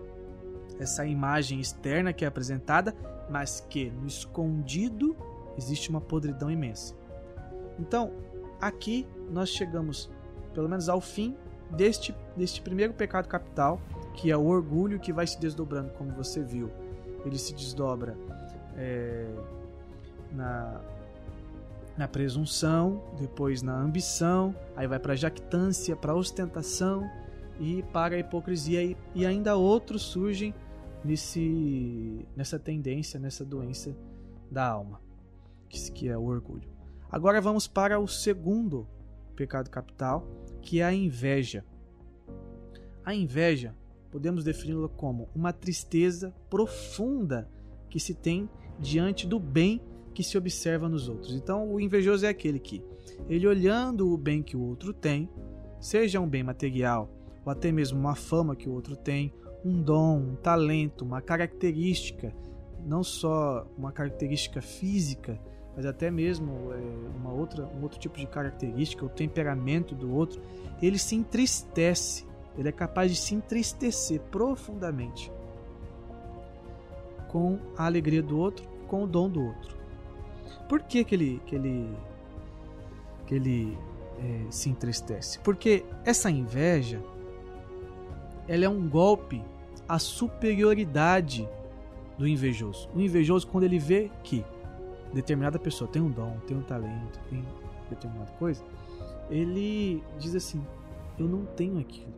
essa 0.78 1.06
imagem 1.06 1.60
externa 1.60 2.12
que 2.12 2.24
é 2.24 2.28
apresentada, 2.28 2.94
mas 3.30 3.60
que 3.60 3.90
no 3.90 4.06
escondido 4.06 5.16
existe 5.56 5.90
uma 5.90 6.00
podridão 6.00 6.50
imensa. 6.50 6.94
Então, 7.78 8.12
aqui 8.60 9.06
nós 9.30 9.48
chegamos, 9.48 10.10
pelo 10.54 10.68
menos 10.68 10.88
ao 10.88 11.00
fim 11.00 11.36
deste, 11.70 12.14
deste 12.36 12.60
primeiro 12.60 12.92
pecado 12.92 13.28
capital, 13.28 13.80
que 14.14 14.30
é 14.30 14.36
o 14.36 14.46
orgulho 14.46 14.98
que 14.98 15.12
vai 15.12 15.26
se 15.26 15.38
desdobrando, 15.38 15.90
como 15.90 16.12
você 16.12 16.42
viu. 16.42 16.70
Ele 17.24 17.38
se 17.38 17.52
desdobra 17.54 18.16
é, 18.76 19.26
na, 20.32 20.80
na 21.96 22.08
presunção, 22.08 23.02
depois 23.18 23.62
na 23.62 23.76
ambição, 23.76 24.54
aí 24.76 24.86
vai 24.86 24.98
para 24.98 25.12
a 25.12 25.16
jactância, 25.16 25.96
para 25.96 26.12
a 26.12 26.14
ostentação, 26.14 27.04
e 27.58 27.82
para 27.92 28.16
a 28.16 28.18
hipocrisia 28.18 28.82
e, 28.82 28.96
e 29.14 29.24
ainda 29.24 29.56
outros 29.56 30.02
surgem 30.02 30.54
nesse 31.06 32.26
nessa 32.36 32.58
tendência, 32.58 33.18
nessa 33.18 33.44
doença 33.44 33.96
da 34.50 34.68
alma, 34.68 35.00
que, 35.68 36.08
é 36.08 36.16
o 36.16 36.24
orgulho. 36.24 36.68
Agora 37.10 37.40
vamos 37.40 37.66
para 37.66 37.98
o 37.98 38.06
segundo 38.06 38.86
pecado 39.34 39.70
capital, 39.70 40.26
que 40.60 40.80
é 40.80 40.84
a 40.84 40.92
inveja. 40.92 41.64
A 43.04 43.14
inveja 43.14 43.74
podemos 44.10 44.44
defini-la 44.44 44.88
como 44.88 45.28
uma 45.34 45.52
tristeza 45.52 46.34
profunda 46.50 47.48
que 47.88 48.00
se 48.00 48.14
tem 48.14 48.48
diante 48.78 49.26
do 49.26 49.38
bem 49.38 49.80
que 50.14 50.22
se 50.22 50.36
observa 50.38 50.88
nos 50.88 51.08
outros. 51.08 51.34
Então, 51.34 51.70
o 51.70 51.78
invejoso 51.78 52.24
é 52.24 52.30
aquele 52.30 52.58
que, 52.58 52.82
ele 53.28 53.46
olhando 53.46 54.10
o 54.10 54.16
bem 54.16 54.42
que 54.42 54.56
o 54.56 54.60
outro 54.60 54.92
tem, 54.92 55.28
seja 55.78 56.20
um 56.20 56.28
bem 56.28 56.42
material 56.42 57.10
ou 57.44 57.52
até 57.52 57.70
mesmo 57.70 57.98
uma 57.98 58.14
fama 58.14 58.56
que 58.56 58.68
o 58.68 58.72
outro 58.72 58.96
tem, 58.96 59.32
um 59.66 59.82
dom, 59.82 60.18
um 60.18 60.36
talento, 60.36 61.04
uma 61.04 61.20
característica, 61.20 62.32
não 62.84 63.02
só 63.02 63.66
uma 63.76 63.90
característica 63.90 64.62
física, 64.62 65.40
mas 65.74 65.84
até 65.84 66.08
mesmo 66.08 66.72
é, 66.72 67.16
uma 67.16 67.32
outra, 67.32 67.66
um 67.66 67.82
outro 67.82 67.98
tipo 67.98 68.16
de 68.16 68.26
característica, 68.26 69.04
o 69.04 69.08
temperamento 69.08 69.92
do 69.92 70.14
outro, 70.14 70.40
ele 70.80 70.98
se 70.98 71.16
entristece, 71.16 72.24
ele 72.56 72.68
é 72.68 72.72
capaz 72.72 73.10
de 73.10 73.16
se 73.16 73.34
entristecer 73.34 74.20
profundamente 74.30 75.32
com 77.28 77.58
a 77.76 77.86
alegria 77.86 78.22
do 78.22 78.38
outro, 78.38 78.68
com 78.86 79.02
o 79.02 79.06
dom 79.06 79.28
do 79.28 79.44
outro. 79.44 79.76
Por 80.68 80.82
que, 80.82 81.02
que 81.02 81.14
ele, 81.16 81.42
que 81.44 81.56
ele, 81.56 81.90
que 83.26 83.34
ele 83.34 83.78
é, 84.20 84.50
se 84.50 84.70
entristece? 84.70 85.40
Porque 85.40 85.84
essa 86.04 86.30
inveja 86.30 87.02
ela 88.48 88.64
é 88.64 88.68
um 88.68 88.88
golpe 88.88 89.42
à 89.88 89.98
superioridade 89.98 91.48
do 92.18 92.26
invejoso. 92.26 92.88
O 92.94 93.00
invejoso, 93.00 93.46
quando 93.46 93.64
ele 93.64 93.78
vê 93.78 94.10
que 94.22 94.44
determinada 95.12 95.58
pessoa 95.58 95.90
tem 95.90 96.02
um 96.02 96.10
dom, 96.10 96.38
tem 96.46 96.56
um 96.56 96.62
talento, 96.62 97.20
tem 97.28 97.44
determinada 97.88 98.30
coisa, 98.32 98.64
ele 99.30 100.02
diz 100.18 100.34
assim: 100.34 100.64
Eu 101.18 101.28
não 101.28 101.44
tenho 101.44 101.78
aquilo. 101.78 102.14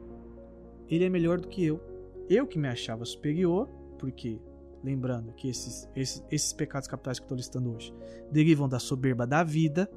Ele 0.89 1.05
é 1.05 1.09
melhor 1.09 1.41
do 1.41 1.49
que 1.49 1.65
eu. 1.65 1.81
Eu 2.29 2.47
que 2.47 2.59
me 2.59 2.69
achava 2.69 3.05
superior, 3.05 3.69
porque 3.99 4.41
lembrando 4.83 5.33
que 5.33 5.49
esses, 5.49 5.89
esses, 5.95 6.25
esses 6.31 6.53
pecados 6.53 6.89
capitais 6.89 7.19
que 7.19 7.25
estou 7.25 7.37
listando 7.37 7.75
hoje 7.75 7.93
derivam 8.31 8.69
da 8.69 8.79
soberba 8.79 9.27
da 9.27 9.43
vida, 9.43 9.91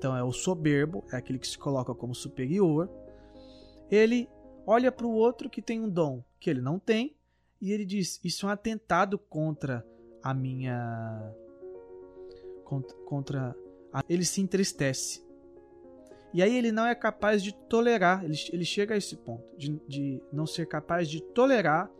então 0.00 0.16
é 0.16 0.24
o 0.24 0.32
soberbo, 0.32 1.04
é 1.12 1.16
aquele 1.16 1.38
que 1.38 1.46
se 1.46 1.58
coloca 1.58 1.94
como 1.94 2.14
superior. 2.14 2.88
Ele 3.90 4.26
olha 4.66 4.90
para 4.92 5.06
o 5.06 5.12
outro 5.12 5.48
que 5.48 5.62
tem 5.62 5.80
um 5.80 5.88
dom 5.88 6.22
que 6.38 6.48
ele 6.48 6.60
não 6.60 6.78
tem 6.78 7.14
e 7.60 7.72
ele 7.72 7.84
diz: 7.84 8.20
Isso 8.24 8.46
é 8.46 8.48
um 8.48 8.52
atentado 8.52 9.18
contra 9.18 9.86
a 10.22 10.32
minha. 10.32 11.34
contra. 12.64 12.96
contra 13.04 13.56
a... 13.92 14.02
Ele 14.08 14.24
se 14.24 14.40
entristece. 14.40 15.22
E 16.32 16.42
aí 16.42 16.56
ele 16.56 16.70
não 16.70 16.86
é 16.86 16.94
capaz 16.94 17.42
de 17.42 17.52
tolerar, 17.52 18.24
ele, 18.24 18.36
ele 18.52 18.64
chega 18.64 18.94
a 18.94 18.96
esse 18.96 19.16
ponto, 19.16 19.44
de, 19.56 19.80
de 19.88 20.22
não 20.32 20.46
ser 20.46 20.64
capaz 20.64 21.08
de 21.08 21.20
tolerar 21.20 21.90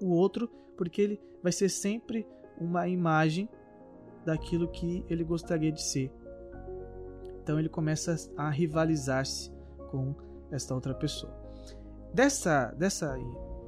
o 0.00 0.10
outro, 0.10 0.48
porque 0.76 1.02
ele 1.02 1.20
vai 1.42 1.50
ser 1.50 1.68
sempre 1.68 2.24
uma 2.56 2.86
imagem 2.86 3.48
daquilo 4.24 4.68
que 4.68 5.04
ele 5.08 5.24
gostaria 5.24 5.72
de 5.72 5.82
ser. 5.82 6.12
Então 7.42 7.58
ele 7.58 7.68
começa 7.68 8.14
a 8.36 8.48
rivalizar-se 8.48 9.50
com 9.90 10.14
esta 10.52 10.72
outra 10.72 10.94
pessoa. 10.94 11.39
Dessa, 12.12 12.74
dessa 12.76 13.16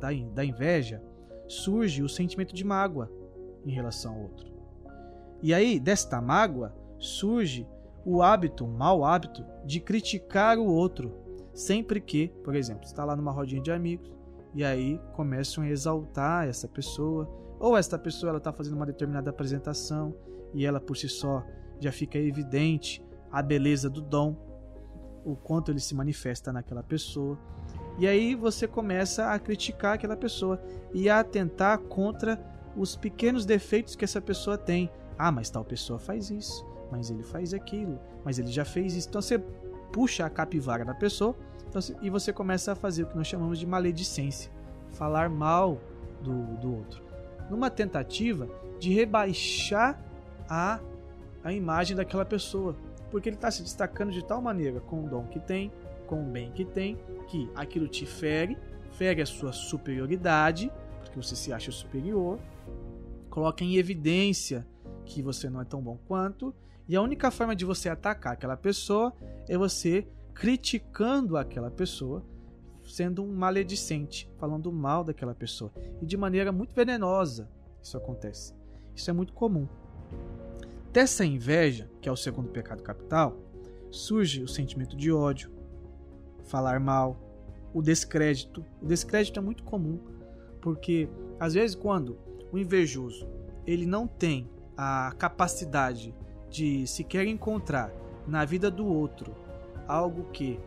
da, 0.00 0.08
da 0.34 0.44
inveja 0.44 1.02
surge 1.46 2.02
o 2.02 2.08
sentimento 2.08 2.54
de 2.54 2.64
mágoa 2.64 3.10
em 3.64 3.70
relação 3.70 4.14
ao 4.14 4.22
outro. 4.22 4.52
E 5.42 5.52
aí, 5.52 5.78
desta 5.78 6.20
mágoa, 6.20 6.74
surge 6.98 7.66
o 8.04 8.22
hábito, 8.22 8.64
o 8.64 8.68
mau 8.68 9.04
hábito, 9.04 9.44
de 9.64 9.80
criticar 9.80 10.58
o 10.58 10.66
outro. 10.66 11.12
Sempre 11.52 12.00
que, 12.00 12.28
por 12.42 12.54
exemplo, 12.54 12.84
está 12.84 13.04
lá 13.04 13.14
numa 13.14 13.32
rodinha 13.32 13.60
de 13.60 13.70
amigos 13.70 14.10
e 14.54 14.64
aí 14.64 15.00
começam 15.14 15.64
a 15.64 15.68
exaltar 15.68 16.46
essa 16.46 16.68
pessoa, 16.68 17.28
ou 17.58 17.76
esta 17.76 17.98
pessoa 17.98 18.30
ela 18.30 18.38
está 18.38 18.52
fazendo 18.52 18.76
uma 18.76 18.86
determinada 18.86 19.30
apresentação 19.30 20.14
e 20.52 20.66
ela 20.66 20.80
por 20.80 20.96
si 20.96 21.08
só 21.08 21.44
já 21.80 21.90
fica 21.90 22.18
evidente 22.18 23.04
a 23.30 23.42
beleza 23.42 23.88
do 23.88 24.00
dom, 24.00 24.36
o 25.24 25.34
quanto 25.36 25.70
ele 25.70 25.80
se 25.80 25.94
manifesta 25.94 26.52
naquela 26.52 26.82
pessoa. 26.82 27.38
E 27.98 28.06
aí 28.06 28.34
você 28.34 28.66
começa 28.66 29.30
a 29.30 29.38
criticar 29.38 29.94
aquela 29.94 30.16
pessoa 30.16 30.62
e 30.92 31.08
a 31.08 31.20
atentar 31.20 31.78
contra 31.78 32.40
os 32.76 32.96
pequenos 32.96 33.44
defeitos 33.44 33.94
que 33.94 34.04
essa 34.04 34.20
pessoa 34.20 34.56
tem. 34.56 34.90
Ah, 35.18 35.30
mas 35.30 35.50
tal 35.50 35.64
pessoa 35.64 35.98
faz 35.98 36.30
isso, 36.30 36.66
mas 36.90 37.10
ele 37.10 37.22
faz 37.22 37.52
aquilo, 37.52 37.98
mas 38.24 38.38
ele 38.38 38.50
já 38.50 38.64
fez 38.64 38.94
isso. 38.94 39.08
Então 39.08 39.20
você 39.20 39.38
puxa 39.92 40.24
a 40.24 40.30
capivara 40.30 40.84
da 40.84 40.94
pessoa 40.94 41.36
então, 41.68 41.80
e 42.00 42.10
você 42.10 42.32
começa 42.32 42.72
a 42.72 42.74
fazer 42.74 43.04
o 43.04 43.06
que 43.06 43.16
nós 43.16 43.26
chamamos 43.26 43.58
de 43.58 43.66
maledicência 43.66 44.50
falar 44.92 45.28
mal 45.28 45.78
do, 46.22 46.56
do 46.56 46.74
outro 46.76 47.02
numa 47.52 47.70
tentativa 47.70 48.48
de 48.78 48.92
rebaixar 48.92 50.00
a, 50.48 50.80
a 51.44 51.52
imagem 51.52 51.96
daquela 51.96 52.24
pessoa, 52.24 52.74
porque 53.10 53.28
ele 53.28 53.36
está 53.36 53.50
se 53.50 53.62
destacando 53.62 54.10
de 54.10 54.24
tal 54.24 54.40
maneira 54.40 54.80
com 54.80 55.04
o 55.04 55.08
dom 55.08 55.26
que 55.26 55.38
tem, 55.38 55.70
com 56.12 56.20
o 56.20 56.26
bem 56.26 56.52
que 56.52 56.62
tem, 56.62 56.98
que 57.26 57.50
aquilo 57.54 57.88
te 57.88 58.04
fere, 58.04 58.58
fere 58.90 59.22
a 59.22 59.26
sua 59.26 59.50
superioridade, 59.50 60.70
porque 61.00 61.16
você 61.16 61.34
se 61.34 61.54
acha 61.54 61.72
superior, 61.72 62.38
coloca 63.30 63.64
em 63.64 63.76
evidência 63.76 64.66
que 65.06 65.22
você 65.22 65.48
não 65.48 65.62
é 65.62 65.64
tão 65.64 65.80
bom 65.80 65.98
quanto, 66.06 66.54
e 66.86 66.94
a 66.94 67.00
única 67.00 67.30
forma 67.30 67.56
de 67.56 67.64
você 67.64 67.88
atacar 67.88 68.34
aquela 68.34 68.58
pessoa 68.58 69.10
é 69.48 69.56
você 69.56 70.06
criticando 70.34 71.38
aquela 71.38 71.70
pessoa, 71.70 72.22
sendo 72.84 73.24
um 73.24 73.32
maledicente, 73.34 74.30
falando 74.36 74.70
mal 74.70 75.02
daquela 75.02 75.34
pessoa, 75.34 75.72
e 76.02 76.04
de 76.04 76.18
maneira 76.18 76.52
muito 76.52 76.74
venenosa 76.74 77.48
isso 77.82 77.96
acontece. 77.96 78.54
Isso 78.94 79.08
é 79.08 79.14
muito 79.14 79.32
comum. 79.32 79.66
Dessa 80.92 81.24
inveja, 81.24 81.90
que 82.02 82.08
é 82.08 82.12
o 82.12 82.16
segundo 82.16 82.50
pecado 82.50 82.82
capital, 82.82 83.34
surge 83.90 84.42
o 84.42 84.48
sentimento 84.48 84.94
de 84.94 85.10
ódio, 85.10 85.61
falar 86.44 86.80
mal, 86.80 87.16
o 87.72 87.80
descrédito. 87.80 88.64
O 88.80 88.86
descrédito 88.86 89.38
é 89.38 89.42
muito 89.42 89.62
comum, 89.62 89.98
porque 90.60 91.08
às 91.38 91.54
vezes 91.54 91.74
quando 91.74 92.18
o 92.52 92.58
invejoso 92.58 93.28
ele 93.66 93.86
não 93.86 94.06
tem 94.06 94.48
a 94.76 95.12
capacidade 95.18 96.14
de 96.50 96.86
sequer 96.86 97.26
encontrar 97.26 97.92
na 98.26 98.44
vida 98.44 98.70
do 98.70 98.86
outro 98.86 99.34
algo 99.86 100.24
que 100.32 100.58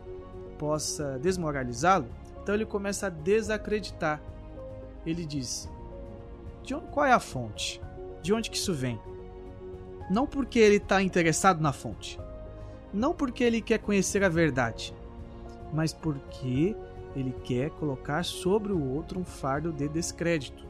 possa 0.58 1.18
desmoralizá-lo, 1.18 2.06
então 2.42 2.54
ele 2.54 2.66
começa 2.66 3.06
a 3.06 3.10
desacreditar. 3.10 4.22
Ele 5.04 5.24
diz: 5.24 5.70
de 6.62 6.74
onde, 6.74 6.86
qual 6.88 7.06
é 7.06 7.12
a 7.12 7.20
fonte? 7.20 7.80
De 8.22 8.32
onde 8.32 8.50
que 8.50 8.56
isso 8.56 8.74
vem? 8.74 9.00
Não 10.10 10.26
porque 10.26 10.58
ele 10.58 10.76
está 10.76 11.02
interessado 11.02 11.60
na 11.60 11.72
fonte, 11.72 12.20
não 12.92 13.14
porque 13.14 13.44
ele 13.44 13.60
quer 13.60 13.78
conhecer 13.78 14.22
a 14.24 14.28
verdade, 14.28 14.94
mas 15.76 15.92
porque 15.92 16.74
ele 17.14 17.32
quer 17.44 17.68
colocar 17.70 18.24
sobre 18.24 18.72
o 18.72 18.82
outro 18.82 19.20
um 19.20 19.24
fardo 19.24 19.70
de 19.70 19.86
descrédito. 19.86 20.66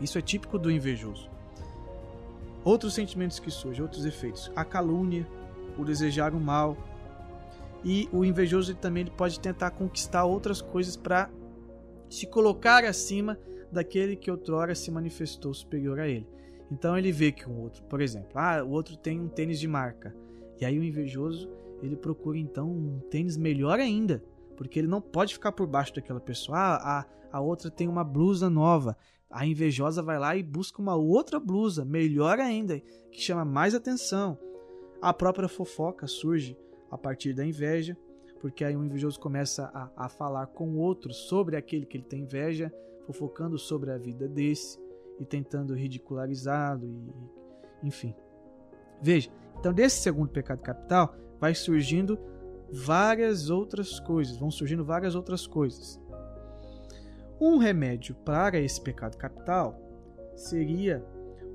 Isso 0.00 0.18
é 0.18 0.20
típico 0.20 0.58
do 0.58 0.68
invejoso. 0.68 1.30
Outros 2.64 2.94
sentimentos 2.94 3.38
que 3.38 3.52
surgem, 3.52 3.82
outros 3.82 4.04
efeitos: 4.04 4.50
a 4.56 4.64
calúnia, 4.64 5.24
o 5.78 5.84
desejar 5.84 6.34
o 6.34 6.40
mal. 6.40 6.76
E 7.84 8.08
o 8.12 8.24
invejoso 8.24 8.72
ele 8.72 8.78
também 8.80 9.02
ele 9.02 9.12
pode 9.12 9.38
tentar 9.38 9.70
conquistar 9.70 10.24
outras 10.24 10.60
coisas 10.60 10.96
para 10.96 11.30
se 12.10 12.26
colocar 12.26 12.84
acima 12.84 13.38
daquele 13.70 14.16
que 14.16 14.30
outrora 14.30 14.74
se 14.74 14.90
manifestou 14.90 15.54
superior 15.54 16.00
a 16.00 16.08
ele. 16.08 16.26
Então 16.68 16.98
ele 16.98 17.12
vê 17.12 17.30
que 17.30 17.48
um 17.48 17.60
outro, 17.60 17.84
por 17.84 18.00
exemplo, 18.00 18.32
ah, 18.34 18.64
o 18.64 18.70
outro 18.70 18.96
tem 18.96 19.20
um 19.20 19.28
tênis 19.28 19.60
de 19.60 19.68
marca. 19.68 20.12
E 20.60 20.64
aí 20.64 20.76
o 20.76 20.82
invejoso, 20.82 21.48
ele 21.82 21.96
procura 21.96 22.38
então 22.38 22.70
um 22.70 23.00
tênis 23.10 23.36
melhor 23.36 23.78
ainda, 23.78 24.22
porque 24.56 24.78
ele 24.78 24.88
não 24.88 25.00
pode 25.00 25.34
ficar 25.34 25.52
por 25.52 25.66
baixo 25.66 25.94
daquela 25.94 26.20
pessoa. 26.20 26.58
Ah, 26.58 27.00
a, 27.00 27.38
a 27.38 27.40
outra 27.40 27.70
tem 27.70 27.88
uma 27.88 28.04
blusa 28.04 28.48
nova. 28.48 28.96
A 29.30 29.46
invejosa 29.46 30.02
vai 30.02 30.18
lá 30.18 30.36
e 30.36 30.42
busca 30.42 30.80
uma 30.80 30.94
outra 30.94 31.38
blusa, 31.38 31.84
melhor 31.84 32.38
ainda, 32.38 32.80
que 33.10 33.20
chama 33.20 33.44
mais 33.44 33.74
atenção. 33.74 34.38
A 35.02 35.12
própria 35.12 35.48
fofoca 35.48 36.06
surge 36.06 36.56
a 36.90 36.96
partir 36.96 37.34
da 37.34 37.44
inveja, 37.44 37.96
porque 38.40 38.64
aí 38.64 38.76
o 38.76 38.84
invejoso 38.84 39.18
começa 39.20 39.70
a, 39.74 40.06
a 40.06 40.08
falar 40.08 40.46
com 40.46 40.70
o 40.70 40.78
outro 40.78 41.12
sobre 41.12 41.56
aquele 41.56 41.84
que 41.84 41.96
ele 41.96 42.04
tem 42.04 42.22
inveja, 42.22 42.72
fofocando 43.06 43.58
sobre 43.58 43.90
a 43.90 43.98
vida 43.98 44.28
desse 44.28 44.78
e 45.18 45.24
tentando 45.24 45.74
ridicularizá-lo 45.74 46.86
e 46.86 47.86
enfim. 47.86 48.14
Veja, 49.02 49.30
então 49.58 49.72
desse 49.72 50.00
segundo 50.00 50.30
pecado 50.30 50.62
capital 50.62 51.14
vai 51.40 51.54
surgindo 51.54 52.18
várias 52.72 53.50
outras 53.50 54.00
coisas, 54.00 54.36
vão 54.36 54.50
surgindo 54.50 54.84
várias 54.84 55.14
outras 55.14 55.46
coisas. 55.46 56.00
Um 57.40 57.58
remédio 57.58 58.14
para 58.14 58.58
esse 58.58 58.80
pecado 58.80 59.16
capital 59.16 59.78
seria 60.34 61.04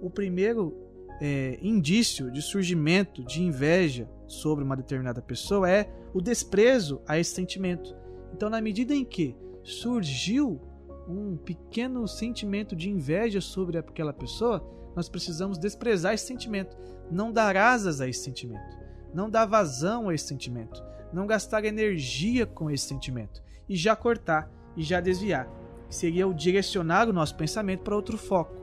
o 0.02 0.10
primeiro 0.10 0.76
é, 1.22 1.60
indício 1.62 2.32
de 2.32 2.42
surgimento 2.42 3.24
de 3.24 3.44
inveja 3.44 4.10
sobre 4.28 4.64
uma 4.64 4.76
determinada 4.76 5.22
pessoa 5.22 5.70
é 5.70 5.88
o 6.14 6.22
desprezo 6.22 7.02
a 7.08 7.20
esse 7.20 7.32
sentimento. 7.32 7.96
Então, 8.34 8.50
na 8.50 8.62
medida 8.62 8.94
em 8.94 9.06
que 9.06 9.36
surgiu 9.64 10.60
um 11.08 11.38
pequeno 11.38 12.08
sentimento 12.08 12.76
de 12.76 12.90
inveja 12.90 13.42
sobre 13.42 13.78
aquela 13.78 14.14
pessoa, 14.14 14.66
nós 14.96 15.10
precisamos 15.10 15.58
desprezar 15.58 16.14
esse 16.14 16.26
sentimento, 16.26 16.76
não 17.12 17.32
dar 17.32 17.56
asas 17.56 18.02
a 18.02 18.08
esse 18.08 18.24
sentimento, 18.24 18.78
não 19.14 19.30
dar 19.30 19.46
vazão 19.46 20.10
a 20.10 20.14
esse 20.14 20.26
sentimento, 20.26 20.84
não 21.12 21.28
gastar 21.28 21.66
energia 21.66 22.46
com 22.46 22.70
esse 22.70 22.86
sentimento 22.86 23.42
e 23.68 23.76
já 23.76 23.96
cortar 23.96 24.50
e 24.76 24.84
já 24.84 25.00
desviar. 25.00 25.48
Seria 25.90 26.28
o 26.28 26.34
direcionar 26.34 27.10
o 27.10 27.14
nosso 27.14 27.36
pensamento 27.36 27.84
para 27.84 27.96
outro 27.96 28.18
foco. 28.18 28.56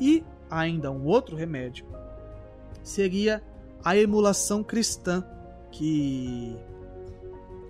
E 0.00 0.24
ainda 0.50 0.90
um 0.90 1.04
outro 1.04 1.36
remédio 1.36 1.86
seria 2.82 3.42
a 3.84 3.96
emulação 3.96 4.64
cristã, 4.64 5.24
que 5.70 6.56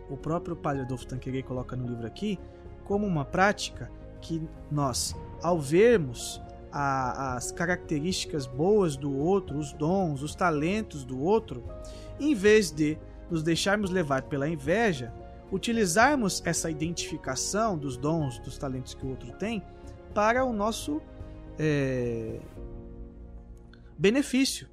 o 0.09 0.17
próprio 0.17 0.57
Padre 0.57 0.83
Adolfo 0.83 1.07
Tanqueray 1.07 1.43
coloca 1.43 1.77
no 1.77 1.87
livro 1.87 2.07
aqui, 2.07 2.39
como 2.85 3.07
uma 3.07 3.25
prática 3.25 3.91
que 4.21 4.43
nós, 4.71 5.15
ao 5.43 5.59
vermos 5.59 6.41
a, 6.73 7.37
as 7.37 7.51
características 7.51 8.47
boas 8.47 8.97
do 8.97 9.17
outro, 9.17 9.59
os 9.59 9.73
dons, 9.73 10.23
os 10.23 10.35
talentos 10.35 11.05
do 11.05 11.21
outro, 11.21 11.65
em 12.21 12.35
vez 12.35 12.71
de 12.71 12.99
nos 13.31 13.43
deixarmos 13.43 13.91
levar 13.91 14.23
pela 14.23 14.49
inveja, 14.49 15.13
utilizarmos 15.51 16.43
essa 16.45 16.71
identificação 16.71 17.77
dos 17.77 17.97
dons, 17.97 18.39
dos 18.39 18.59
talentos 18.59 18.95
que 18.95 19.05
o 19.05 19.11
outro 19.11 19.33
tem 19.33 19.63
para 20.15 20.45
o 20.45 20.53
nosso 20.53 21.01
é, 21.59 22.41
benefício. 23.97 24.69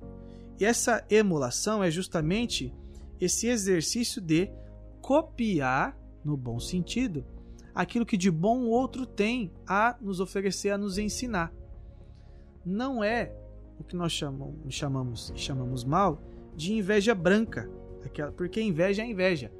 E 0.60 0.66
essa 0.66 1.04
emulação 1.10 1.84
é 1.84 1.92
justamente 1.92 2.74
esse 3.20 3.48
exercício 3.48 4.22
de 4.22 4.50
copiar, 5.02 5.98
no 6.24 6.36
bom 6.36 6.60
sentido, 6.60 7.26
aquilo 7.74 8.06
que 8.06 8.18
de 8.18 8.32
bom 8.32 8.60
o 8.62 8.70
outro 8.70 9.06
tem 9.06 9.52
a 9.68 9.96
nos 10.02 10.20
oferecer, 10.20 10.70
a 10.70 10.78
nos 10.78 10.98
ensinar. 10.98 11.54
Não 12.66 13.04
é 13.04 13.32
o 13.80 13.84
que 13.84 13.96
nós 13.96 14.12
chamamos, 14.12 14.56
chamamos, 14.70 15.34
chamamos 15.36 15.84
mal 15.84 16.22
de 16.56 16.74
inveja 16.74 17.14
branca, 17.14 17.70
porque 18.36 18.62
inveja 18.62 19.04
é 19.04 19.06
inveja. 19.06 19.52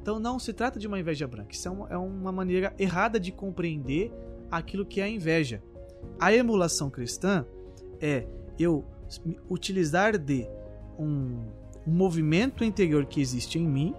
Então 0.00 0.18
não 0.18 0.38
se 0.38 0.52
trata 0.52 0.78
de 0.78 0.86
uma 0.86 0.98
inveja 0.98 1.26
branca, 1.26 1.52
isso 1.52 1.68
é 1.68 1.96
uma 1.98 2.30
é 2.30 2.32
maneira 2.32 2.74
errada 2.78 3.20
de 3.20 3.30
compreender 3.30 4.12
aquilo 4.50 4.86
que 4.86 5.00
é 5.00 5.04
a 5.04 5.08
inveja. 5.08 5.62
A 6.18 6.32
emulação 6.32 6.88
cristã 6.88 7.44
é 8.00 8.26
eu 8.58 8.84
utilizar 9.50 10.16
de 10.16 10.48
um 10.98 11.44
movimento 11.86 12.64
interior 12.64 13.06
que 13.06 13.20
existe 13.20 13.58
em 13.58 13.66
mim 13.66 13.94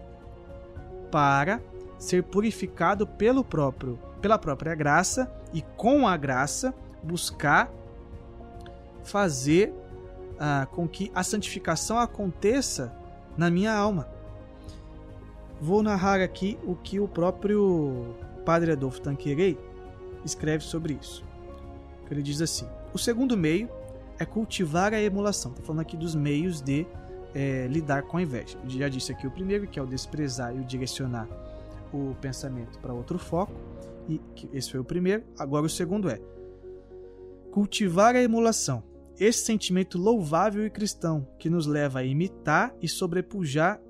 para 1.12 1.62
ser 1.97 2.24
purificado 2.24 3.06
pelo 3.06 3.43
próprio, 3.43 4.00
pela 4.22 4.38
própria 4.38 4.74
graça 4.76 5.32
e 5.54 5.62
com 5.62 6.08
a 6.08 6.16
graça 6.16 6.74
buscar 7.04 7.72
fazer 9.10 9.74
ah, 10.39 10.68
com 10.72 10.88
que 10.88 11.12
a 11.14 11.24
santificação 11.24 11.97
aconteça 11.97 12.95
na 13.38 13.49
minha 13.49 13.74
alma. 13.74 14.07
Vou 15.60 15.84
narrar 15.84 16.22
aqui 16.22 16.57
o 16.64 16.76
que 16.76 16.99
o 16.99 17.07
próprio 17.07 18.16
Padre 18.45 18.72
Adolfo 18.72 19.01
Tanquerei 19.01 19.57
escreve 20.24 20.64
sobre 20.64 20.97
isso. 21.01 21.24
Ele 22.10 22.24
diz 22.24 22.41
assim: 22.41 22.68
o 22.93 22.97
segundo 22.97 23.36
meio 23.36 23.70
é 24.18 24.26
cultivar 24.26 24.93
a 24.93 25.01
emulação. 25.01 25.51
Estou 25.51 25.66
falando 25.66 25.82
aqui 25.82 25.97
dos 25.97 26.16
meios 26.16 26.62
de 26.62 26.88
é, 27.34 27.68
lidar 27.68 28.03
com 28.03 28.18
a 28.18 28.22
inveja. 28.22 28.57
Eu 28.64 28.70
já 28.70 28.89
disse 28.89 29.12
aqui 29.12 29.28
o 29.28 29.32
primeiro, 29.32 29.68
que 29.68 29.80
é 29.80 29.82
o 29.82 29.86
desprezar 29.86 30.55
e 30.55 30.60
o 30.60 30.64
direcionar 30.64 31.28
o 31.93 32.16
pensamento 32.22 32.80
para 32.80 32.93
outro 32.93 33.20
foco. 33.20 33.53
E 34.07 34.20
esse 34.53 34.72
foi 34.72 34.80
o 34.80 34.84
primeiro. 34.84 35.24
Agora 35.38 35.66
o 35.66 35.70
segundo 35.70 36.10
é 36.10 36.20
cultivar 37.51 38.16
a 38.16 38.22
emulação. 38.22 38.84
Esse 39.20 39.45
sentimento 39.45 39.97
louvável 39.97 40.65
e 40.65 40.70
cristão 40.70 41.28
que 41.38 41.49
nos 41.49 41.65
leva 41.65 41.99
a 41.99 42.05
imitar 42.05 42.74
e 42.82 42.88
sobrepujar 42.88 43.82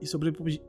e 0.00 0.06
sobrepujar, 0.06 0.60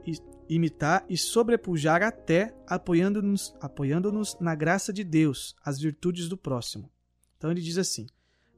imitar 0.49 1.05
e 1.07 1.17
sobrepujar 1.17 2.01
até 2.01 2.55
apoiando-nos 2.67 3.53
apoiando-nos 3.61 4.37
na 4.39 4.55
graça 4.55 4.91
de 4.91 5.03
Deus, 5.03 5.55
as 5.63 5.79
virtudes 5.79 6.27
do 6.27 6.37
próximo. 6.37 6.89
Então 7.37 7.51
ele 7.51 7.61
diz 7.61 7.77
assim: 7.77 8.07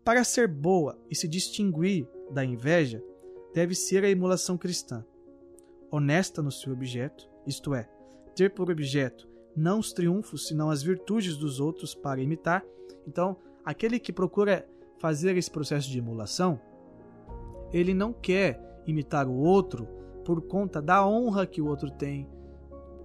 Para 0.04 0.24
ser 0.24 0.48
boa 0.48 0.98
e 1.10 1.16
se 1.16 1.28
distinguir 1.28 2.08
da 2.32 2.46
inveja, 2.46 3.04
deve 3.54 3.76
ser 3.76 4.04
a 4.04 4.10
emulação 4.10 4.58
cristã 4.58 5.06
honesta 5.92 6.42
no 6.42 6.52
seu 6.52 6.74
objeto, 6.74 7.30
isto 7.46 7.74
é, 7.74 7.90
ter 8.36 8.54
por 8.54 8.70
objeto 8.70 9.28
não 9.56 9.80
os 9.80 9.94
triunfos, 9.94 10.48
senão 10.48 10.70
as 10.70 10.84
virtudes 10.84 11.38
dos 11.38 11.62
outros 11.62 11.96
para 11.96 12.22
imitar. 12.22 12.64
Então, 13.08 13.38
aquele 13.66 14.00
que 14.00 14.14
procura 14.14 14.68
fazer 15.00 15.36
esse 15.36 15.50
processo 15.50 15.90
de 15.90 15.98
emulação, 15.98 16.60
ele 17.74 17.94
não 17.94 18.14
quer 18.14 18.62
imitar 18.86 19.28
o 19.28 19.36
outro 19.36 19.88
por 20.24 20.42
conta 20.42 20.82
da 20.82 21.06
honra 21.06 21.46
que 21.46 21.62
o 21.62 21.68
outro 21.68 21.90
tem, 21.90 22.30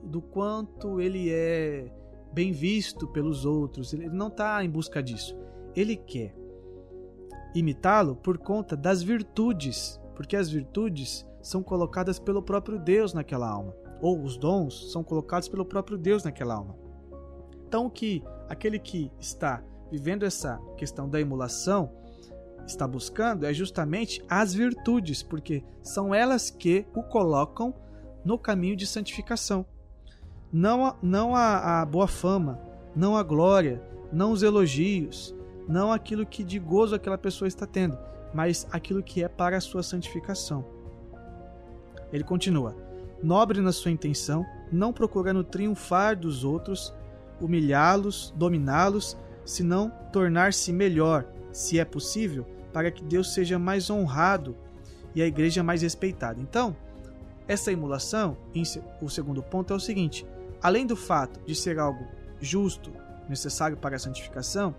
do 0.03 0.21
quanto 0.21 1.01
ele 1.01 1.31
é 1.31 1.91
bem 2.33 2.53
visto 2.53 3.09
pelos 3.09 3.45
outros. 3.45 3.93
Ele 3.93 4.09
não 4.09 4.29
está 4.29 4.63
em 4.65 4.71
busca 4.71 5.03
disso. 5.03 5.37
Ele 5.75 5.97
quer 5.97 6.35
imitá-lo 7.55 8.15
por 8.15 8.39
conta 8.39 8.77
das 8.77 9.03
virtudes, 9.03 10.01
porque 10.15 10.37
as 10.37 10.51
virtudes 10.51 11.27
são 11.43 11.63
colocadas 11.63 12.19
pelo 12.19 12.43
próprio 12.43 12.79
Deus 12.79 13.13
naquela 13.13 13.49
alma, 13.49 13.75
ou 14.01 14.23
os 14.23 14.37
dons 14.37 14.93
são 14.93 15.03
colocados 15.03 15.49
pelo 15.49 15.65
próprio 15.65 15.99
Deus 15.99 16.23
naquela 16.23 16.55
alma. 16.55 16.77
Então, 17.67 17.89
que 17.89 18.23
aquele 18.49 18.79
que 18.79 19.11
está 19.19 19.63
vivendo 19.91 20.25
essa 20.25 20.61
questão 20.77 21.09
da 21.09 21.21
emulação 21.21 21.93
está 22.67 22.87
buscando 22.87 23.45
é 23.45 23.53
justamente 23.53 24.23
as 24.29 24.55
virtudes, 24.55 25.23
porque 25.23 25.65
são 25.83 26.15
elas 26.15 26.51
que 26.51 26.87
o 26.95 27.03
colocam 27.03 27.75
no 28.25 28.39
caminho 28.39 28.77
de 28.77 28.87
santificação. 28.87 29.65
Não 30.53 30.87
a, 30.87 30.97
não 31.03 31.35
a, 31.35 31.81
a 31.81 31.85
boa 31.85 32.09
fama, 32.09 32.61
não 32.95 33.17
a 33.17 33.23
glória, 33.23 33.83
não 34.13 34.33
os 34.33 34.43
elogios, 34.43 35.35
não 35.69 35.93
aquilo 35.93 36.27
que 36.27 36.43
de 36.43 36.59
gozo 36.59 36.95
aquela 36.95 37.19
pessoa 37.19 37.49
está 37.49 37.67
tendo, 37.67 37.97
mas 38.35 38.67
aquilo 38.73 39.03
que 39.03 39.23
é 39.23 39.29
para 39.29 39.57
a 39.57 39.61
sua 39.61 39.83
santificação. 39.83 40.65
Ele 42.13 42.25
continua: 42.25 42.77
nobre 43.23 43.61
na 43.61 43.73
sua 43.73 43.91
intenção, 43.91 44.45
não 44.73 44.93
procurando 44.93 45.45
triunfar 45.45 46.19
dos 46.19 46.45
outros, 46.45 46.93
humilhá-los, 47.41 48.35
dominá-los, 48.37 49.17
senão 49.45 49.91
tornar-se 50.13 50.73
melhor, 50.73 51.27
se 51.53 51.79
é 51.79 51.85
possível, 51.85 52.47
para 52.73 52.91
que 52.91 53.03
Deus 53.03 53.35
seja 53.35 53.59
mais 53.59 53.91
honrado 53.91 54.57
e 55.15 55.23
a 55.23 55.27
igreja 55.27 55.63
mais 55.63 55.83
respeitada. 55.83 56.41
Então, 56.41 56.77
essa 57.49 57.73
emulação, 57.73 58.37
o 59.03 59.09
segundo 59.09 59.43
ponto 59.43 59.73
é 59.73 59.77
o 59.77 59.81
seguinte: 59.81 60.25
além 60.63 60.87
do 60.87 60.97
fato 60.97 61.41
de 61.45 61.55
ser 61.55 61.79
algo 61.79 62.07
justo, 62.41 62.93
necessário 63.29 63.77
para 63.77 63.97
a 63.97 63.99
santificação, 63.99 64.75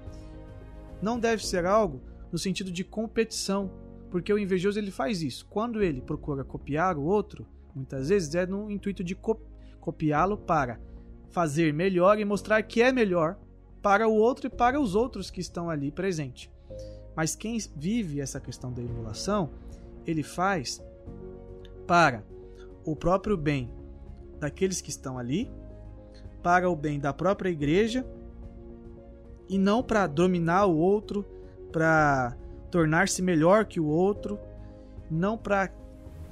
não 1.01 1.19
deve 1.19 1.45
ser 1.45 1.65
algo 1.65 2.01
no 2.31 2.37
sentido 2.37 2.71
de 2.71 2.83
competição, 2.83 3.71
porque 4.09 4.31
o 4.31 4.39
invejoso 4.39 4.79
ele 4.79 4.91
faz 4.91 5.21
isso. 5.21 5.45
Quando 5.49 5.83
ele 5.83 6.01
procura 6.01 6.43
copiar 6.43 6.97
o 6.97 7.03
outro, 7.03 7.45
muitas 7.75 8.09
vezes 8.09 8.33
é 8.35 8.45
no 8.45 8.69
intuito 8.71 9.03
de 9.03 9.17
copiá-lo 9.79 10.37
para 10.37 10.79
fazer 11.29 11.73
melhor 11.73 12.19
e 12.19 12.25
mostrar 12.25 12.61
que 12.63 12.81
é 12.81 12.91
melhor 12.91 13.37
para 13.81 14.07
o 14.07 14.13
outro 14.13 14.47
e 14.47 14.49
para 14.49 14.79
os 14.79 14.95
outros 14.95 15.31
que 15.31 15.41
estão 15.41 15.69
ali 15.69 15.91
presentes. 15.91 16.49
Mas 17.15 17.35
quem 17.35 17.57
vive 17.75 18.21
essa 18.21 18.39
questão 18.39 18.71
da 18.71 18.81
emulação, 18.81 19.49
ele 20.05 20.23
faz 20.23 20.81
para 21.87 22.23
o 22.85 22.95
próprio 22.95 23.35
bem 23.35 23.69
daqueles 24.39 24.81
que 24.81 24.89
estão 24.89 25.17
ali, 25.17 25.51
para 26.41 26.69
o 26.69 26.75
bem 26.75 26.99
da 26.99 27.13
própria 27.13 27.49
igreja 27.49 28.05
e 29.49 29.57
não 29.57 29.83
para 29.83 30.07
dominar 30.07 30.65
o 30.65 30.77
outro, 30.77 31.25
para 31.71 32.35
tornar-se 32.71 33.21
melhor 33.21 33.65
que 33.65 33.79
o 33.79 33.85
outro, 33.85 34.39
não 35.09 35.37
para 35.37 35.69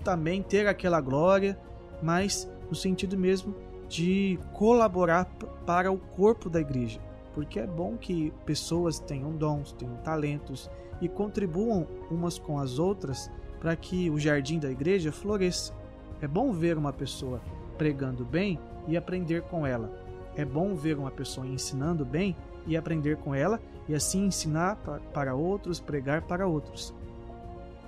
também 0.04 0.42
ter 0.42 0.68
aquela 0.68 1.02
glória, 1.02 1.60
mas 2.02 2.50
no 2.70 2.76
sentido 2.76 3.18
mesmo 3.18 3.54
de 3.90 4.40
colaborar 4.54 5.26
para 5.66 5.92
o 5.92 5.98
corpo 5.98 6.50
da 6.50 6.62
igreja. 6.62 7.09
Porque 7.34 7.60
é 7.60 7.68
bom 7.68 7.96
que 7.98 8.34
pessoas 8.46 9.00
tenham 9.00 9.32
dons, 9.32 9.72
tenham 9.74 9.96
talentos 9.98 10.70
e 11.02 11.08
contribuam 11.08 11.88
umas 12.10 12.38
com 12.38 12.60
as 12.60 12.80
outras 12.80 13.32
para 13.60 13.76
que 13.76 14.10
o 14.10 14.20
jardim 14.20 14.60
da 14.60 14.72
igreja 14.72 15.12
floresça. 15.12 15.74
É 16.22 16.28
bom 16.28 16.52
ver 16.52 16.78
uma 16.78 16.92
pessoa 16.92 17.42
pregando 17.78 18.26
bem 18.26 18.60
e 18.88 18.98
aprender 18.98 19.44
com 19.44 19.66
ela. 19.66 19.92
É 20.36 20.44
bom 20.44 20.76
ver 20.76 20.98
uma 20.98 21.12
pessoa 21.12 21.46
ensinando 21.46 22.06
bem 22.06 22.36
e 22.66 22.76
aprender 22.76 23.18
com 23.18 23.34
ela 23.34 23.60
e 23.88 23.96
assim 23.96 24.26
ensinar 24.26 24.78
para 25.14 25.36
outros, 25.36 25.80
pregar 25.80 26.22
para 26.22 26.48
outros. 26.48 26.94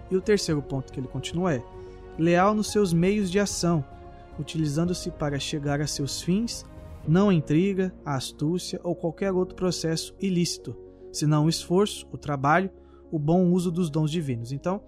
E 0.09 0.15
o 0.15 0.21
terceiro 0.21 0.61
ponto 0.61 0.91
que 0.91 0.99
ele 0.99 1.07
continua 1.07 1.53
é: 1.53 1.63
leal 2.17 2.53
nos 2.53 2.71
seus 2.71 2.91
meios 2.91 3.29
de 3.31 3.39
ação, 3.39 3.83
utilizando-se 4.39 5.11
para 5.11 5.39
chegar 5.39 5.79
a 5.79 5.87
seus 5.87 6.21
fins, 6.21 6.65
não 7.07 7.31
intriga, 7.31 7.93
a 8.05 8.15
astúcia 8.15 8.79
ou 8.83 8.95
qualquer 8.95 9.31
outro 9.31 9.55
processo 9.55 10.15
ilícito, 10.19 10.75
senão 11.11 11.45
o 11.45 11.49
esforço, 11.49 12.07
o 12.11 12.17
trabalho, 12.17 12.71
o 13.11 13.19
bom 13.19 13.51
uso 13.51 13.71
dos 13.71 13.89
dons 13.89 14.11
divinos. 14.11 14.51
Então, 14.51 14.81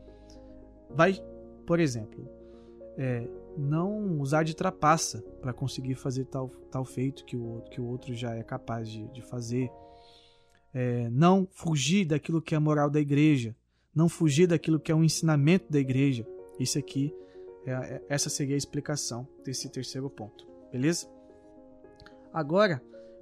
vai, 0.89 1.13
por 1.65 1.79
exemplo, 1.79 2.27
é, 2.97 3.27
não 3.57 4.19
usar 4.19 4.43
de 4.43 4.55
trapaça 4.55 5.21
para 5.41 5.53
conseguir 5.53 5.95
fazer 5.95 6.25
tal, 6.25 6.49
tal 6.71 6.85
feito 6.85 7.25
que 7.25 7.35
o, 7.35 7.61
que 7.69 7.81
o 7.81 7.85
outro 7.85 8.13
já 8.13 8.35
é 8.35 8.43
capaz 8.43 8.89
de, 8.89 9.07
de 9.09 9.21
fazer. 9.21 9.69
É, 10.73 11.09
não 11.09 11.47
fugir 11.51 12.05
daquilo 12.05 12.41
que 12.41 12.55
é 12.55 12.57
a 12.57 12.61
moral 12.61 12.89
da 12.89 12.99
igreja. 12.99 13.55
Não 13.93 14.09
fugir 14.09 14.47
daquilo 14.47 14.79
que 14.79 14.91
é 14.91 14.95
o 14.95 15.03
ensinamento 15.03 15.71
da 15.71 15.79
igreja. 15.79 16.25
Isso 16.59 16.79
aqui, 16.79 17.13
é, 17.65 17.71
é, 17.71 18.03
essa 18.09 18.29
seria 18.29 18.55
a 18.55 18.57
explicação 18.57 19.27
desse 19.43 19.69
terceiro 19.69 20.09
ponto. 20.09 20.47
Beleza? 20.71 21.07
Agora, 22.33 22.81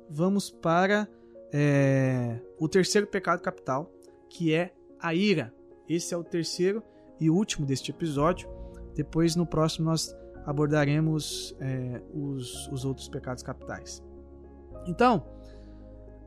vamos 0.10 0.50
para 0.50 1.06
é, 1.52 2.40
o 2.58 2.70
terceiro 2.70 3.06
pecado 3.06 3.42
capital, 3.42 3.92
que 4.30 4.54
é 4.54 4.74
a 5.00 5.14
ira. 5.14 5.54
Esse 5.90 6.14
é 6.14 6.18
o 6.18 6.24
terceiro 6.24 6.82
e 7.20 7.30
último 7.30 7.66
deste 7.66 7.92
episódio. 7.92 8.50
Depois, 8.96 9.36
no 9.36 9.46
próximo, 9.46 9.86
nós 9.86 10.16
abordaremos 10.46 11.54
é, 11.60 12.02
os, 12.14 12.68
os 12.70 12.86
outros 12.86 13.10
pecados 13.10 13.44
capitais. 13.44 14.02
Então, 14.88 15.26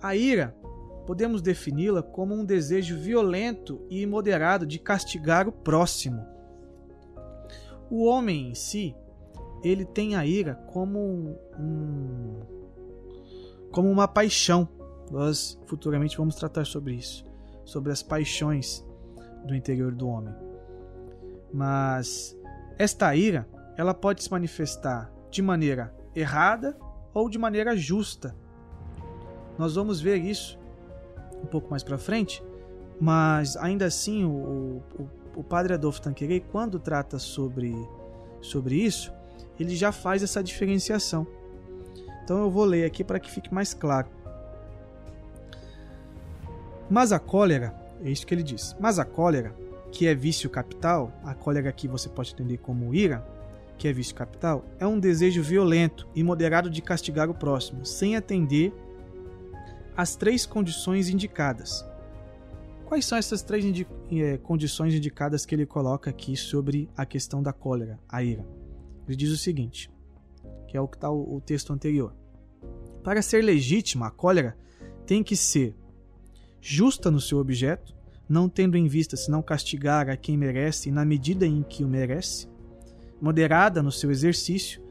a 0.03 0.15
ira 0.15 0.55
podemos 1.07 1.41
defini-la 1.41 2.03
como 2.03 2.35
um 2.35 2.45
desejo 2.45 2.99
violento 2.99 3.81
e 3.89 4.03
imoderado 4.03 4.67
de 4.67 4.79
castigar 4.79 5.49
o 5.49 5.53
próximo. 5.53 6.23
O 7.91 8.05
homem 8.05 8.51
em 8.51 8.55
si, 8.55 8.95
ele 9.63 9.85
tem 9.85 10.17
a 10.17 10.27
ira 10.27 10.55
como 10.55 11.39
um, 11.59 12.41
como 13.75 13.91
uma 13.91 14.07
paixão. 14.07 14.69
Nós 15.11 15.61
futuramente 15.67 16.17
vamos 16.17 16.37
tratar 16.37 16.65
sobre 16.65 16.95
isso, 16.95 17.27
sobre 17.65 17.91
as 17.91 18.03
paixões 18.03 18.87
do 19.45 19.55
interior 19.55 19.93
do 19.93 20.09
homem. 20.09 20.33
Mas 21.53 22.39
esta 22.79 23.15
ira, 23.15 23.47
ela 23.77 23.93
pode 23.93 24.23
se 24.23 24.31
manifestar 24.31 25.13
de 25.29 25.43
maneira 25.43 25.93
errada 26.15 26.79
ou 27.13 27.29
de 27.29 27.37
maneira 27.37 27.77
justa. 27.77 28.35
Nós 29.59 29.75
vamos 29.75 30.01
ver 30.01 30.19
isso 30.19 30.57
um 31.43 31.47
pouco 31.47 31.69
mais 31.69 31.83
para 31.83 31.99
frente, 31.99 32.43
mas 33.01 33.57
ainda 33.57 33.87
assim 33.87 34.25
o, 34.25 34.83
o, 34.99 35.11
o 35.37 35.45
padre 35.45 35.75
Adolfo 35.75 36.01
Tanqueray, 36.01 36.41
quando 36.41 36.79
trata 36.79 37.19
sobre, 37.19 37.75
sobre 38.41 38.77
isso, 38.77 39.13
ele 39.59 39.75
já 39.75 39.91
faz 39.91 40.23
essa 40.23 40.43
diferenciação. 40.43 41.27
Então 42.25 42.39
eu 42.39 42.51
vou 42.51 42.65
ler 42.65 42.87
aqui 42.87 43.05
para 43.05 43.21
que 43.21 43.31
fique 43.31 43.53
mais 43.53 43.75
claro. 43.75 44.09
Mas 46.89 47.13
a 47.13 47.19
cólera, 47.19 47.75
é 48.03 48.11
isso 48.11 48.27
que 48.27 48.35
ele 48.35 48.43
diz. 48.43 48.75
Mas 48.81 48.99
a 48.99 49.05
cólera, 49.05 49.55
que 49.93 50.07
é 50.07 50.15
vício 50.15 50.49
capital, 50.49 51.13
a 51.23 51.35
cólera 51.35 51.69
aqui 51.69 51.87
você 51.87 52.09
pode 52.09 52.33
entender 52.33 52.59
como 52.59 52.95
ira, 52.95 53.25
que 53.77 53.87
é 53.87 53.93
vício 53.93 54.15
capital, 54.15 54.65
é 54.79 54.87
um 54.87 54.99
desejo 54.99 55.43
violento 55.43 56.09
e 56.15 56.23
moderado 56.23 56.71
de 56.71 56.81
castigar 56.81 57.29
o 57.29 57.35
próximo, 57.35 57.85
sem 57.85 58.17
atender 58.17 58.73
as 59.97 60.17
três 60.17 60.47
condições 60.47 61.09
indicadas. 61.09 61.85
Quais 62.87 63.05
são 63.05 63.19
essas 63.19 63.43
três 63.43 63.65
indi 63.65 63.87
é, 64.13 64.39
condições 64.39 64.95
indicadas 64.95 65.45
que 65.45 65.55
ele 65.55 65.67
coloca 65.67 66.11
aqui 66.11 66.37
sobre 66.37 66.89
a 66.97 67.05
questão 67.05 67.43
da 67.43 67.53
cólera, 67.53 67.99
a 68.09 68.23
ira? 68.23 68.45
Ele 69.07 69.17
diz 69.17 69.31
o 69.31 69.37
seguinte, 69.37 69.91
que 70.75 70.79
é 70.79 70.81
o 70.81 70.89
que 70.89 70.97
está 70.97 71.09
o, 71.09 71.37
o 71.37 71.41
texto 71.41 71.73
anterior. 71.73 72.13
Para 73.05 73.23
ser 73.23 73.45
legítima, 73.45 74.09
a 74.09 74.11
cólera 74.11 74.57
tem 75.07 75.23
que 75.23 75.37
ser 75.37 75.77
justa 76.61 77.13
no 77.13 77.21
seu 77.21 77.39
objeto, 77.39 77.95
não 78.29 78.49
tendo 78.49 78.77
em 78.77 78.89
vista 78.89 79.17
senão 79.17 79.41
castigar 79.41 80.11
a 80.11 80.17
quem 80.17 80.37
merece 80.37 80.89
e 80.89 80.93
na 80.93 81.05
medida 81.05 81.47
em 81.47 81.63
que 81.63 81.85
o 81.85 81.89
merece, 81.89 82.49
moderada 83.21 83.85
no 83.85 83.93
seu 83.93 84.11
exercício, 84.11 84.83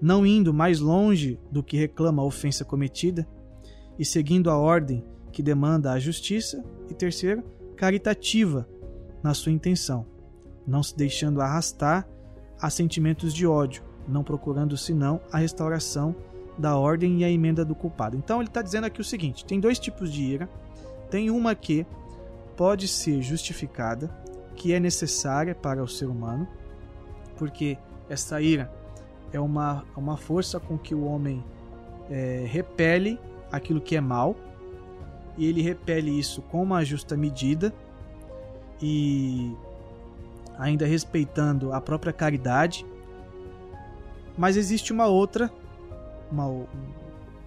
não 0.00 0.24
indo 0.24 0.54
mais 0.54 0.80
longe 0.80 1.38
do 1.50 1.62
que 1.62 1.76
reclama 1.76 2.22
a 2.22 2.24
ofensa 2.24 2.64
cometida, 2.64 3.28
e 3.98 4.06
seguindo 4.06 4.48
a 4.48 4.56
ordem 4.56 5.04
que 5.30 5.42
demanda 5.42 5.92
a 5.92 5.98
justiça, 5.98 6.64
e 6.88 6.94
terceiro, 6.94 7.44
caritativa 7.76 8.66
na 9.22 9.34
sua 9.34 9.52
intenção, 9.52 10.06
não 10.66 10.82
se 10.82 10.96
deixando 10.96 11.42
arrastar 11.42 12.08
a 12.58 12.70
sentimentos 12.70 13.34
de 13.34 13.46
ódio, 13.46 13.91
não 14.06 14.22
procurando 14.22 14.76
senão 14.76 15.20
a 15.32 15.38
restauração 15.38 16.14
da 16.58 16.76
ordem 16.76 17.20
e 17.20 17.24
a 17.24 17.30
emenda 17.30 17.64
do 17.64 17.74
culpado. 17.74 18.16
Então 18.16 18.40
ele 18.40 18.48
está 18.48 18.62
dizendo 18.62 18.84
aqui 18.84 19.00
o 19.00 19.04
seguinte: 19.04 19.44
tem 19.44 19.60
dois 19.60 19.78
tipos 19.78 20.12
de 20.12 20.22
ira. 20.22 20.48
Tem 21.10 21.30
uma 21.30 21.54
que 21.54 21.86
pode 22.56 22.88
ser 22.88 23.20
justificada, 23.20 24.08
que 24.56 24.72
é 24.72 24.80
necessária 24.80 25.54
para 25.54 25.82
o 25.82 25.88
ser 25.88 26.06
humano, 26.06 26.48
porque 27.36 27.76
essa 28.08 28.40
ira 28.40 28.72
é 29.32 29.40
uma, 29.40 29.84
uma 29.96 30.16
força 30.16 30.58
com 30.58 30.78
que 30.78 30.94
o 30.94 31.04
homem 31.04 31.44
é, 32.10 32.44
repele 32.46 33.18
aquilo 33.50 33.80
que 33.80 33.96
é 33.96 34.00
mal, 34.00 34.36
e 35.36 35.46
ele 35.46 35.62
repele 35.62 36.10
isso 36.18 36.42
com 36.42 36.62
uma 36.62 36.84
justa 36.84 37.16
medida 37.16 37.72
e 38.80 39.54
ainda 40.58 40.86
respeitando 40.86 41.72
a 41.72 41.80
própria 41.80 42.12
caridade. 42.12 42.84
Mas 44.36 44.56
existe 44.56 44.92
uma 44.92 45.06
outra, 45.06 45.52
uma, 46.30 46.66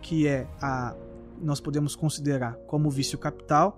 que 0.01 0.27
é 0.27 0.47
a 0.61 0.95
nós 1.41 1.59
podemos 1.59 1.95
considerar 1.95 2.55
como 2.67 2.89
vício 2.89 3.17
capital, 3.17 3.77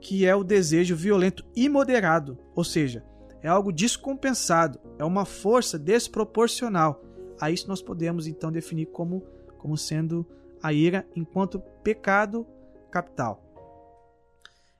que 0.00 0.26
é 0.26 0.34
o 0.34 0.44
desejo 0.44 0.94
violento 0.94 1.44
imoderado, 1.56 2.38
ou 2.54 2.62
seja, 2.62 3.02
é 3.42 3.48
algo 3.48 3.72
descompensado, 3.72 4.78
é 4.98 5.04
uma 5.04 5.24
força 5.24 5.78
desproporcional. 5.78 7.02
A 7.40 7.50
isso 7.50 7.68
nós 7.68 7.82
podemos 7.82 8.26
então 8.26 8.52
definir 8.52 8.86
como, 8.86 9.22
como 9.58 9.76
sendo 9.76 10.26
a 10.62 10.72
ira 10.72 11.06
enquanto 11.16 11.60
pecado 11.82 12.46
capital. 12.90 13.42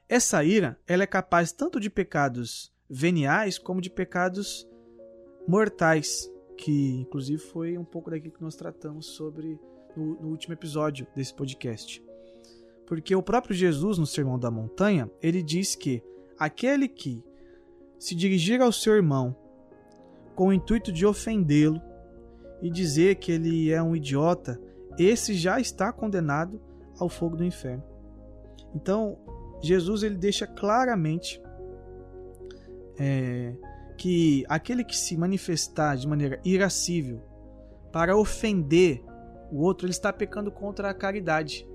Essa 0.08 0.44
ira 0.44 0.78
ela 0.86 1.02
é 1.02 1.06
capaz 1.06 1.52
tanto 1.52 1.80
de 1.80 1.90
pecados 1.90 2.72
veniais 2.88 3.58
como 3.58 3.80
de 3.80 3.90
pecados 3.90 4.68
mortais, 5.48 6.30
que 6.56 7.00
inclusive 7.00 7.38
foi 7.38 7.76
um 7.76 7.84
pouco 7.84 8.10
daquilo 8.10 8.34
que 8.34 8.42
nós 8.42 8.54
tratamos 8.54 9.06
sobre 9.06 9.58
no, 9.96 10.20
no 10.20 10.28
último 10.28 10.54
episódio 10.54 11.06
desse 11.14 11.34
podcast. 11.34 12.02
Porque 12.86 13.14
o 13.14 13.22
próprio 13.22 13.54
Jesus, 13.54 13.98
no 13.98 14.06
Sermão 14.06 14.38
da 14.38 14.50
Montanha, 14.50 15.10
ele 15.22 15.42
diz 15.42 15.74
que 15.74 16.02
aquele 16.38 16.88
que 16.88 17.24
se 17.98 18.14
dirigir 18.14 18.60
ao 18.60 18.72
seu 18.72 18.94
irmão 18.94 19.34
com 20.34 20.48
o 20.48 20.52
intuito 20.52 20.92
de 20.92 21.06
ofendê-lo 21.06 21.80
e 22.60 22.70
dizer 22.70 23.16
que 23.16 23.32
ele 23.32 23.70
é 23.70 23.82
um 23.82 23.94
idiota, 23.96 24.60
esse 24.98 25.34
já 25.34 25.60
está 25.60 25.92
condenado 25.92 26.60
ao 26.98 27.08
fogo 27.08 27.36
do 27.36 27.44
inferno. 27.44 27.82
Então, 28.74 29.18
Jesus 29.62 30.02
ele 30.02 30.16
deixa 30.16 30.46
claramente 30.46 31.40
é, 32.98 33.54
que 33.96 34.44
aquele 34.48 34.84
que 34.84 34.96
se 34.96 35.16
manifestar 35.16 35.96
de 35.96 36.06
maneira 36.06 36.40
irascível 36.44 37.22
para 37.92 38.16
ofender 38.16 39.04
o 39.50 39.60
outro, 39.60 39.86
ele 39.86 39.92
está 39.92 40.12
pecando 40.12 40.50
contra 40.50 40.90
a 40.90 40.94
caridade, 40.94 41.66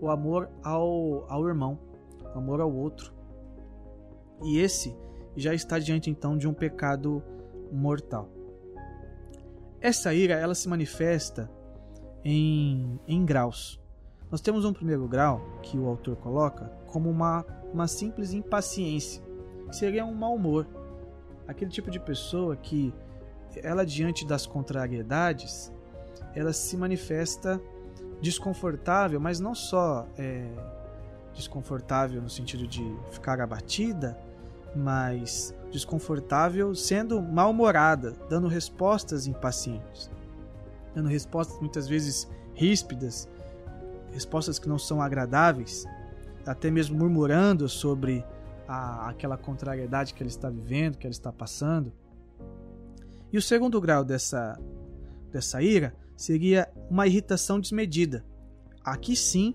o 0.00 0.10
amor 0.10 0.50
ao, 0.62 1.24
ao 1.30 1.46
irmão, 1.46 1.78
o 2.34 2.38
amor 2.38 2.60
ao 2.60 2.74
outro. 2.74 3.12
E 4.42 4.58
esse 4.58 4.94
já 5.36 5.54
está 5.54 5.78
diante 5.78 6.10
então 6.10 6.36
de 6.36 6.48
um 6.48 6.52
pecado 6.52 7.22
mortal. 7.70 8.28
Essa 9.80 10.12
ira 10.12 10.34
ela 10.34 10.54
se 10.54 10.68
manifesta 10.68 11.50
em, 12.24 12.98
em 13.06 13.24
graus. 13.24 13.80
Nós 14.30 14.40
temos 14.40 14.64
um 14.64 14.72
primeiro 14.72 15.06
grau 15.06 15.40
que 15.62 15.78
o 15.78 15.86
autor 15.86 16.16
coloca 16.16 16.66
como 16.86 17.10
uma, 17.10 17.44
uma 17.72 17.86
simples 17.86 18.32
impaciência, 18.32 19.22
que 19.68 19.76
seria 19.76 20.04
um 20.04 20.14
mau 20.14 20.34
humor. 20.34 20.66
Aquele 21.46 21.70
tipo 21.70 21.90
de 21.90 21.98
pessoa 21.98 22.56
que 22.56 22.94
ela 23.62 23.84
diante 23.84 24.26
das 24.26 24.46
contrariedades, 24.46 25.72
ela 26.34 26.52
se 26.52 26.76
manifesta 26.76 27.60
desconfortável, 28.20 29.20
mas 29.20 29.40
não 29.40 29.54
só 29.54 30.06
é, 30.16 30.46
desconfortável 31.34 32.22
no 32.22 32.30
sentido 32.30 32.66
de 32.66 32.82
ficar 33.10 33.40
abatida, 33.40 34.16
mais 34.74 35.54
desconfortável, 35.70 36.74
sendo 36.74 37.20
mal-humorada, 37.20 38.14
dando 38.28 38.48
respostas 38.48 39.26
impacientes, 39.26 40.10
dando 40.94 41.08
respostas 41.08 41.58
muitas 41.60 41.88
vezes 41.88 42.28
ríspidas, 42.54 43.28
respostas 44.12 44.58
que 44.58 44.68
não 44.68 44.78
são 44.78 45.00
agradáveis, 45.00 45.84
até 46.46 46.70
mesmo 46.70 46.98
murmurando 46.98 47.68
sobre 47.68 48.24
a, 48.72 49.10
aquela 49.10 49.36
contrariedade 49.36 50.14
que 50.14 50.22
ela 50.22 50.30
está 50.30 50.48
vivendo, 50.48 50.96
que 50.96 51.06
ela 51.06 51.12
está 51.12 51.30
passando. 51.30 51.92
E 53.30 53.36
o 53.36 53.42
segundo 53.42 53.78
grau 53.80 54.02
dessa, 54.02 54.58
dessa 55.30 55.62
ira 55.62 55.94
seria 56.16 56.68
uma 56.88 57.06
irritação 57.06 57.60
desmedida. 57.60 58.24
Aqui 58.82 59.14
sim 59.14 59.54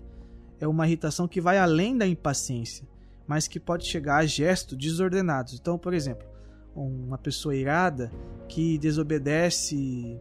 é 0.60 0.68
uma 0.68 0.86
irritação 0.86 1.26
que 1.26 1.40
vai 1.40 1.58
além 1.58 1.98
da 1.98 2.06
impaciência, 2.06 2.86
mas 3.26 3.48
que 3.48 3.58
pode 3.58 3.86
chegar 3.86 4.18
a 4.18 4.26
gestos 4.26 4.78
desordenados. 4.78 5.54
Então, 5.54 5.76
por 5.76 5.92
exemplo, 5.92 6.26
uma 6.74 7.18
pessoa 7.18 7.56
irada 7.56 8.12
que 8.48 8.78
desobedece 8.78 10.20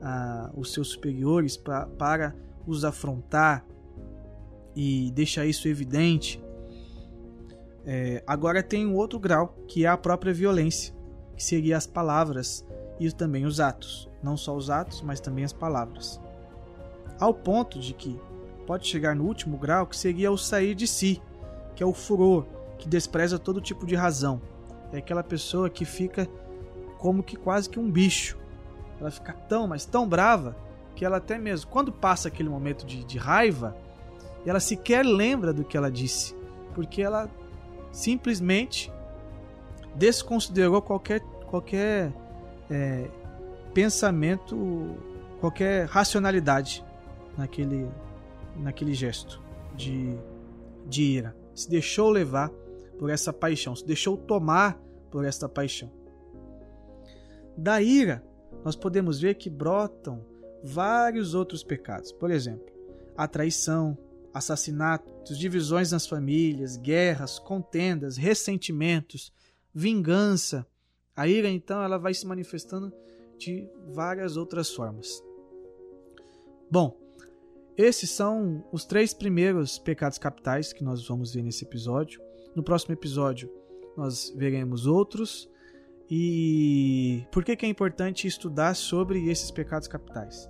a, 0.00 0.50
os 0.54 0.72
seus 0.72 0.88
superiores 0.88 1.56
pra, 1.56 1.86
para 1.86 2.34
os 2.66 2.82
afrontar 2.84 3.64
e 4.74 5.10
deixa 5.14 5.44
isso 5.44 5.68
evidente. 5.68 6.42
É, 7.90 8.22
agora 8.26 8.62
tem 8.62 8.86
um 8.86 8.94
outro 8.94 9.18
grau 9.18 9.56
que 9.66 9.86
é 9.86 9.88
a 9.88 9.96
própria 9.96 10.34
violência, 10.34 10.94
que 11.34 11.42
seria 11.42 11.74
as 11.74 11.86
palavras 11.86 12.62
e 13.00 13.10
também 13.10 13.46
os 13.46 13.60
atos. 13.60 14.10
Não 14.22 14.36
só 14.36 14.54
os 14.54 14.68
atos, 14.68 15.00
mas 15.00 15.20
também 15.20 15.42
as 15.42 15.54
palavras. 15.54 16.20
Ao 17.18 17.32
ponto 17.32 17.78
de 17.78 17.94
que 17.94 18.20
pode 18.66 18.86
chegar 18.86 19.16
no 19.16 19.24
último 19.24 19.56
grau, 19.56 19.86
que 19.86 19.96
seria 19.96 20.30
o 20.30 20.36
sair 20.36 20.74
de 20.74 20.86
si, 20.86 21.22
que 21.74 21.82
é 21.82 21.86
o 21.86 21.94
furor, 21.94 22.44
que 22.76 22.86
despreza 22.86 23.38
todo 23.38 23.58
tipo 23.58 23.86
de 23.86 23.94
razão. 23.94 24.38
É 24.92 24.98
aquela 24.98 25.24
pessoa 25.24 25.70
que 25.70 25.86
fica 25.86 26.28
como 26.98 27.22
que 27.22 27.36
quase 27.36 27.70
que 27.70 27.80
um 27.80 27.90
bicho. 27.90 28.36
Ela 29.00 29.10
fica 29.10 29.32
tão, 29.32 29.66
mas 29.66 29.86
tão 29.86 30.06
brava, 30.06 30.54
que 30.94 31.06
ela 31.06 31.16
até 31.16 31.38
mesmo, 31.38 31.70
quando 31.70 31.90
passa 31.90 32.28
aquele 32.28 32.50
momento 32.50 32.84
de, 32.84 33.02
de 33.02 33.16
raiva, 33.16 33.74
ela 34.44 34.60
sequer 34.60 35.06
lembra 35.06 35.54
do 35.54 35.64
que 35.64 35.74
ela 35.74 35.90
disse, 35.90 36.34
porque 36.74 37.00
ela 37.00 37.30
simplesmente 37.92 38.92
desconsiderou 39.94 40.80
qualquer, 40.80 41.20
qualquer 41.46 42.12
é, 42.70 43.08
pensamento, 43.74 44.96
qualquer 45.40 45.86
racionalidade 45.86 46.84
naquele, 47.36 47.88
naquele 48.56 48.94
gesto 48.94 49.42
de, 49.74 50.16
de 50.86 51.02
ira. 51.02 51.36
Se 51.54 51.68
deixou 51.68 52.10
levar 52.10 52.50
por 52.98 53.10
essa 53.10 53.32
paixão, 53.32 53.74
se 53.74 53.86
deixou 53.86 54.16
tomar 54.16 54.78
por 55.10 55.24
esta 55.24 55.48
paixão. 55.48 55.90
Da 57.56 57.80
ira, 57.82 58.24
nós 58.64 58.76
podemos 58.76 59.20
ver 59.20 59.34
que 59.34 59.50
brotam 59.50 60.24
vários 60.62 61.34
outros 61.34 61.62
pecados. 61.62 62.12
Por 62.12 62.30
exemplo, 62.30 62.66
a 63.16 63.26
traição, 63.26 63.96
assassinatos, 64.32 65.38
divisões 65.38 65.92
nas 65.92 66.06
famílias, 66.06 66.76
guerras, 66.76 67.38
contendas, 67.38 68.16
ressentimentos, 68.16 69.32
vingança. 69.74 70.66
A 71.16 71.26
ira, 71.26 71.48
então, 71.48 71.82
ela 71.82 71.98
vai 71.98 72.14
se 72.14 72.26
manifestando 72.26 72.92
de 73.38 73.68
várias 73.94 74.36
outras 74.36 74.70
formas. 74.74 75.22
Bom, 76.70 76.96
esses 77.76 78.10
são 78.10 78.64
os 78.72 78.84
três 78.84 79.14
primeiros 79.14 79.78
pecados 79.78 80.18
capitais 80.18 80.72
que 80.72 80.82
nós 80.82 81.06
vamos 81.06 81.32
ver 81.32 81.42
nesse 81.42 81.64
episódio. 81.64 82.20
No 82.54 82.62
próximo 82.62 82.92
episódio, 82.92 83.50
nós 83.96 84.32
veremos 84.36 84.86
outros. 84.86 85.48
E 86.10 87.24
por 87.30 87.44
que, 87.44 87.54
que 87.54 87.66
é 87.66 87.68
importante 87.68 88.26
estudar 88.26 88.74
sobre 88.74 89.30
esses 89.30 89.50
pecados 89.50 89.86
capitais? 89.86 90.48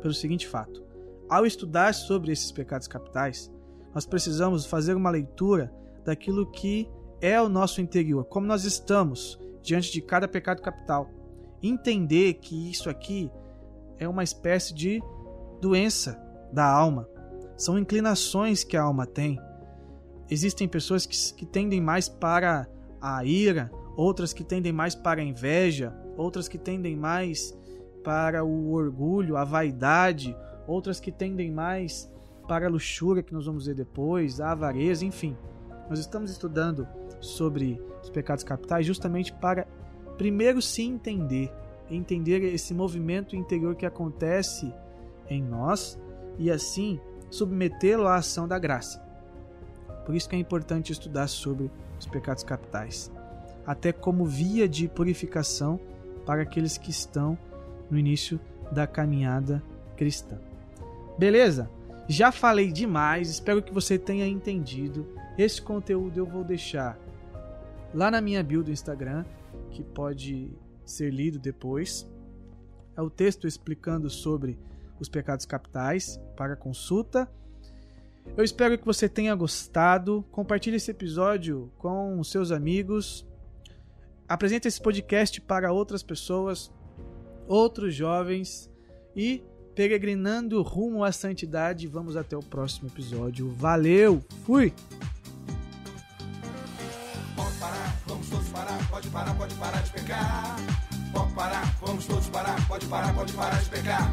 Pelo 0.00 0.14
seguinte 0.14 0.46
fato: 0.46 0.84
ao 1.30 1.46
estudar 1.46 1.94
sobre 1.94 2.32
esses 2.32 2.50
pecados 2.50 2.88
capitais, 2.88 3.50
nós 3.94 4.04
precisamos 4.04 4.66
fazer 4.66 4.94
uma 4.94 5.10
leitura 5.10 5.72
daquilo 6.04 6.50
que 6.50 6.90
é 7.20 7.40
o 7.40 7.48
nosso 7.48 7.80
interior, 7.80 8.24
como 8.24 8.46
nós 8.46 8.64
estamos 8.64 9.38
diante 9.62 9.92
de 9.92 10.00
cada 10.00 10.26
pecado 10.26 10.60
capital. 10.60 11.08
Entender 11.62 12.34
que 12.34 12.70
isso 12.70 12.90
aqui 12.90 13.30
é 13.98 14.08
uma 14.08 14.24
espécie 14.24 14.74
de 14.74 15.00
doença 15.60 16.20
da 16.52 16.64
alma. 16.64 17.08
São 17.56 17.78
inclinações 17.78 18.64
que 18.64 18.76
a 18.76 18.82
alma 18.82 19.06
tem. 19.06 19.38
Existem 20.28 20.66
pessoas 20.66 21.06
que, 21.06 21.34
que 21.34 21.46
tendem 21.46 21.80
mais 21.80 22.08
para 22.08 22.66
a 23.00 23.24
ira, 23.24 23.70
outras 23.96 24.32
que 24.32 24.42
tendem 24.42 24.72
mais 24.72 24.94
para 24.94 25.20
a 25.20 25.24
inveja, 25.24 25.94
outras 26.16 26.48
que 26.48 26.58
tendem 26.58 26.96
mais 26.96 27.56
para 28.02 28.42
o 28.42 28.72
orgulho, 28.72 29.36
a 29.36 29.44
vaidade, 29.44 30.34
outras 30.70 31.00
que 31.00 31.10
tendem 31.10 31.50
mais 31.50 32.10
para 32.46 32.66
a 32.66 32.70
luxúria, 32.70 33.22
que 33.22 33.32
nós 33.32 33.46
vamos 33.46 33.66
ver 33.66 33.74
depois, 33.74 34.40
a 34.40 34.52
avareza, 34.52 35.04
enfim. 35.04 35.36
Nós 35.88 35.98
estamos 35.98 36.30
estudando 36.30 36.86
sobre 37.20 37.80
os 38.02 38.10
pecados 38.10 38.44
capitais 38.44 38.86
justamente 38.86 39.32
para 39.32 39.66
primeiro 40.16 40.62
se 40.62 40.82
entender, 40.82 41.52
entender 41.90 42.42
esse 42.42 42.72
movimento 42.72 43.34
interior 43.34 43.74
que 43.74 43.86
acontece 43.86 44.72
em 45.28 45.42
nós 45.42 45.98
e 46.38 46.50
assim 46.50 47.00
submetê-lo 47.30 48.06
à 48.06 48.16
ação 48.16 48.46
da 48.46 48.58
graça. 48.58 49.00
Por 50.04 50.14
isso 50.14 50.28
que 50.28 50.36
é 50.36 50.38
importante 50.38 50.92
estudar 50.92 51.28
sobre 51.28 51.70
os 51.98 52.06
pecados 52.06 52.42
capitais, 52.42 53.10
até 53.66 53.92
como 53.92 54.24
via 54.24 54.68
de 54.68 54.88
purificação 54.88 55.78
para 56.24 56.42
aqueles 56.42 56.78
que 56.78 56.90
estão 56.90 57.38
no 57.90 57.98
início 57.98 58.40
da 58.72 58.86
caminhada 58.86 59.62
cristã. 59.96 60.49
Beleza? 61.20 61.70
Já 62.08 62.32
falei 62.32 62.72
demais, 62.72 63.28
espero 63.28 63.62
que 63.62 63.74
você 63.74 63.98
tenha 63.98 64.26
entendido. 64.26 65.06
Esse 65.36 65.60
conteúdo 65.60 66.16
eu 66.16 66.24
vou 66.24 66.42
deixar 66.42 66.98
lá 67.92 68.10
na 68.10 68.22
minha 68.22 68.42
bio 68.42 68.64
do 68.64 68.70
Instagram, 68.70 69.26
que 69.70 69.84
pode 69.84 70.50
ser 70.82 71.12
lido 71.12 71.38
depois. 71.38 72.10
É 72.96 73.02
o 73.02 73.10
texto 73.10 73.46
explicando 73.46 74.08
sobre 74.08 74.58
os 74.98 75.10
pecados 75.10 75.44
capitais 75.44 76.18
para 76.38 76.56
consulta. 76.56 77.30
Eu 78.34 78.42
espero 78.42 78.78
que 78.78 78.86
você 78.86 79.06
tenha 79.06 79.34
gostado. 79.34 80.24
Compartilhe 80.30 80.76
esse 80.76 80.90
episódio 80.90 81.70
com 81.76 82.24
seus 82.24 82.50
amigos. 82.50 83.26
Apresente 84.26 84.66
esse 84.66 84.80
podcast 84.80 85.38
para 85.42 85.70
outras 85.70 86.02
pessoas, 86.02 86.72
outros 87.46 87.94
jovens 87.94 88.70
e 89.14 89.44
peregrinando 89.80 90.60
rumo 90.60 91.02
à 91.02 91.10
santidade. 91.10 91.86
Vamos 91.86 92.14
até 92.14 92.36
o 92.36 92.42
próximo 92.42 92.88
episódio. 92.88 93.50
Valeu, 93.56 94.22
fui. 94.44 94.74
Pode 97.34 97.54
parar, 97.58 97.96
vamos 98.06 98.28
todos 98.28 98.48
parar, 98.48 98.90
pode 98.90 99.08
parar, 99.08 99.34
pode 99.36 99.54
parar 99.54 99.82
de 99.82 99.90
pecar. 99.90 100.56
Pode 101.14 101.32
parar, 101.32 101.74
vamos 101.80 102.04
todos 102.04 102.26
parar, 102.26 102.68
pode 102.68 102.84
parar, 102.84 103.14
pode 103.14 103.32
parar 103.32 103.62
de 103.62 103.70
pecar. 103.70 104.10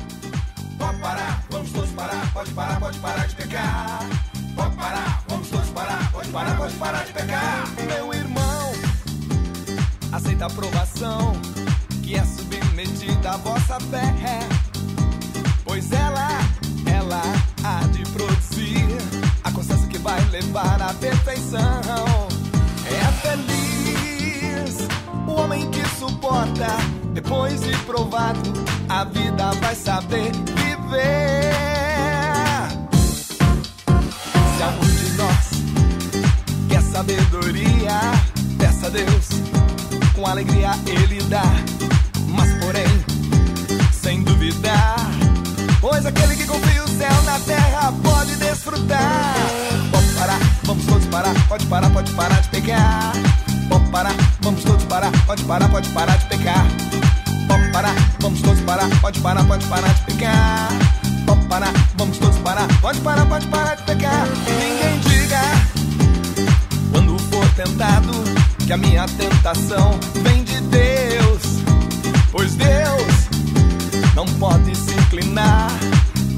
Pode 0.77 1.01
parar, 1.01 1.45
vamos 1.49 1.71
todos 1.73 1.89
parar, 1.89 2.33
pode 2.33 2.51
parar, 2.53 2.79
pode 2.79 2.99
parar 2.99 3.27
de 3.27 3.35
pecar. 3.35 3.99
Pode 4.55 4.75
parar, 4.77 5.23
vamos 5.27 5.49
todos 5.49 5.69
parar, 5.71 6.11
pode 6.13 6.29
parar, 6.29 6.57
pode 6.57 6.75
parar 6.75 7.03
de 7.03 7.11
pecar. 7.11 7.67
Meu 7.87 8.13
irmão, 8.13 8.71
aceita 10.13 10.45
a 10.45 10.47
aprovação 10.47 11.33
que 12.05 12.15
é 12.15 12.23
submetida 12.23 13.31
à 13.31 13.37
vossa 13.37 13.77
fé. 13.81 14.66
Pois 15.67 15.91
ela, 15.91 16.29
ela 16.85 17.21
há 17.63 17.85
de 17.87 18.01
produzir 18.11 18.87
a 19.43 19.51
consciência 19.51 19.87
que 19.87 19.97
vai 19.97 20.23
levar 20.29 20.81
à 20.81 20.93
perfeição. 20.93 21.59
É 22.85 23.11
feliz 23.21 24.87
o 25.27 25.31
homem 25.33 25.69
que 25.69 25.85
suporta, 25.99 26.67
depois 27.13 27.61
de 27.61 27.75
provado, 27.79 28.39
a 28.87 29.03
vida 29.03 29.51
vai 29.59 29.75
saber 29.75 30.31
viver. 30.55 31.51
Se 34.55 34.63
algum 34.63 34.87
de 34.87 35.11
nós 35.17 35.49
quer 36.69 36.81
sabedoria, 36.81 37.99
peça 38.57 38.87
a 38.87 38.89
Deus, 38.89 39.27
com 40.15 40.25
alegria 40.25 40.71
ele 40.87 41.21
dá, 41.23 41.43
mas 42.29 42.53
porém, 42.63 42.87
sem 43.91 44.23
duvidar, 44.23 45.26
pois 45.81 46.05
aquele 46.05 46.35
que 46.35 46.45
confia 46.45 46.83
o 46.83 46.87
céu 46.87 47.23
na 47.23 47.39
terra 47.39 47.93
pode 48.03 48.35
desfrutar. 48.35 49.35
Pode 49.91 50.07
parar, 50.13 50.39
vamos 50.63 50.85
todos 50.85 51.05
parar, 51.07 51.47
pode 51.47 51.65
parar, 51.67 51.89
pode 51.91 52.11
parar 52.13 52.41
de 52.41 52.49
pecar. 52.49 53.13
Pode 53.69 53.89
parar, 53.89 54.15
vamos 54.41 54.63
todos 54.63 54.83
parar, 54.85 55.11
pode 55.25 55.43
parar, 55.43 55.69
pode 55.69 55.89
parar 55.89 56.17
de 56.17 56.25
pecar. 56.25 56.65
Parar, 57.71 57.95
vamos 58.19 58.41
todos 58.41 58.61
parar, 58.61 58.89
pode 59.01 59.19
parar, 59.19 59.45
pode 59.45 59.65
parar 59.67 59.93
de 59.93 60.01
pecar. 60.03 60.69
Parar, 61.49 61.73
vamos 61.97 62.17
todos 62.17 62.37
parar, 62.39 62.67
pode 62.81 62.99
parar, 63.01 63.25
pode 63.25 63.47
parar 63.47 63.75
de 63.75 63.83
pecar. 63.83 64.27
Ninguém 64.45 64.99
diga 64.99 65.41
quando 66.91 67.17
for 67.19 67.47
tentado 67.51 68.11
que 68.65 68.73
a 68.73 68.77
minha 68.77 69.05
tentação 69.07 69.97
vem 70.23 70.43
de 70.43 70.59
Deus, 70.61 71.41
pois 72.31 72.55
Deus 72.55 73.26
não 74.17 74.25
pode 74.39 74.75
se 74.75 74.95
inclinar 74.95 75.69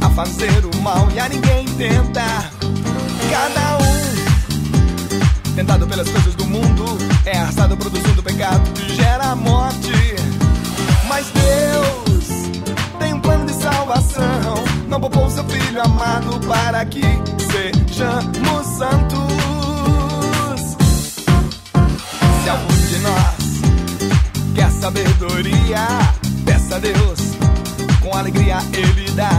a 0.01 0.09
fazer 0.09 0.65
o 0.65 0.81
mal 0.81 1.07
e 1.15 1.19
a 1.19 1.29
ninguém 1.29 1.65
tenta. 1.77 2.25
Cada 3.31 3.77
um, 3.77 5.55
tentado 5.55 5.87
pelas 5.87 6.09
coisas 6.09 6.35
do 6.35 6.45
mundo, 6.45 6.83
é 7.25 7.37
arrastado 7.37 7.77
produzindo 7.77 8.21
pecado 8.21 8.69
que 8.73 8.95
gera 8.95 9.33
morte. 9.33 9.93
Mas 11.07 11.27
Deus 11.27 12.51
tem 12.99 13.13
um 13.13 13.21
plano 13.21 13.45
de 13.45 13.53
salvação, 13.53 14.55
não 14.89 14.99
poupou 14.99 15.29
seu 15.29 15.45
filho 15.45 15.81
amado 15.81 16.37
para 16.47 16.83
que 16.85 17.05
sejamos 17.49 18.67
santos. 18.77 19.19
Se 22.43 22.49
algum 22.49 22.87
de 22.89 22.97
nós 22.97 23.35
quer 24.53 24.69
sabedoria, 24.69 25.87
peça 26.43 26.75
a 26.75 26.79
Deus, 26.79 27.28
com 28.09 28.17
alegria 28.17 28.57
ele 28.73 29.11
dá. 29.11 29.29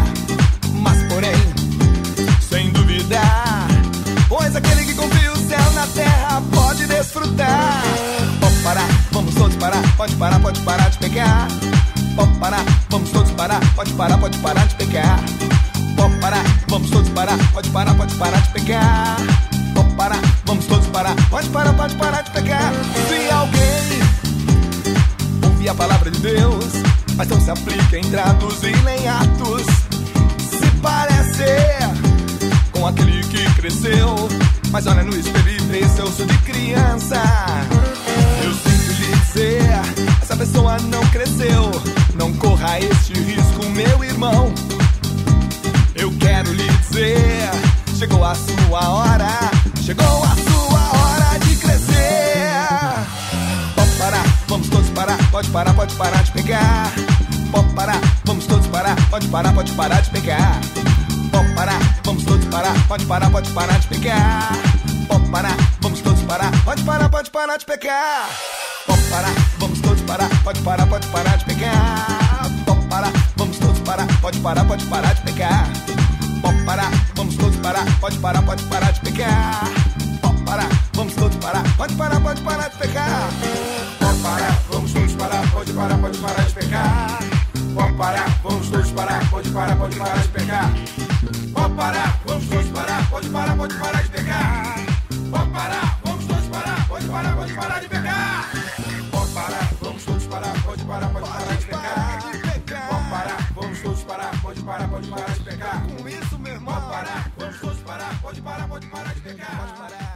Mas 0.74 1.02
porém, 1.04 1.34
sem 2.48 2.70
duvidar, 2.70 3.68
pois 4.28 4.54
aquele 4.54 4.84
que 4.84 4.94
confia 4.94 5.32
o 5.32 5.36
céu 5.36 5.72
na 5.74 5.86
terra 5.88 6.42
pode 6.52 6.86
desfrutar. 6.86 7.82
Pode 8.40 8.56
parar, 8.62 8.88
vamos 9.12 9.34
todos 9.34 9.56
parar, 9.56 9.96
pode 9.96 10.14
parar, 10.16 10.40
pode 10.40 10.60
parar 10.60 10.90
de 10.90 10.98
pecar. 10.98 11.48
Pode 12.16 12.38
parar, 12.38 12.64
vamos 12.88 13.10
todos 13.10 13.30
parar, 13.32 13.60
pode 13.74 13.92
parar, 13.94 14.18
pode 14.18 14.38
parar 14.38 14.66
de 14.66 14.74
pecar. 14.76 15.20
Pode 15.96 16.16
parar, 16.16 16.44
vamos 16.68 16.90
todos 16.90 17.08
parar, 17.10 17.38
pode 17.52 17.70
parar, 17.70 17.94
pode 17.94 18.14
parar 18.14 18.40
de 18.40 18.48
pecar. 18.50 19.16
Pode 19.74 19.94
parar, 19.94 20.20
vamos 20.46 20.66
todos 20.66 20.86
parar, 20.88 21.16
pode 21.28 21.48
parar, 21.50 21.74
pode 21.74 21.94
parar 21.96 22.22
de 22.22 22.30
pecar. 22.30 22.72
Se 23.08 23.30
alguém 23.30 24.00
ouvir 25.44 25.68
a 25.68 25.74
palavra 25.74 26.10
de 26.10 26.20
Deus, 26.20 26.64
mas 27.20 27.28
não 27.28 27.38
se 27.38 27.50
aplica 27.50 27.98
em 27.98 28.00
traduzir 28.00 28.82
nem 28.82 29.06
atos, 29.06 29.66
se 30.38 30.70
parece 30.80 31.44
com 32.72 32.86
aquele 32.86 33.22
que 33.24 33.44
cresceu, 33.56 34.26
mas 34.70 34.86
olha 34.86 35.02
no 35.02 35.14
espelho 35.14 35.50
e 35.50 35.58
vê 35.64 35.86
seu 35.90 36.06
sou 36.06 36.24
de 36.24 36.38
criança. 36.38 37.22
Eu 38.42 38.54
sinto 38.54 39.02
lhe 39.02 39.16
dizer, 39.16 39.62
essa 40.22 40.34
pessoa 40.34 40.78
não 40.78 41.06
cresceu. 41.08 41.70
Não 42.14 42.32
corra 42.36 42.80
este 42.80 43.12
risco, 43.12 43.66
meu 43.66 44.02
irmão. 44.02 44.50
Eu 45.94 46.10
quero 46.18 46.50
lhe 46.54 46.68
dizer, 46.68 47.50
chegou 47.98 48.24
a 48.24 48.34
sua 48.34 48.88
hora, 48.88 49.50
chegou 49.84 50.24
a 50.24 50.36
sua 50.50 50.98
hora 50.98 51.38
de 51.40 51.54
crescer. 51.56 52.54
Pode 53.74 53.90
parar, 53.98 54.24
vamos 54.48 54.70
todos 54.70 54.88
parar, 54.88 55.30
pode 55.30 55.50
parar, 55.50 55.74
pode 55.74 55.94
parar 55.96 56.22
de 56.22 56.32
pegar. 56.32 57.09
Pode 57.50 57.74
parar, 57.74 58.00
vamos 58.24 58.46
todos 58.46 58.66
parar, 58.68 58.96
pode 59.10 59.26
parar, 59.28 59.54
pode 59.54 59.72
parar 59.72 60.02
de 60.02 60.10
pegar. 60.10 60.60
Pode 61.32 61.54
parar, 61.54 61.80
vamos 62.04 62.24
todos 62.24 62.44
parar, 62.46 62.74
pode 62.88 63.04
parar, 63.06 63.30
pode 63.30 63.50
parar 63.50 63.80
de 63.80 63.88
pegar. 63.88 64.52
Pode 65.08 65.28
parar, 65.30 65.56
vamos 65.80 66.00
todos 66.00 66.20
parar, 66.22 66.50
pode 66.64 66.82
parar, 66.84 67.10
pode 67.10 67.30
parar 67.30 67.58
de 67.58 67.66
pegar. 67.66 68.28
Pode 68.86 69.02
parar, 69.10 69.32
vamos 69.58 69.80
todos 69.80 70.00
parar, 70.02 70.28
pode 70.44 70.60
parar, 70.60 70.88
pode 70.88 71.06
parar 71.08 71.38
de 71.38 71.44
pegar. 71.44 72.06
Pode 72.66 72.86
parar, 72.88 73.12
vamos 73.36 73.58
todos 73.58 73.80
parar, 73.80 74.06
pode 74.20 74.38
parar, 74.40 74.66
pode 74.66 74.84
parar 74.86 75.14
de 75.14 75.22
pegar. 75.22 75.68
Pode 76.42 76.64
parar, 76.64 76.90
vamos 77.16 77.36
todos 77.36 77.56
parar, 77.56 77.84
pode 78.00 78.18
parar, 78.18 78.42
pode 78.44 78.62
parar 78.64 78.92
de 78.92 79.00
pegar. 79.00 79.64
Pode 80.22 80.42
parar, 80.44 80.68
vamos 80.94 81.14
todos 81.14 81.36
parar, 81.36 81.62
pode 81.76 81.94
parar, 81.94 82.20
pode 82.20 82.40
parar 82.42 82.70
de 82.70 82.76
pegar. 82.78 83.30
Pode 83.98 84.18
parar, 84.22 84.58
vamos 84.70 84.92
todos 84.92 85.12
parar, 85.14 85.50
pode 85.52 85.72
parar, 85.72 85.98
pode 85.98 86.18
parar 86.18 86.44
de 86.44 86.54
pecar. 86.54 87.39
Pode 87.74 87.92
parar, 87.94 88.28
vamos 88.42 88.68
todos 88.68 88.90
parar, 88.90 89.30
pode 89.30 89.50
parar, 89.50 89.76
pode 89.76 89.96
parar 89.96 90.18
de 90.18 90.28
pecar. 90.28 90.72
Pode 91.54 91.74
parar, 91.74 92.20
vamos 92.26 92.48
todos 92.48 92.68
parar, 92.70 93.10
pode 93.10 93.28
parar, 93.28 93.56
pode 93.56 93.74
parar 93.78 94.02
de 94.02 94.08
pecar. 94.08 94.74
Pode 95.30 95.50
parar, 95.50 96.00
vamos 96.04 96.26
todos 96.26 96.46
parar, 96.48 96.88
pode 96.88 97.06
parar, 97.06 97.36
pode 97.36 97.54
parar 97.54 97.80
de 97.80 97.88
pecar. 97.88 98.50
Pode 99.10 99.32
parar, 99.32 99.68
vamos 99.80 100.04
todos 100.04 100.26
parar, 100.26 100.62
pode 100.62 100.84
parar, 100.84 101.10
pode 101.10 101.28
parar 101.28 101.56
de 101.56 101.66
pecar. 101.66 102.22
Pode 102.88 103.10
parar, 103.10 103.52
vamos 103.54 103.78
todos 103.80 104.02
parar, 104.02 104.42
pode 104.42 104.62
parar, 104.62 104.88
pode 104.88 105.08
parar 105.08 105.30
de 105.30 105.40
pecar. 105.40 105.82
Com 105.82 106.08
isso, 106.08 106.38
meu 106.38 106.52
irmão. 106.54 106.74
Pode 106.74 106.86
parar, 106.86 107.32
vamos 107.38 107.60
todos 107.60 107.78
parar, 107.80 108.20
pode 108.20 108.40
parar, 108.40 108.68
pode 108.68 108.86
parar 108.88 109.14
de. 109.14 109.20
Pode 109.20 109.72
parar. 109.78 110.09